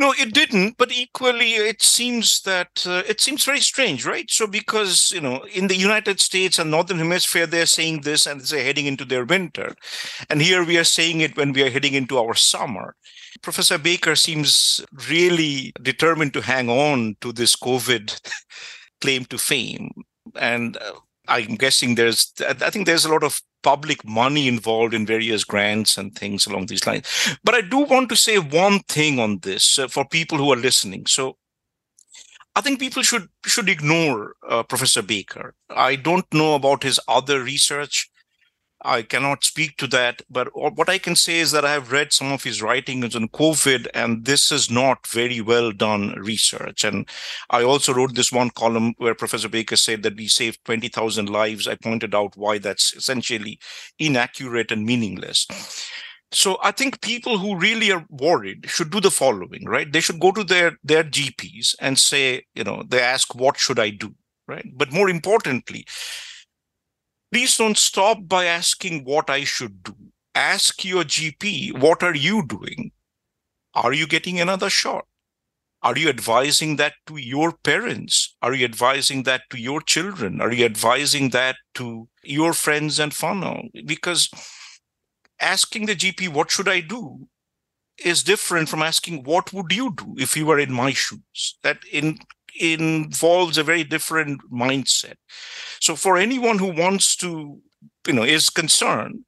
No, 0.00 0.14
it 0.18 0.32
didn't. 0.32 0.78
But 0.78 0.90
equally, 0.92 1.56
it 1.56 1.82
seems 1.82 2.40
that 2.46 2.86
uh, 2.86 3.02
it 3.06 3.20
seems 3.20 3.44
very 3.44 3.60
strange, 3.60 4.06
right? 4.06 4.30
So, 4.30 4.46
because 4.46 5.10
you 5.10 5.20
know, 5.20 5.44
in 5.52 5.66
the 5.66 5.76
United 5.76 6.20
States 6.20 6.58
and 6.58 6.70
Northern 6.70 6.96
Hemisphere, 6.96 7.46
they're 7.46 7.66
saying 7.66 8.00
this 8.00 8.26
and 8.26 8.40
they're 8.40 8.64
heading 8.64 8.86
into 8.86 9.04
their 9.04 9.26
winter, 9.26 9.74
and 10.30 10.40
here 10.40 10.64
we 10.64 10.78
are 10.78 10.84
saying 10.84 11.20
it 11.20 11.36
when 11.36 11.52
we 11.52 11.62
are 11.62 11.68
heading 11.68 11.92
into 11.92 12.16
our 12.16 12.34
summer. 12.34 12.96
Professor 13.42 13.76
Baker 13.76 14.16
seems 14.16 14.82
really 15.10 15.70
determined 15.82 16.32
to 16.32 16.40
hang 16.40 16.70
on 16.70 17.16
to 17.20 17.30
this 17.30 17.54
COVID 17.54 18.18
claim 19.02 19.26
to 19.26 19.36
fame, 19.36 19.90
and 20.34 20.78
uh, 20.78 20.92
I'm 21.30 21.54
guessing 21.54 21.94
there's, 21.94 22.32
I 22.46 22.70
think 22.70 22.86
there's 22.86 23.04
a 23.04 23.12
lot 23.12 23.22
of 23.22 23.40
public 23.62 24.04
money 24.04 24.48
involved 24.48 24.94
in 24.94 25.06
various 25.06 25.44
grants 25.44 25.96
and 25.96 26.14
things 26.14 26.46
along 26.46 26.66
these 26.66 26.86
lines. 26.86 27.06
But 27.44 27.54
I 27.54 27.60
do 27.60 27.78
want 27.78 28.08
to 28.08 28.16
say 28.16 28.38
one 28.38 28.80
thing 28.80 29.18
on 29.18 29.38
this 29.38 29.78
uh, 29.78 29.88
for 29.88 30.04
people 30.04 30.38
who 30.38 30.52
are 30.52 30.56
listening. 30.56 31.06
So 31.06 31.36
I 32.56 32.60
think 32.62 32.80
people 32.80 33.02
should 33.02 33.28
should 33.46 33.68
ignore 33.68 34.34
uh, 34.48 34.62
Professor 34.64 35.02
Baker. 35.02 35.54
I 35.70 35.96
don't 35.96 36.26
know 36.34 36.54
about 36.54 36.82
his 36.82 36.98
other 37.06 37.42
research. 37.42 38.10
I 38.82 39.02
cannot 39.02 39.44
speak 39.44 39.76
to 39.76 39.86
that, 39.88 40.22
but 40.30 40.48
what 40.54 40.88
I 40.88 40.98
can 40.98 41.14
say 41.14 41.38
is 41.38 41.50
that 41.52 41.64
I 41.64 41.72
have 41.72 41.92
read 41.92 42.12
some 42.12 42.32
of 42.32 42.42
his 42.42 42.62
writings 42.62 43.14
on 43.14 43.28
COVID, 43.28 43.88
and 43.94 44.24
this 44.24 44.50
is 44.50 44.70
not 44.70 45.06
very 45.06 45.40
well 45.40 45.70
done 45.70 46.14
research. 46.18 46.84
And 46.84 47.06
I 47.50 47.62
also 47.62 47.92
wrote 47.92 48.14
this 48.14 48.32
one 48.32 48.50
column 48.50 48.94
where 48.96 49.14
Professor 49.14 49.48
Baker 49.48 49.76
said 49.76 50.02
that 50.02 50.16
we 50.16 50.28
saved 50.28 50.64
20,000 50.64 51.28
lives. 51.28 51.68
I 51.68 51.74
pointed 51.74 52.14
out 52.14 52.36
why 52.36 52.58
that's 52.58 52.94
essentially 52.94 53.58
inaccurate 53.98 54.72
and 54.72 54.86
meaningless. 54.86 55.46
So 56.32 56.58
I 56.62 56.70
think 56.70 57.00
people 57.00 57.38
who 57.38 57.56
really 57.56 57.90
are 57.90 58.06
worried 58.08 58.64
should 58.68 58.90
do 58.90 59.00
the 59.00 59.10
following, 59.10 59.64
right? 59.66 59.92
They 59.92 60.00
should 60.00 60.20
go 60.20 60.30
to 60.32 60.44
their 60.44 60.78
their 60.84 61.02
GPs 61.02 61.74
and 61.80 61.98
say, 61.98 62.46
you 62.54 62.64
know, 62.64 62.84
they 62.88 63.00
ask, 63.00 63.34
what 63.34 63.58
should 63.58 63.80
I 63.80 63.90
do? 63.90 64.14
Right. 64.46 64.66
But 64.74 64.92
more 64.92 65.08
importantly, 65.08 65.86
please 67.32 67.56
don't 67.56 67.78
stop 67.78 68.18
by 68.26 68.44
asking 68.44 69.04
what 69.04 69.30
I 69.30 69.44
should 69.44 69.82
do. 69.82 69.94
Ask 70.34 70.84
your 70.84 71.04
GP, 71.04 71.78
what 71.78 72.02
are 72.02 72.14
you 72.14 72.46
doing? 72.46 72.92
Are 73.74 73.92
you 73.92 74.06
getting 74.06 74.40
another 74.40 74.70
shot? 74.70 75.06
Are 75.82 75.96
you 75.96 76.08
advising 76.08 76.76
that 76.76 76.94
to 77.06 77.16
your 77.16 77.52
parents? 77.52 78.36
Are 78.42 78.52
you 78.52 78.64
advising 78.64 79.22
that 79.22 79.42
to 79.50 79.58
your 79.58 79.80
children? 79.80 80.40
Are 80.40 80.52
you 80.52 80.64
advising 80.64 81.30
that 81.30 81.56
to 81.74 82.08
your 82.22 82.52
friends 82.52 82.98
and 82.98 83.12
whānau? 83.12 83.68
Because 83.86 84.28
asking 85.40 85.86
the 85.86 85.96
GP, 85.96 86.28
what 86.28 86.50
should 86.50 86.68
I 86.68 86.80
do? 86.80 87.28
is 88.04 88.22
different 88.22 88.68
from 88.68 88.82
asking, 88.82 89.24
what 89.24 89.52
would 89.52 89.72
you 89.72 89.94
do 89.94 90.14
if 90.18 90.36
you 90.36 90.46
were 90.46 90.58
in 90.58 90.72
my 90.72 90.92
shoes? 90.92 91.58
That 91.62 91.78
in 91.92 92.18
involves 92.58 93.58
a 93.58 93.64
very 93.64 93.84
different 93.84 94.40
mindset. 94.52 95.14
So 95.80 95.96
for 95.96 96.16
anyone 96.16 96.58
who 96.58 96.72
wants 96.72 97.16
to, 97.16 97.60
you 98.06 98.12
know, 98.12 98.22
is 98.22 98.50
concerned, 98.50 99.24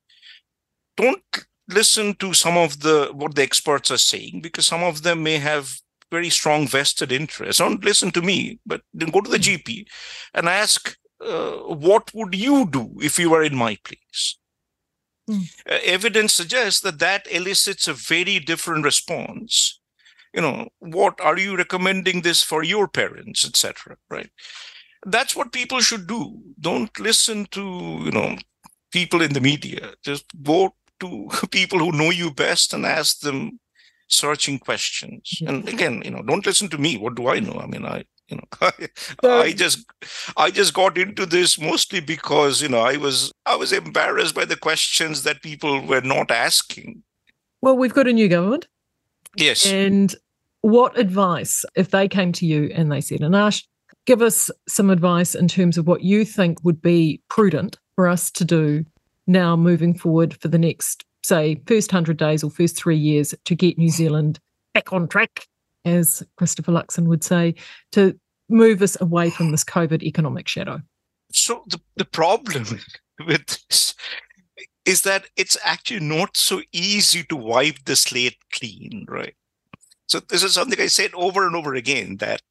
don't 0.96 1.22
listen 1.68 2.14
to 2.16 2.34
some 2.34 2.56
of 2.56 2.80
the 2.80 3.10
what 3.12 3.34
the 3.34 3.42
experts 3.42 3.90
are 3.90 3.98
saying 3.98 4.40
because 4.42 4.66
some 4.66 4.82
of 4.82 5.02
them 5.02 5.22
may 5.22 5.38
have 5.38 5.80
very 6.10 6.28
strong 6.28 6.68
vested 6.68 7.10
interests. 7.10 7.58
Don't 7.58 7.84
listen 7.84 8.10
to 8.12 8.22
me, 8.22 8.58
but 8.66 8.82
then 8.92 9.10
go 9.10 9.20
to 9.20 9.30
the 9.30 9.38
GP 9.38 9.86
and 10.34 10.46
ask, 10.46 10.94
uh, 11.24 11.52
what 11.52 12.10
would 12.14 12.34
you 12.34 12.68
do 12.68 12.92
if 13.00 13.18
you 13.18 13.30
were 13.30 13.42
in 13.42 13.56
my 13.56 13.78
place? 13.82 14.38
Mm. 15.30 15.44
Uh, 15.68 15.78
evidence 15.84 16.34
suggests 16.34 16.80
that 16.80 16.98
that 16.98 17.26
elicits 17.30 17.88
a 17.88 17.94
very 17.94 18.38
different 18.38 18.84
response 18.84 19.80
you 20.34 20.40
know 20.40 20.68
what 20.78 21.20
are 21.20 21.38
you 21.38 21.56
recommending 21.56 22.22
this 22.22 22.42
for 22.42 22.62
your 22.62 22.88
parents 22.88 23.46
etc 23.46 23.96
right? 24.10 24.30
That's 25.04 25.34
what 25.34 25.52
people 25.52 25.80
should 25.80 26.06
do. 26.06 26.40
Don't 26.60 26.98
listen 26.98 27.46
to 27.46 27.62
you 28.04 28.12
know 28.12 28.36
people 28.92 29.22
in 29.22 29.32
the 29.32 29.40
media. 29.40 29.94
Just 30.04 30.24
go 30.42 30.74
to 31.00 31.28
people 31.50 31.78
who 31.78 31.92
know 31.92 32.10
you 32.10 32.30
best 32.32 32.72
and 32.72 32.86
ask 32.86 33.20
them 33.20 33.58
searching 34.08 34.58
questions. 34.58 35.38
Hmm. 35.40 35.48
And 35.48 35.68
again 35.68 36.02
you 36.04 36.10
know 36.10 36.22
don't 36.22 36.46
listen 36.46 36.68
to 36.70 36.78
me. 36.78 36.96
What 36.96 37.16
do 37.16 37.28
i 37.28 37.40
know? 37.40 37.58
I 37.60 37.66
mean 37.66 37.84
i 37.84 38.04
you 38.28 38.36
know 38.36 38.44
I, 38.60 38.88
I 39.28 39.52
just 39.52 39.84
i 40.36 40.50
just 40.50 40.72
got 40.72 40.96
into 40.96 41.26
this 41.26 41.58
mostly 41.58 41.98
because 41.98 42.62
you 42.62 42.68
know 42.68 42.78
i 42.78 42.96
was 42.96 43.32
i 43.46 43.56
was 43.56 43.72
embarrassed 43.72 44.36
by 44.36 44.44
the 44.44 44.56
questions 44.56 45.24
that 45.24 45.42
people 45.42 45.84
were 45.84 46.00
not 46.00 46.30
asking. 46.30 47.02
Well 47.60 47.76
we've 47.76 47.94
got 47.94 48.06
a 48.06 48.12
new 48.12 48.28
government 48.28 48.68
Yes. 49.36 49.66
And 49.66 50.14
what 50.62 50.98
advice, 50.98 51.64
if 51.74 51.90
they 51.90 52.08
came 52.08 52.32
to 52.32 52.46
you 52.46 52.70
and 52.74 52.90
they 52.90 53.00
said, 53.00 53.20
Anash, 53.20 53.64
give 54.06 54.22
us 54.22 54.50
some 54.68 54.90
advice 54.90 55.34
in 55.34 55.48
terms 55.48 55.78
of 55.78 55.86
what 55.86 56.02
you 56.02 56.24
think 56.24 56.62
would 56.64 56.80
be 56.80 57.20
prudent 57.28 57.78
for 57.94 58.08
us 58.08 58.30
to 58.32 58.44
do 58.44 58.84
now 59.26 59.56
moving 59.56 59.94
forward 59.94 60.34
for 60.40 60.48
the 60.48 60.58
next, 60.58 61.04
say, 61.22 61.60
first 61.66 61.92
100 61.92 62.16
days 62.16 62.42
or 62.42 62.50
first 62.50 62.76
three 62.76 62.96
years 62.96 63.34
to 63.44 63.54
get 63.54 63.78
New 63.78 63.90
Zealand 63.90 64.38
back 64.74 64.92
on 64.92 65.08
track, 65.08 65.46
as 65.84 66.22
Christopher 66.36 66.72
Luxon 66.72 67.06
would 67.06 67.24
say, 67.24 67.54
to 67.92 68.18
move 68.48 68.82
us 68.82 69.00
away 69.00 69.30
from 69.30 69.50
this 69.50 69.64
COVID 69.64 70.02
economic 70.02 70.48
shadow? 70.48 70.80
So 71.32 71.64
the, 71.68 71.80
the 71.96 72.04
problem 72.04 72.66
with 73.26 73.46
this 73.68 73.94
is 74.84 75.02
that 75.02 75.28
it's 75.36 75.56
actually 75.64 76.00
not 76.00 76.36
so 76.36 76.62
easy 76.72 77.22
to 77.24 77.36
wipe 77.36 77.84
the 77.84 77.96
slate 77.96 78.38
clean, 78.52 79.06
right? 79.08 79.34
So 80.06 80.20
this 80.20 80.42
is 80.42 80.54
something 80.54 80.80
I 80.80 80.88
said 80.88 81.12
over 81.14 81.46
and 81.46 81.54
over 81.54 81.74
again 81.74 82.16
that 82.18 82.42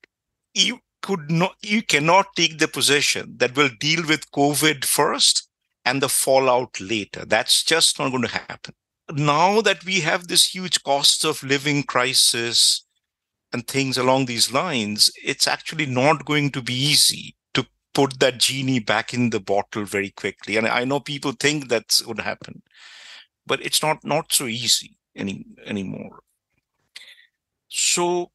you 0.53 0.79
could 1.01 1.29
not, 1.29 1.55
you 1.61 1.81
cannot 1.81 2.35
take 2.35 2.59
the 2.59 2.67
position 2.67 3.35
that 3.37 3.55
will 3.55 3.69
deal 3.79 4.05
with 4.07 4.31
COVID 4.31 4.85
first 4.85 5.47
and 5.83 6.01
the 6.01 6.09
fallout 6.09 6.79
later. 6.79 7.25
That's 7.25 7.63
just 7.63 7.99
not 7.99 8.09
going 8.09 8.23
to 8.23 8.29
happen. 8.29 8.73
Now 9.11 9.61
that 9.61 9.83
we 9.83 10.01
have 10.01 10.27
this 10.27 10.53
huge 10.53 10.83
cost 10.83 11.25
of 11.25 11.43
living 11.43 11.83
crisis 11.83 12.85
and 13.51 13.67
things 13.67 13.97
along 13.97 14.25
these 14.25 14.53
lines, 14.53 15.11
it's 15.21 15.47
actually 15.47 15.85
not 15.85 16.25
going 16.25 16.51
to 16.51 16.61
be 16.61 16.73
easy 16.73 17.35
put 17.93 18.19
that 18.19 18.39
genie 18.39 18.79
back 18.79 19.13
in 19.13 19.29
the 19.29 19.39
bottle 19.39 19.83
very 19.83 20.11
quickly. 20.11 20.57
And 20.57 20.67
I 20.67 20.85
know 20.85 20.99
people 20.99 21.33
think 21.33 21.67
that's 21.69 22.05
would 22.05 22.19
happen, 22.19 22.61
but 23.45 23.63
it's 23.65 23.81
not 23.81 24.03
not 24.03 24.31
so 24.31 24.45
easy 24.45 24.97
any 25.15 25.45
anymore. 25.65 26.19
So, 27.69 28.31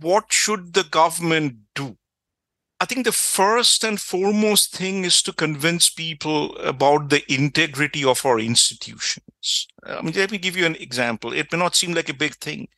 what 0.00 0.32
should 0.32 0.74
the 0.74 0.84
government 0.84 1.56
do? 1.74 1.96
I 2.80 2.84
think 2.84 3.04
the 3.04 3.12
first 3.12 3.82
and 3.82 4.00
foremost 4.00 4.76
thing 4.76 5.04
is 5.04 5.20
to 5.22 5.32
convince 5.32 5.90
people 5.90 6.56
about 6.58 7.10
the 7.10 7.24
integrity 7.32 8.04
of 8.04 8.24
our 8.24 8.38
institutions. 8.38 9.66
I 9.84 10.00
mean, 10.00 10.14
let 10.14 10.30
me 10.30 10.38
give 10.38 10.56
you 10.56 10.64
an 10.64 10.76
example. 10.76 11.32
It 11.32 11.50
may 11.50 11.58
not 11.58 11.74
seem 11.74 11.92
like 11.92 12.08
a 12.08 12.14
big 12.14 12.36
thing, 12.36 12.68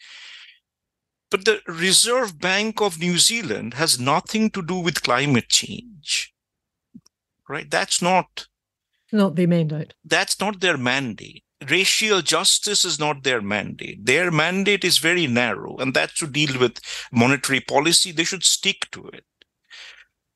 but 1.31 1.45
the 1.45 1.61
Reserve 1.67 2.39
Bank 2.39 2.81
of 2.81 2.99
New 2.99 3.19
Zealand 3.19 3.75
has 3.75 4.01
nothing 4.01 4.51
to 4.51 4.63
do 4.63 4.75
with 4.77 5.03
climate 5.03 5.49
change. 5.49 6.35
Right? 7.49 7.71
That's 7.71 8.03
not 8.03 8.47
not 9.13 9.37
their 9.37 9.49
mandate. 9.49 9.95
That's 10.05 10.39
not 10.41 10.61
their 10.61 10.77
mandate. 10.77 11.45
Racial 11.69 12.23
justice 12.23 12.85
is 12.85 12.99
not 12.99 13.23
their 13.23 13.43
mandate. 13.43 14.05
Their 14.07 14.31
mandate 14.31 14.85
is 14.85 14.99
very 14.99 15.27
narrow, 15.27 15.77
and 15.77 15.93
that's 15.93 16.19
to 16.21 16.27
deal 16.27 16.59
with 16.59 16.81
monetary 17.13 17.61
policy. 17.61 18.13
They 18.13 18.25
should 18.25 18.45
stick 18.45 18.89
to 18.93 19.09
it. 19.09 19.25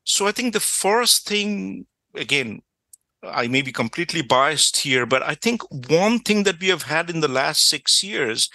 So 0.05 0.26
I 0.26 0.32
think 0.32 0.53
the 0.53 0.61
first 0.61 1.26
thing, 1.26 1.86
again, 2.14 2.61
I 3.27 3.49
may 3.49 3.62
be 3.62 3.72
completely 3.72 4.22
biased 4.22 4.79
here, 4.79 5.07
but 5.07 5.22
I 5.22 5.35
think 5.35 5.62
one 5.89 6.18
thing 6.18 6.45
that 6.45 6.61
we 6.61 6.68
have 6.68 6.83
had 6.83 7.11
in 7.11 7.20
the 7.20 7.29
last 7.29 7.68
six 7.68 8.03
years 8.03 8.49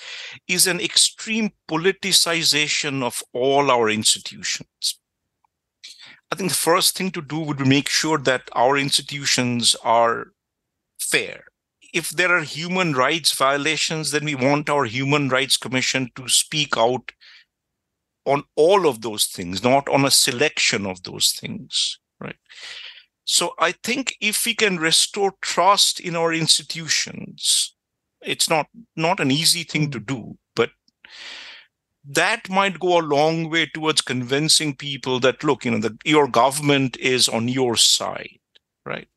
is 0.47 0.67
an 0.67 0.79
extreme 0.79 1.51
politicization 1.69 3.03
of 3.03 3.23
all 3.33 3.71
our 3.71 3.89
institutions. 3.89 4.99
I 6.31 6.35
think 6.35 6.49
the 6.49 6.55
first 6.55 6.95
thing 6.95 7.11
to 7.11 7.21
do 7.21 7.39
would 7.39 7.57
be 7.57 7.65
make 7.65 7.89
sure 7.89 8.19
that 8.19 8.49
our 8.53 8.77
institutions 8.77 9.75
are 9.83 10.27
fair, 10.99 11.45
if 11.93 12.09
there 12.09 12.35
are 12.35 12.41
human 12.41 12.93
rights 12.93 13.33
violations, 13.33 14.11
then 14.11 14.25
we 14.25 14.35
want 14.35 14.69
our 14.69 14.85
Human 14.85 15.29
Rights 15.29 15.57
Commission 15.57 16.09
to 16.15 16.27
speak 16.27 16.77
out 16.77 17.11
on 18.25 18.43
all 18.55 18.87
of 18.87 19.01
those 19.01 19.25
things, 19.25 19.63
not 19.63 19.87
on 19.89 20.05
a 20.05 20.11
selection 20.11 20.85
of 20.85 21.03
those 21.03 21.31
things, 21.31 21.99
right? 22.19 22.35
So 23.31 23.53
I 23.59 23.73
think 23.73 24.15
if 24.19 24.43
we 24.43 24.55
can 24.55 24.77
restore 24.77 25.33
trust 25.39 25.99
in 25.99 26.15
our 26.15 26.33
institutions, 26.33 27.75
it's 28.23 28.49
not 28.49 28.65
not 28.95 29.19
an 29.19 29.29
easy 29.29 29.61
thing 29.61 29.91
to 29.91 29.99
hmm. 29.99 30.05
do, 30.05 30.37
but 30.55 30.71
that 32.03 32.49
might 32.49 32.79
go 32.79 32.97
a 32.97 33.05
long 33.05 33.51
way 33.51 33.67
towards 33.67 34.01
convincing 34.01 34.75
people 34.75 35.19
that 35.19 35.43
look, 35.43 35.63
you 35.63 35.69
know, 35.69 35.77
that 35.77 35.97
your 36.03 36.27
government 36.27 36.97
is 36.97 37.29
on 37.29 37.47
your 37.47 37.75
side, 37.75 38.39
right? 38.83 39.07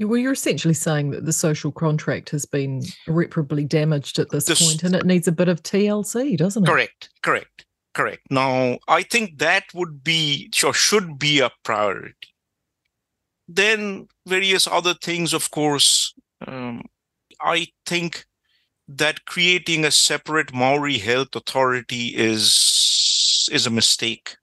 Well, 0.00 0.18
you're 0.18 0.32
essentially 0.32 0.74
saying 0.74 1.12
that 1.12 1.24
the 1.24 1.32
social 1.32 1.70
contract 1.70 2.30
has 2.30 2.44
been 2.44 2.82
irreparably 3.06 3.64
damaged 3.64 4.18
at 4.18 4.30
this, 4.30 4.46
This- 4.46 4.66
point 4.66 4.82
and 4.82 4.96
it 4.96 5.06
needs 5.06 5.28
a 5.28 5.32
bit 5.32 5.48
of 5.48 5.62
TLC, 5.62 6.36
doesn't 6.36 6.64
it? 6.64 6.66
Correct, 6.66 7.10
correct, 7.22 7.66
correct. 7.94 8.22
Now, 8.30 8.80
I 8.88 9.04
think 9.04 9.38
that 9.38 9.72
would 9.74 10.02
be 10.02 10.50
or 10.64 10.74
should 10.74 11.20
be 11.20 11.38
a 11.38 11.52
priority. 11.62 12.30
Then 13.52 14.06
various 14.26 14.66
other 14.66 14.94
things, 14.94 15.32
of 15.32 15.50
course. 15.50 16.14
Um, 16.46 16.82
I 17.40 17.68
think 17.84 18.24
that 18.86 19.24
creating 19.24 19.84
a 19.84 19.90
separate 19.90 20.52
Maori 20.54 20.98
health 20.98 21.34
authority 21.34 22.08
is 22.16 23.48
is 23.52 23.66
a 23.66 23.70
mistake. 23.70 24.36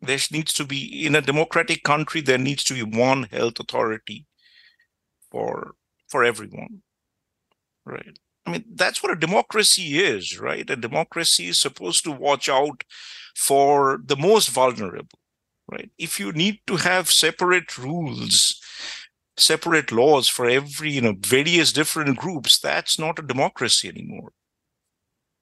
There 0.00 0.18
needs 0.30 0.52
to 0.54 0.64
be 0.64 1.06
in 1.06 1.16
a 1.16 1.20
democratic 1.20 1.82
country. 1.82 2.20
There 2.20 2.38
needs 2.38 2.62
to 2.64 2.74
be 2.74 2.82
one 2.82 3.24
health 3.24 3.58
authority 3.58 4.26
for 5.30 5.74
for 6.08 6.24
everyone, 6.24 6.82
right? 7.84 8.18
I 8.46 8.50
mean, 8.52 8.64
that's 8.74 9.02
what 9.02 9.12
a 9.12 9.16
democracy 9.16 9.98
is, 9.98 10.38
right? 10.38 10.68
A 10.70 10.76
democracy 10.76 11.46
is 11.48 11.60
supposed 11.60 12.04
to 12.04 12.12
watch 12.12 12.48
out 12.48 12.84
for 13.36 14.00
the 14.04 14.16
most 14.16 14.50
vulnerable, 14.50 15.18
right? 15.70 15.90
If 15.98 16.20
you 16.20 16.32
need 16.32 16.60
to 16.66 16.76
have 16.76 17.10
separate 17.10 17.76
rules, 17.78 18.60
separate 19.36 19.92
laws 19.92 20.28
for 20.28 20.46
every, 20.48 20.92
you 20.92 21.00
know, 21.00 21.14
various 21.20 21.72
different 21.72 22.18
groups, 22.18 22.58
that's 22.58 22.98
not 22.98 23.18
a 23.18 23.22
democracy 23.22 23.88
anymore, 23.88 24.32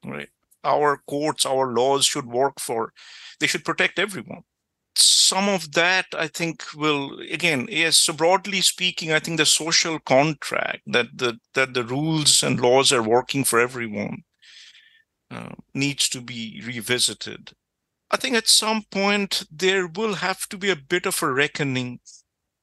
right? 0.05 0.29
Our 0.65 0.99
courts, 1.07 1.45
our 1.47 1.73
laws 1.73 2.07
should 2.07 2.27
work 2.27 2.61
for, 2.61 2.93
they 3.41 3.47
should 3.47 3.65
protect 3.65 3.99
everyone. 3.99 4.43
Some 4.97 5.49
of 5.49 5.73
that, 5.73 6.07
I 6.17 6.29
think, 6.29 6.63
will 6.75 7.19
again, 7.21 7.67
yes. 7.69 7.97
So 7.97 8.13
broadly 8.13 8.61
speaking, 8.61 9.13
I 9.13 9.19
think 9.19 9.39
the 9.39 9.47
social 9.47 9.99
contract 9.99 10.83
that 10.87 11.07
the 11.13 11.39
that 11.55 11.75
the 11.75 11.83
rules 11.85 12.43
and 12.45 12.61
laws 12.61 12.93
are 12.93 13.03
working 13.03 13.43
for 13.45 13.59
everyone 13.59 14.23
uh, 15.31 15.51
needs 15.75 16.09
to 16.11 16.21
be 16.21 16.63
revisited. 16.65 17.53
I 18.15 18.17
think 18.17 18.37
at 18.37 18.47
some 18.47 18.85
point 18.93 19.43
there 19.51 19.89
will 19.89 20.15
have 20.15 20.49
to 20.51 20.57
be 20.57 20.71
a 20.71 20.77
bit 20.77 21.05
of 21.05 21.21
a 21.21 21.33
reckoning. 21.33 21.99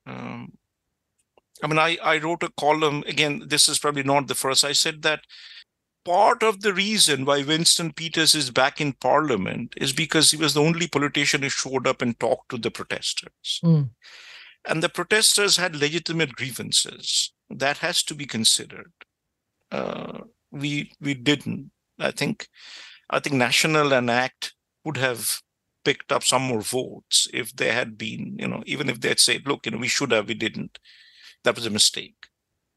Um, 0.08 0.54
I 1.62 1.68
mean, 1.68 1.78
I, 1.78 1.98
I 2.02 2.20
wrote 2.20 2.44
a 2.44 2.54
column 2.58 3.04
again. 3.06 3.44
This 3.48 3.68
is 3.68 3.78
probably 3.78 4.04
not 4.04 4.30
the 4.30 4.34
first. 4.34 4.64
I 4.64 4.72
said 4.72 5.02
that 5.02 5.26
part 6.06 6.42
of 6.42 6.62
the 6.62 6.74
reason 6.74 7.26
why 7.26 7.44
Winston 7.44 7.92
Peters 7.92 8.34
is 8.34 8.50
back 8.50 8.80
in 8.80 8.94
parliament 8.94 9.74
is 9.76 9.92
because 9.92 10.32
he 10.32 10.38
was 10.38 10.54
the 10.54 10.62
only 10.62 10.88
politician 10.88 11.42
who 11.42 11.50
showed 11.50 11.86
up 11.86 12.02
and 12.02 12.18
talked 12.18 12.48
to 12.52 12.58
the 12.58 12.72
protesters. 12.72 13.60
Mm. 13.62 13.90
And 14.66 14.82
the 14.82 14.88
protesters 14.88 15.58
had 15.58 15.76
legitimate 15.76 16.32
grievances. 16.32 17.34
That 17.50 17.80
has 17.80 18.04
to 18.04 18.16
be 18.16 18.26
considered. 18.26 18.94
Uh, 19.70 20.20
we 20.50 20.94
we 21.02 21.14
didn't. 21.14 21.72
I 22.00 22.12
think 22.12 22.48
I 23.10 23.20
think 23.20 23.36
National 23.36 23.92
and 23.92 24.10
Act 24.10 24.54
would 24.84 24.98
have 24.98 25.42
picked 25.84 26.12
up 26.12 26.24
some 26.24 26.44
more 26.44 26.62
votes 26.62 27.28
if 27.34 27.56
they 27.56 27.72
had 27.72 27.98
been, 27.98 28.38
you 28.40 28.48
know, 28.48 28.62
even 28.66 28.90
if 28.90 29.00
they 29.02 29.10
had 29.10 29.20
said, 29.20 29.48
look, 29.48 29.66
you 29.66 29.72
know, 29.72 29.80
we 29.80 29.88
should 29.88 30.12
have, 30.12 30.28
we 30.28 30.34
didn't. 30.36 30.80
That 31.44 31.56
was 31.56 31.66
a 31.66 31.72
mistake. 31.72 32.16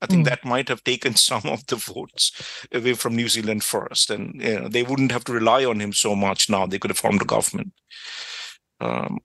I 0.00 0.06
think 0.06 0.26
Mm. 0.26 0.28
that 0.30 0.44
might 0.44 0.68
have 0.68 0.82
taken 0.84 1.14
some 1.30 1.42
of 1.44 1.66
the 1.66 1.76
votes 1.76 2.32
away 2.72 2.94
from 2.94 3.16
New 3.16 3.28
Zealand 3.28 3.62
first, 3.64 4.10
and 4.10 4.40
you 4.42 4.60
know, 4.60 4.68
they 4.68 4.82
wouldn't 4.82 5.12
have 5.12 5.24
to 5.24 5.32
rely 5.32 5.64
on 5.64 5.80
him 5.80 5.92
so 5.92 6.14
much 6.14 6.48
now. 6.50 6.66
They 6.66 6.78
could 6.78 6.90
have 6.90 6.98
formed 6.98 7.22
a 7.22 7.26
government. 7.26 7.72
Um, 8.80 9.18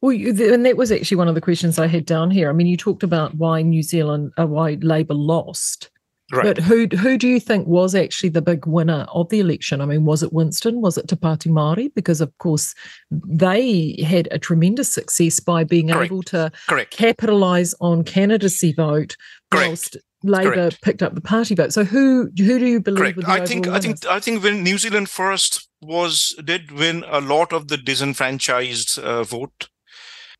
Well, 0.00 0.12
you, 0.12 0.30
and 0.54 0.64
that 0.64 0.76
was 0.76 0.92
actually 0.92 1.16
one 1.16 1.28
of 1.28 1.34
the 1.34 1.40
questions 1.40 1.78
I 1.78 1.86
had 1.88 2.06
down 2.06 2.30
here. 2.30 2.48
I 2.48 2.52
mean, 2.52 2.66
you 2.68 2.76
talked 2.76 3.02
about 3.02 3.34
why 3.34 3.62
New 3.62 3.82
Zealand, 3.82 4.32
uh, 4.38 4.46
why 4.46 4.78
Labor 4.80 5.14
lost, 5.14 5.90
right. 6.32 6.44
but 6.44 6.58
who 6.58 6.86
who 6.96 7.16
do 7.18 7.28
you 7.28 7.40
think 7.40 7.66
was 7.66 7.94
actually 7.94 8.30
the 8.30 8.42
big 8.42 8.66
winner 8.66 9.06
of 9.12 9.28
the 9.28 9.40
election? 9.40 9.80
I 9.80 9.86
mean, 9.86 10.04
was 10.04 10.22
it 10.22 10.32
Winston? 10.32 10.80
Was 10.80 10.98
it 10.98 11.08
Te 11.08 11.16
Pāti 11.16 11.50
Māori? 11.50 11.92
Because 11.94 12.20
of 12.20 12.36
course, 12.38 12.74
they 13.10 14.02
had 14.06 14.28
a 14.30 14.38
tremendous 14.38 14.92
success 14.92 15.40
by 15.40 15.64
being 15.64 15.88
Correct. 15.88 16.12
able 16.12 16.22
to 16.24 16.50
Correct. 16.68 16.90
capitalise 16.96 17.74
on 17.80 18.04
candidacy 18.04 18.72
vote, 18.72 19.16
Correct. 19.50 19.68
whilst 19.68 19.96
Labor 20.24 20.54
Correct. 20.54 20.82
picked 20.82 21.02
up 21.02 21.14
the 21.14 21.20
party 21.20 21.54
vote. 21.54 21.72
So 21.72 21.84
who 21.84 22.30
who 22.36 22.58
do 22.58 22.66
you 22.66 22.80
believe? 22.80 23.14
Correct. 23.16 23.28
I 23.28 23.46
think 23.46 23.66
overall 23.66 23.76
I 23.76 23.80
think? 23.80 24.06
I 24.06 24.20
think 24.20 24.42
when 24.42 24.62
New 24.62 24.78
Zealand 24.78 25.08
first 25.08 25.68
was 25.80 26.34
did 26.44 26.72
win 26.72 27.04
a 27.06 27.20
lot 27.20 27.52
of 27.52 27.68
the 27.68 27.76
disenfranchised 27.76 28.98
uh, 28.98 29.22
vote, 29.22 29.68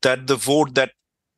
that 0.01 0.27
the 0.27 0.35
vote 0.35 0.75
that 0.75 0.91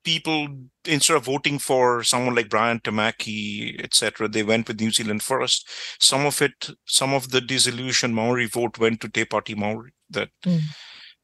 people 0.04 0.48
instead 0.86 1.18
of 1.18 1.26
voting 1.26 1.60
for 1.60 2.04
someone 2.04 2.36
like 2.36 2.50
Brian 2.50 2.80
Tamaki, 2.80 3.82
etc., 3.84 4.28
they 4.28 4.44
went 4.44 4.68
with 4.68 4.80
New 4.80 4.92
Zealand 4.92 5.22
first. 5.24 5.68
Some 6.00 6.26
of 6.26 6.42
it, 6.42 6.70
some 6.86 7.14
of 7.14 7.30
the 7.32 7.42
disillusioned 7.42 8.16
Maori 8.16 8.48
vote 8.48 8.80
went 8.80 9.02
to 9.02 9.10
Te 9.10 9.26
Pāti 9.26 9.56
Maori. 9.56 9.92
That 10.10 10.30
Mm. 10.46 10.62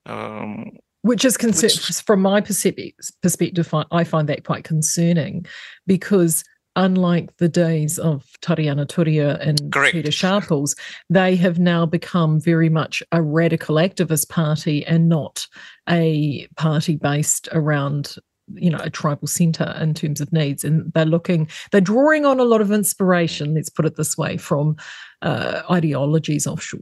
um, 0.05 0.71
which 1.01 1.23
is 1.25 1.37
Which- 1.37 2.01
from 2.01 2.21
my 2.21 2.41
perspective 2.41 3.73
i 3.91 4.03
find 4.03 4.27
that 4.29 4.43
quite 4.43 4.63
concerning 4.63 5.45
because 5.85 6.43
unlike 6.75 7.35
the 7.37 7.49
days 7.49 7.97
of 7.97 8.25
Tariana 8.41 8.85
Turia 8.85 9.39
and 9.39 9.71
Correct. 9.71 9.93
Peter 9.93 10.11
Sharples, 10.11 10.75
they 11.09 11.35
have 11.35 11.57
now 11.57 11.87
become 11.87 12.39
very 12.39 12.69
much 12.69 13.01
a 13.11 13.19
radical 13.21 13.77
activist 13.77 14.29
party 14.29 14.85
and 14.85 15.09
not 15.09 15.47
a 15.89 16.47
party 16.55 16.95
based 16.95 17.49
around 17.51 18.15
you 18.53 18.69
know 18.69 18.79
a 18.81 18.89
tribal 18.89 19.27
center 19.27 19.75
in 19.79 19.93
terms 19.93 20.21
of 20.21 20.31
needs 20.31 20.63
and 20.63 20.91
they're 20.93 21.05
looking 21.05 21.49
they're 21.71 21.81
drawing 21.81 22.25
on 22.25 22.39
a 22.39 22.45
lot 22.45 22.61
of 22.61 22.71
inspiration 22.71 23.55
let's 23.55 23.69
put 23.69 23.85
it 23.85 23.95
this 23.95 24.17
way 24.17 24.37
from 24.37 24.75
uh, 25.21 25.61
ideologies 25.69 26.47
offshore 26.47 26.81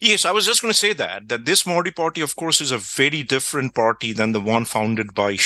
Yes, 0.00 0.24
I 0.24 0.32
was 0.32 0.46
just 0.46 0.62
going 0.62 0.72
to 0.72 0.78
say 0.78 0.94
that 0.94 1.28
that 1.28 1.44
this 1.44 1.66
Maori 1.66 1.90
party, 1.92 2.22
of 2.22 2.34
course, 2.34 2.62
is 2.62 2.70
a 2.70 2.78
very 2.78 3.22
different 3.22 3.74
party 3.74 4.14
than 4.14 4.32
the 4.32 4.40
one 4.40 4.64
founded 4.64 5.12
by 5.12 5.36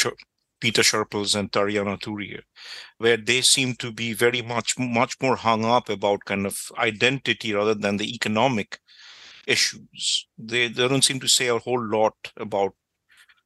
Peter 0.61 0.82
Sharples 0.82 1.34
and 1.34 1.50
Tariana 1.50 1.98
Turia, 2.00 2.42
where 2.98 3.16
they 3.16 3.40
seem 3.40 3.74
to 3.76 3.90
be 3.90 4.12
very 4.12 4.42
much 4.42 4.78
much 4.78 5.16
more 5.20 5.36
hung 5.36 5.64
up 5.64 5.88
about 5.88 6.24
kind 6.26 6.46
of 6.46 6.70
identity 6.78 7.52
rather 7.52 7.74
than 7.74 7.96
the 7.96 8.14
economic 8.14 8.78
issues. 9.46 10.28
They, 10.38 10.68
they 10.68 10.86
don't 10.86 11.04
seem 11.04 11.20
to 11.20 11.28
say 11.28 11.48
a 11.48 11.58
whole 11.58 11.82
lot 11.82 12.14
about 12.36 12.74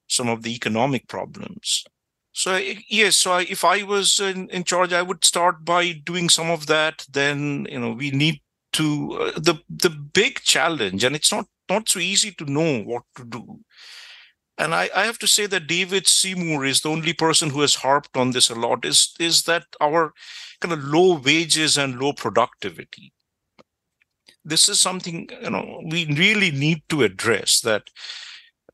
some 0.07 0.29
of 0.29 0.43
the 0.43 0.55
economic 0.55 1.09
problems. 1.09 1.85
So 2.33 2.61
yes, 2.89 3.17
so 3.17 3.39
if 3.39 3.65
I 3.65 3.85
was 3.85 4.19
in, 4.19 4.49
in 4.51 4.65
charge, 4.65 4.93
I 4.93 5.03
would 5.03 5.25
start 5.25 5.65
by 5.65 5.93
doing 5.93 6.29
some 6.29 6.51
of 6.51 6.67
that. 6.67 7.07
Then 7.11 7.67
you 7.71 7.79
know 7.79 7.93
we 7.93 8.11
need 8.11 8.41
to 8.73 9.13
uh, 9.21 9.39
the 9.39 9.61
the 9.71 9.91
big 9.91 10.41
challenge, 10.41 11.05
and 11.05 11.15
it's 11.15 11.31
not 11.33 11.47
not 11.69 11.89
so 11.89 12.01
easy 12.01 12.33
to 12.33 12.45
know 12.45 12.83
what 12.83 13.05
to 13.17 13.25
do. 13.25 13.61
And 14.59 14.75
I, 14.75 14.91
I 14.95 15.05
have 15.05 15.19
to 15.19 15.27
say 15.27 15.47
that 15.47 15.67
David 15.67 16.07
Seymour 16.07 16.65
is 16.65 16.81
the 16.81 16.91
only 16.91 17.13
person 17.13 17.51
who 17.51 17.61
has 17.61 17.77
harped 17.77 18.17
on 18.17 18.31
this 18.31 18.51
a 18.51 18.55
lot. 18.55 18.85
Is 18.85 19.15
is 19.21 19.43
that 19.45 19.67
our 19.81 20.13
kind 20.61 20.73
of 20.73 20.83
low 20.83 21.19
wages 21.19 21.79
and 21.79 22.01
low 22.01 22.13
productivity? 22.13 23.13
This 24.45 24.69
is 24.69 24.81
something 24.81 25.29
you 25.41 25.51
know 25.51 25.83
we 25.89 26.07
really 26.07 26.51
need 26.51 26.83
to 26.89 27.05
address. 27.05 27.61
That 27.61 27.85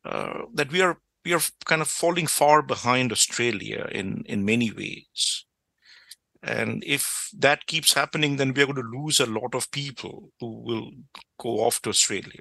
uh, 0.04 0.44
that 0.54 0.72
we 0.72 0.80
are 0.80 0.98
we 1.24 1.32
are 1.34 1.40
kind 1.66 1.82
of 1.82 1.88
falling 1.88 2.26
far 2.26 2.62
behind 2.62 3.12
Australia 3.12 3.88
in 3.92 4.24
in 4.26 4.44
many 4.44 4.70
ways. 4.72 5.44
And 6.42 6.82
if 6.86 7.28
that 7.38 7.66
keeps 7.66 7.92
happening, 7.92 8.36
then 8.36 8.54
we're 8.54 8.66
going 8.66 8.76
to 8.76 8.98
lose 8.98 9.20
a 9.20 9.26
lot 9.26 9.54
of 9.54 9.70
people 9.70 10.32
who 10.40 10.60
will 10.62 10.90
go 11.38 11.60
off 11.60 11.82
to 11.82 11.90
Australia. 11.90 12.40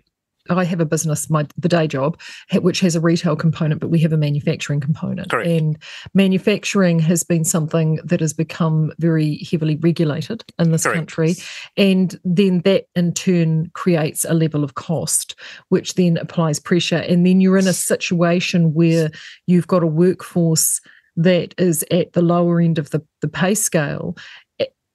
I 0.50 0.64
have 0.64 0.80
a 0.80 0.86
business, 0.86 1.30
my 1.30 1.46
the 1.58 1.70
day 1.70 1.88
job, 1.88 2.20
which 2.56 2.80
has 2.82 2.96
a 2.96 3.02
retail 3.02 3.36
component, 3.36 3.80
but 3.80 3.90
we 3.90 4.00
have 4.00 4.14
a 4.14 4.18
manufacturing 4.18 4.80
component. 4.80 5.30
Correct. 5.30 5.48
And 5.48 5.78
manufacturing 6.14 7.00
has 7.00 7.24
been 7.24 7.44
something 7.44 8.00
that 8.04 8.20
has 8.20 8.34
become 8.34 8.92
very 9.00 9.48
heavily 9.50 9.76
regulated 9.78 10.44
in 10.58 10.72
this 10.72 10.84
Correct. 10.84 10.98
country. 10.98 11.36
And 11.78 12.20
then 12.24 12.62
that 12.62 12.86
in 12.96 13.14
turn 13.14 13.70
creates 13.74 14.26
a 14.26 14.34
level 14.34 14.64
of 14.64 14.76
cost, 14.76 15.36
which 15.70 15.96
then 15.96 16.18
applies 16.18 16.60
pressure. 16.60 16.98
And 16.98 17.26
then 17.26 17.42
you're 17.42 17.58
in 17.58 17.68
a 17.68 17.74
situation 17.74 18.74
where 18.74 19.12
you've 19.48 19.68
got 19.68 19.84
a 19.84 19.88
workforce 19.88 20.82
that 21.16 21.54
is 21.58 21.84
at 21.92 22.14
the 22.14 22.22
lower 22.22 22.62
end 22.62 22.78
of 22.78 22.90
the, 22.92 23.06
the 23.22 23.28
pay 23.28 23.54
scale. 23.54 24.16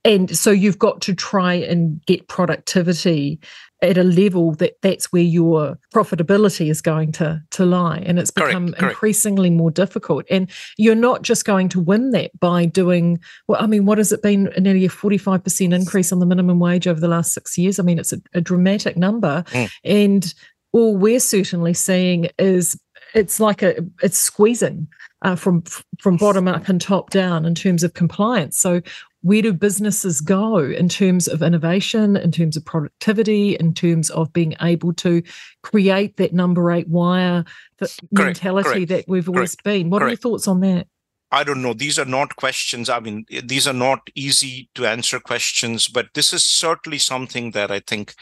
and 0.05 0.37
so 0.37 0.51
you've 0.51 0.79
got 0.79 1.01
to 1.03 1.15
try 1.15 1.55
and 1.55 2.05
get 2.07 2.29
productivity 2.29 3.41
at 3.85 3.99
a 3.99 4.03
level 4.05 4.53
that 4.55 4.77
that's 4.83 5.13
where 5.13 5.23
your 5.23 5.79
profitability 5.95 6.71
is 6.71 6.81
going 6.81 7.13
to 7.13 7.41
to 7.51 7.65
lie 7.65 7.99
and 8.07 8.19
it's 8.19 8.31
become 8.31 8.67
Correct, 8.69 8.79
correct. 8.79 8.93
increasingly 8.93 9.51
more 9.51 9.71
difficult 9.71 10.25
and 10.31 10.51
you're 10.77 10.95
not 10.95 11.23
just 11.23 11.45
going 11.45 11.69
to 11.71 11.81
win 11.81 12.11
that 12.11 12.31
by 12.41 12.65
doing 12.67 13.19
well 13.49 13.63
i 13.63 13.67
mean 13.67 13.85
what 13.87 13.99
has 13.99 14.13
it 14.13 14.23
been 14.23 14.45
nearly 14.59 14.85
a 14.85 14.89
45% 14.89 15.75
increase 15.75 16.13
on 16.13 16.19
the 16.19 16.27
minimum 16.27 16.59
wage 16.59 16.87
over 16.89 17.01
the 17.01 17.09
last 17.09 17.33
six 17.33 17.57
years 17.59 17.79
i 17.79 17.83
mean 17.83 17.99
it's 17.99 18.13
a, 18.13 18.21
a 18.35 18.41
dramatic 18.41 18.97
number 18.97 19.45
Mm. 19.53 19.71
and 19.85 20.35
all 20.73 20.97
we're 20.97 21.21
certainly 21.21 21.75
seeing 21.75 22.29
is 22.39 22.77
it's 23.15 23.39
like 23.39 23.63
a 23.63 23.77
it's 24.03 24.19
squeezing 24.19 24.89
uh, 25.23 25.37
from 25.37 25.63
from 26.01 26.17
bottom 26.17 26.49
up 26.49 26.69
and 26.69 26.81
top 26.81 27.11
down 27.11 27.45
in 27.45 27.55
terms 27.55 27.83
of 27.85 27.95
compliance 27.95 28.59
so 28.59 28.81
where 29.25 29.41
do 29.41 29.55
businesses 29.55 30.21
go 30.21 30.59
in 30.59 30.87
terms 30.87 31.29
of 31.29 31.43
innovation, 31.43 32.15
in 32.15 32.31
terms 32.31 32.59
of 32.59 32.65
productivity, 32.67 33.57
in 33.57 33.73
terms 33.73 34.11
of 34.11 34.31
being 34.35 34.55
able 34.61 34.93
to 34.93 35.23
create 35.63 36.19
that 36.19 36.35
number 36.35 36.71
eight 36.71 36.89
wire 36.89 37.43
th- 37.79 37.99
Correct, 38.15 38.45
mentality 38.45 38.69
correct, 38.69 38.89
that 38.89 39.05
we've 39.09 39.29
always 39.29 39.57
been? 39.65 39.89
What 39.89 40.03
are 40.03 40.09
your 40.09 40.19
thoughts 40.19 40.47
on 40.47 40.61
that? 40.61 40.89
I 41.33 41.43
don't 41.43 41.63
know. 41.63 41.73
These 41.73 41.99
are 41.99 42.05
not 42.05 42.37
questions. 42.37 42.91
I 42.91 43.01
mean, 43.01 43.25
these 43.43 43.67
are 43.67 43.73
not 43.73 44.11
easy 44.15 44.69
to 44.75 44.85
answer 44.85 45.19
questions, 45.19 45.89
but 45.89 46.09
this 46.13 46.35
is 46.35 46.45
certainly 46.45 46.99
something 46.99 47.53
that 47.53 47.71
I 47.71 47.81
think 47.81 48.15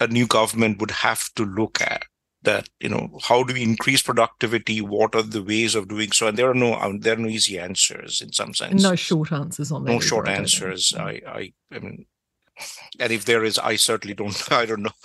a 0.00 0.08
new 0.08 0.26
government 0.26 0.80
would 0.80 0.90
have 0.90 1.32
to 1.36 1.44
look 1.44 1.80
at. 1.80 2.06
That 2.44 2.68
you 2.80 2.88
know, 2.88 3.18
how 3.22 3.42
do 3.42 3.54
we 3.54 3.62
increase 3.62 4.02
productivity? 4.02 4.80
What 4.80 5.14
are 5.14 5.22
the 5.22 5.42
ways 5.42 5.74
of 5.74 5.88
doing 5.88 6.12
so? 6.12 6.28
And 6.28 6.38
there 6.38 6.50
are 6.50 6.54
no, 6.54 6.74
um, 6.74 7.00
there 7.00 7.14
are 7.14 7.18
no 7.18 7.28
easy 7.28 7.58
answers 7.58 8.20
in 8.20 8.32
some 8.32 8.54
sense. 8.54 8.82
No 8.82 8.94
short 8.94 9.32
answers 9.32 9.72
on 9.72 9.84
that. 9.84 9.90
no 9.90 9.96
either, 9.96 10.06
short 10.06 10.28
I 10.28 10.32
answers. 10.32 10.92
I, 10.96 11.20
I, 11.26 11.52
I 11.72 11.78
mean, 11.78 12.06
and 13.00 13.12
if 13.12 13.24
there 13.24 13.44
is, 13.44 13.58
I 13.58 13.76
certainly 13.76 14.14
don't. 14.14 14.52
I 14.52 14.66
don't 14.66 14.82
know. 14.82 14.90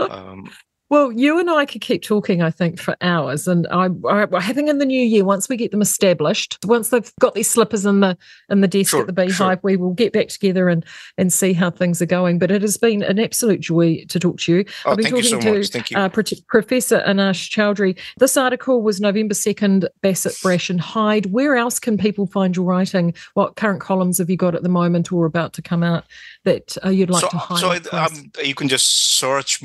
Um, 0.00 0.50
Well, 0.90 1.10
you 1.10 1.38
and 1.40 1.50
I 1.50 1.64
could 1.64 1.80
keep 1.80 2.02
talking, 2.02 2.42
I 2.42 2.50
think, 2.50 2.78
for 2.78 2.94
hours. 3.00 3.48
And 3.48 3.66
I, 3.68 3.88
I 4.08 4.26
I 4.32 4.52
think 4.52 4.68
in 4.68 4.78
the 4.78 4.84
new 4.84 5.02
year, 5.02 5.24
once 5.24 5.48
we 5.48 5.56
get 5.56 5.70
them 5.70 5.80
established, 5.80 6.58
once 6.64 6.90
they've 6.90 7.10
got 7.20 7.34
these 7.34 7.48
slippers 7.50 7.86
in 7.86 8.00
the 8.00 8.16
in 8.50 8.60
the 8.60 8.68
desk 8.68 8.90
Sure, 8.90 9.00
at 9.00 9.06
the 9.06 9.12
beehive, 9.14 9.34
sure. 9.34 9.60
we 9.62 9.76
will 9.76 9.94
get 9.94 10.12
back 10.12 10.28
together 10.28 10.68
and 10.68 10.84
and 11.16 11.32
see 11.32 11.54
how 11.54 11.70
things 11.70 12.02
are 12.02 12.06
going. 12.06 12.38
But 12.38 12.50
it 12.50 12.60
has 12.62 12.76
been 12.76 13.02
an 13.02 13.18
absolute 13.18 13.60
joy 13.60 14.04
to 14.10 14.20
talk 14.20 14.38
to 14.40 14.56
you. 14.56 14.64
oh, 14.84 14.90
I've 14.90 14.96
been 14.98 15.04
thank 15.06 15.16
you 15.16 15.22
so 15.22 15.36
talking 15.36 15.54
much. 15.54 15.66
to 15.68 15.72
Thank 15.72 15.90
you. 15.90 15.96
uh, 15.96 16.08
Pro- 16.10 16.22
Professor 16.48 17.02
Anash 17.06 17.48
Chaudhuri. 17.50 17.98
This 18.18 18.36
article 18.36 18.82
was 18.82 19.00
November 19.00 19.34
2nd, 19.34 19.86
Bassett, 20.02 20.36
Brash 20.42 20.68
and 20.68 20.80
Hyde. 20.80 21.26
Where 21.32 21.56
else 21.56 21.78
can 21.80 21.96
people 21.96 22.26
find 22.26 22.54
your 22.54 22.66
writing? 22.66 23.14
What 23.32 23.56
current 23.56 23.80
columns 23.80 24.18
have 24.18 24.28
you 24.28 24.36
got 24.36 24.54
at 24.54 24.62
the 24.62 24.68
moment 24.68 25.10
or 25.10 25.24
about 25.24 25.54
to 25.54 25.62
come 25.62 25.82
out 25.82 26.04
that 26.44 26.76
uh, 26.84 26.90
you'd 26.90 27.10
like 27.10 27.22
so, 27.22 27.28
to 27.28 27.32
so 27.32 27.38
highlight? 27.38 27.86
us? 27.92 28.18
um, 28.18 28.30
you 28.44 28.54
can 28.54 28.68
just 28.68 29.16
search 29.18 29.62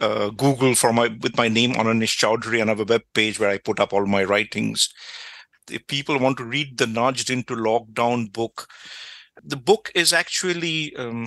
uh, 0.00 0.30
Google 0.30 0.74
for 0.74 0.92
my 0.92 1.08
with 1.20 1.36
my 1.36 1.48
name 1.48 1.74
Ananish 1.74 2.16
Chaudhuri 2.18 2.60
and 2.60 2.70
I 2.70 2.72
have 2.72 2.80
a 2.80 2.84
web 2.84 3.02
page 3.14 3.38
where 3.38 3.50
I 3.50 3.58
put 3.58 3.80
up 3.80 3.92
all 3.92 4.06
my 4.06 4.24
writings. 4.24 4.88
If 5.70 5.86
people 5.86 6.18
want 6.18 6.36
to 6.38 6.44
read 6.44 6.76
the 6.78 6.86
Nudged 6.86 7.30
into 7.30 7.54
Lockdown 7.54 8.32
book, 8.32 8.68
the 9.42 9.56
book 9.56 9.90
is 9.94 10.12
actually 10.12 10.94
um, 10.96 11.26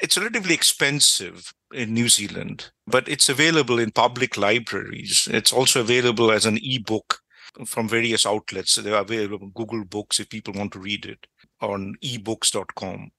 it's 0.00 0.16
relatively 0.16 0.54
expensive 0.54 1.52
in 1.72 1.94
New 1.94 2.08
Zealand, 2.08 2.70
but 2.86 3.08
it's 3.08 3.28
available 3.28 3.78
in 3.78 3.90
public 3.90 4.36
libraries. 4.36 5.28
It's 5.30 5.52
also 5.52 5.80
available 5.80 6.32
as 6.32 6.46
an 6.46 6.58
ebook 6.62 7.20
from 7.66 7.88
various 7.88 8.24
outlets. 8.24 8.76
They're 8.76 8.94
available 8.94 9.38
on 9.42 9.50
Google 9.50 9.84
Books 9.84 10.18
if 10.18 10.30
people 10.30 10.54
want 10.54 10.72
to 10.72 10.78
read 10.78 11.04
it 11.04 11.26
on 11.60 11.94
ebooks.com. 12.02 13.10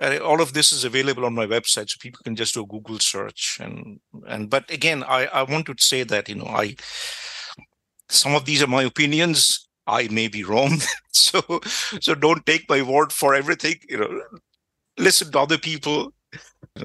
All 0.00 0.40
of 0.40 0.52
this 0.52 0.72
is 0.72 0.84
available 0.84 1.24
on 1.24 1.34
my 1.34 1.46
website, 1.46 1.90
so 1.90 1.96
people 2.00 2.20
can 2.22 2.36
just 2.36 2.54
do 2.54 2.62
a 2.62 2.66
Google 2.66 2.98
search. 3.00 3.58
And 3.60 4.00
and 4.28 4.48
but 4.48 4.70
again, 4.70 5.02
I 5.04 5.26
I 5.26 5.42
want 5.42 5.66
to 5.66 5.74
say 5.78 6.04
that 6.04 6.28
you 6.28 6.36
know 6.36 6.46
I 6.46 6.76
some 8.08 8.34
of 8.34 8.44
these 8.44 8.62
are 8.62 8.66
my 8.66 8.82
opinions. 8.84 9.68
I 9.86 10.08
may 10.08 10.28
be 10.28 10.44
wrong, 10.44 10.78
so 11.12 11.40
so 12.00 12.14
don't 12.14 12.44
take 12.46 12.68
my 12.68 12.82
word 12.82 13.12
for 13.12 13.34
everything. 13.34 13.76
You 13.88 13.98
know, 13.98 14.22
listen 14.98 15.32
to 15.32 15.40
other 15.40 15.58
people. 15.58 16.12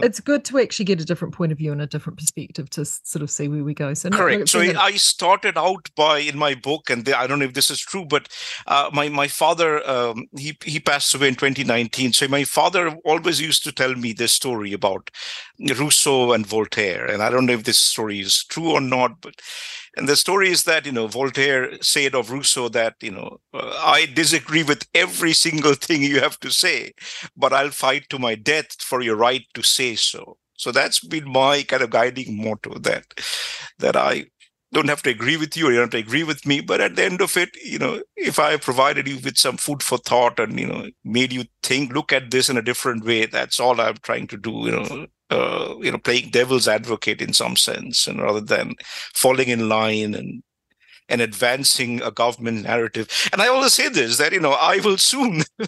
It's 0.01 0.19
good 0.19 0.43
to 0.45 0.59
actually 0.59 0.85
get 0.85 1.01
a 1.01 1.05
different 1.05 1.33
point 1.33 1.51
of 1.51 1.57
view 1.57 1.71
and 1.71 1.81
a 1.81 1.87
different 1.87 2.17
perspective 2.17 2.69
to 2.71 2.85
sort 2.85 3.21
of 3.21 3.29
see 3.29 3.47
where 3.47 3.63
we 3.63 3.73
go. 3.73 3.93
So 3.93 4.09
Correct. 4.09 4.49
So 4.49 4.61
a- 4.61 4.75
I 4.75 4.91
started 4.93 5.57
out 5.57 5.89
by 5.95 6.19
in 6.19 6.37
my 6.37 6.55
book, 6.55 6.89
and 6.89 7.05
the, 7.05 7.17
I 7.17 7.27
don't 7.27 7.39
know 7.39 7.45
if 7.45 7.53
this 7.53 7.69
is 7.69 7.79
true, 7.79 8.05
but 8.05 8.29
uh, 8.67 8.89
my 8.93 9.09
my 9.09 9.27
father 9.27 9.87
um, 9.89 10.27
he 10.37 10.57
he 10.63 10.79
passed 10.79 11.13
away 11.13 11.27
in 11.27 11.35
2019. 11.35 12.13
So 12.13 12.27
my 12.27 12.43
father 12.43 12.95
always 13.05 13.41
used 13.41 13.63
to 13.65 13.71
tell 13.71 13.95
me 13.95 14.13
this 14.13 14.33
story 14.33 14.73
about 14.73 15.11
Rousseau 15.59 16.33
and 16.33 16.45
Voltaire, 16.45 17.05
and 17.05 17.21
I 17.21 17.29
don't 17.29 17.45
know 17.45 17.53
if 17.53 17.63
this 17.63 17.79
story 17.79 18.19
is 18.19 18.43
true 18.43 18.71
or 18.71 18.81
not, 18.81 19.21
but. 19.21 19.35
And 19.95 20.09
the 20.09 20.15
story 20.15 20.49
is 20.49 20.63
that 20.63 20.85
you 20.85 20.91
know 20.91 21.07
Voltaire 21.07 21.81
said 21.81 22.15
of 22.15 22.31
Rousseau 22.31 22.69
that 22.69 22.95
you 23.01 23.11
know 23.11 23.39
I 23.53 24.07
disagree 24.13 24.63
with 24.63 24.87
every 24.93 25.33
single 25.33 25.73
thing 25.75 26.01
you 26.01 26.19
have 26.19 26.39
to 26.39 26.51
say, 26.51 26.93
but 27.37 27.53
I'll 27.53 27.69
fight 27.69 28.09
to 28.09 28.19
my 28.19 28.35
death 28.35 28.81
for 28.81 29.01
your 29.01 29.15
right 29.15 29.45
to 29.53 29.63
say 29.63 29.95
so. 29.95 30.37
So 30.55 30.71
that's 30.71 30.99
been 30.99 31.31
my 31.31 31.63
kind 31.63 31.83
of 31.83 31.89
guiding 31.89 32.43
motto 32.43 32.79
that 32.79 33.05
that 33.79 33.95
I 33.95 34.25
don't 34.73 34.89
have 34.89 35.03
to 35.03 35.09
agree 35.09 35.37
with 35.37 35.55
you 35.55 35.67
or 35.67 35.71
you 35.71 35.77
don't 35.77 35.93
have 35.93 36.01
to 36.01 36.07
agree 36.07 36.23
with 36.23 36.45
me, 36.45 36.59
but 36.59 36.81
at 36.81 36.95
the 36.95 37.03
end 37.03 37.21
of 37.21 37.37
it, 37.37 37.49
you 37.63 37.77
know, 37.77 38.01
if 38.15 38.39
I 38.39 38.57
provided 38.57 39.07
you 39.07 39.19
with 39.19 39.37
some 39.37 39.57
food 39.57 39.83
for 39.83 39.99
thought 39.99 40.39
and 40.39 40.59
you 40.59 40.67
know 40.67 40.89
made 41.03 41.31
you 41.31 41.45
think, 41.61 41.93
look 41.93 42.11
at 42.11 42.31
this 42.31 42.49
in 42.49 42.57
a 42.57 42.61
different 42.61 43.05
way, 43.05 43.25
that's 43.27 43.59
all 43.59 43.79
I'm 43.79 43.97
trying 43.97 44.27
to 44.27 44.37
do. 44.37 44.51
You 44.51 44.71
know, 44.71 45.07
uh, 45.33 45.75
you 45.81 45.91
know, 45.91 45.97
playing 45.97 46.29
devil's 46.29 46.67
advocate 46.67 47.21
in 47.21 47.33
some 47.33 47.55
sense, 47.55 48.07
and 48.07 48.21
rather 48.21 48.41
than 48.41 48.75
falling 49.13 49.49
in 49.49 49.67
line 49.67 50.13
and 50.13 50.43
and 51.09 51.21
advancing 51.21 52.01
a 52.01 52.11
government 52.11 52.63
narrative. 52.63 53.09
And 53.31 53.41
I 53.41 53.47
always 53.47 53.73
say 53.73 53.89
this 53.89 54.17
that 54.17 54.33
you 54.33 54.39
know 54.39 54.53
I 54.53 54.79
will 54.83 54.97
soon. 54.97 55.43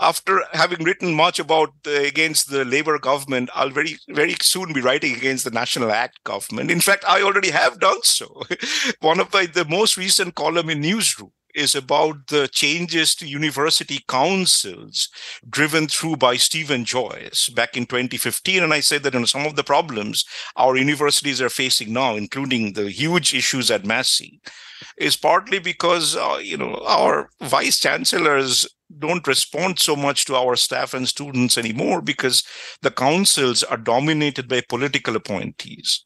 After 0.00 0.42
having 0.54 0.82
written 0.82 1.12
much 1.12 1.38
about 1.38 1.68
the, 1.82 2.06
against 2.06 2.48
the 2.48 2.64
Labour 2.64 2.98
government, 2.98 3.50
I'll 3.54 3.68
very 3.68 3.98
very 4.08 4.34
soon 4.40 4.72
be 4.72 4.80
writing 4.80 5.14
against 5.14 5.44
the 5.44 5.50
National 5.50 5.92
Act 5.92 6.24
government. 6.24 6.70
In 6.70 6.80
fact, 6.80 7.04
I 7.06 7.20
already 7.20 7.50
have 7.50 7.80
done 7.80 8.02
so. 8.02 8.44
One 9.00 9.20
of 9.20 9.30
my, 9.34 9.44
the 9.44 9.66
most 9.66 9.98
recent 9.98 10.36
column 10.36 10.70
in 10.70 10.80
Newsroom 10.80 11.32
is 11.54 11.74
about 11.74 12.26
the 12.28 12.48
changes 12.48 13.14
to 13.16 13.26
university 13.26 14.00
councils 14.08 15.08
driven 15.48 15.88
through 15.88 16.16
by 16.16 16.36
Stephen 16.36 16.84
Joyce 16.84 17.48
back 17.48 17.76
in 17.76 17.86
2015. 17.86 18.62
And 18.62 18.72
I 18.74 18.80
said 18.80 19.02
that 19.02 19.14
you 19.14 19.20
know, 19.20 19.26
some 19.26 19.46
of 19.46 19.56
the 19.56 19.64
problems 19.64 20.24
our 20.56 20.76
universities 20.76 21.40
are 21.40 21.50
facing 21.50 21.92
now, 21.92 22.16
including 22.16 22.72
the 22.72 22.90
huge 22.90 23.34
issues 23.34 23.70
at 23.70 23.84
Massey, 23.84 24.40
is 24.98 25.16
partly 25.16 25.58
because 25.58 26.16
uh, 26.16 26.38
you 26.42 26.56
know 26.56 26.82
our 26.86 27.28
vice 27.42 27.80
chancellors 27.80 28.66
don't 28.98 29.26
respond 29.26 29.78
so 29.78 29.96
much 29.96 30.24
to 30.24 30.36
our 30.36 30.56
staff 30.56 30.94
and 30.94 31.08
students 31.08 31.58
anymore 31.58 32.00
because 32.00 32.44
the 32.82 32.90
councils 32.90 33.62
are 33.62 33.76
dominated 33.76 34.48
by 34.48 34.62
political 34.68 35.16
appointees. 35.16 36.04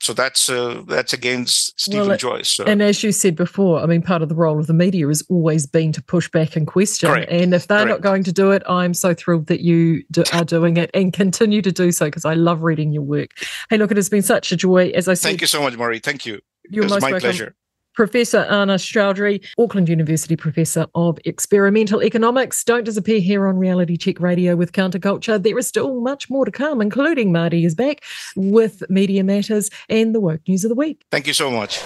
So 0.00 0.14
that's 0.14 0.48
uh, 0.48 0.82
that's 0.86 1.12
against 1.12 1.78
Stephen 1.78 2.08
Well, 2.08 2.16
Joyce. 2.16 2.52
So. 2.52 2.64
And 2.64 2.82
as 2.82 3.02
you 3.02 3.12
said 3.12 3.36
before, 3.36 3.80
I 3.80 3.86
mean, 3.86 4.00
part 4.00 4.22
of 4.22 4.30
the 4.30 4.34
role 4.34 4.58
of 4.58 4.66
the 4.66 4.72
media 4.72 5.06
has 5.08 5.22
always 5.28 5.66
been 5.66 5.92
to 5.92 6.02
push 6.02 6.28
back 6.30 6.56
and 6.56 6.66
question. 6.66 7.10
Correct, 7.10 7.30
And 7.30 7.52
if 7.52 7.66
they're 7.66 7.86
not 7.86 8.00
going 8.00 8.24
to 8.24 8.32
do 8.32 8.50
it, 8.50 8.62
I'm 8.66 8.94
so 8.94 9.12
thrilled 9.12 9.46
that 9.48 9.60
you 9.60 10.02
do, 10.10 10.24
are 10.32 10.44
doing 10.44 10.78
it 10.78 10.90
and 10.94 11.12
continue 11.12 11.60
to 11.60 11.70
do 11.70 11.92
so 11.92 12.06
because 12.06 12.24
I 12.24 12.32
love 12.32 12.62
reading 12.62 12.92
your 12.92 13.02
work. 13.02 13.30
Hey, 13.68 13.76
look, 13.76 13.90
it 13.90 13.98
has 13.98 14.08
been 14.08 14.22
such 14.22 14.52
a 14.52 14.56
joy. 14.56 14.88
As 14.94 15.06
I 15.06 15.14
said, 15.14 15.28
Thank 15.28 15.42
you 15.42 15.46
so 15.46 15.60
much, 15.60 15.74
Maree. 15.74 16.02
Thank 16.02 16.24
you. 16.24 16.40
you're 16.70 16.82
it 16.82 16.86
was 16.86 16.92
most 16.92 17.02
my 17.02 17.10
welcome. 17.12 17.20
pleasure. 17.20 17.54
Professor 18.00 18.46
Ananish 18.48 18.90
Chaudhuri, 18.90 19.46
Auckland 19.58 19.86
University 19.86 20.34
Professor 20.34 20.86
of 20.94 21.18
Experimental 21.26 22.02
Economics. 22.02 22.64
Don't 22.64 22.84
disappear 22.84 23.20
here 23.20 23.46
on 23.46 23.58
Reality 23.58 23.98
Check 23.98 24.20
Radio 24.20 24.56
with 24.56 24.72
Counterculture. 24.72 25.42
There 25.42 25.58
is 25.58 25.66
still 25.66 26.00
much 26.00 26.30
more 26.30 26.46
to 26.46 26.50
come, 26.50 26.80
including 26.80 27.30
Marty 27.30 27.66
is 27.66 27.74
back 27.74 28.02
with 28.36 28.82
Media 28.88 29.22
Matters 29.22 29.68
and 29.90 30.14
the 30.14 30.20
Woke 30.20 30.40
News 30.48 30.64
of 30.64 30.70
the 30.70 30.74
Week. 30.76 31.04
Thank 31.10 31.26
you 31.26 31.34
so 31.34 31.50
much. 31.50 31.82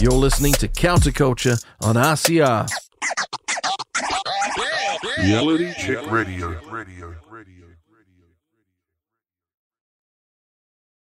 You're 0.00 0.10
listening 0.10 0.54
to 0.54 0.66
Counterculture 0.66 1.64
on 1.80 1.94
RCR. 1.94 2.68
Reality 5.18 5.72
Check 5.74 6.10
Radio. 6.10 6.58
Radio. 6.72 7.21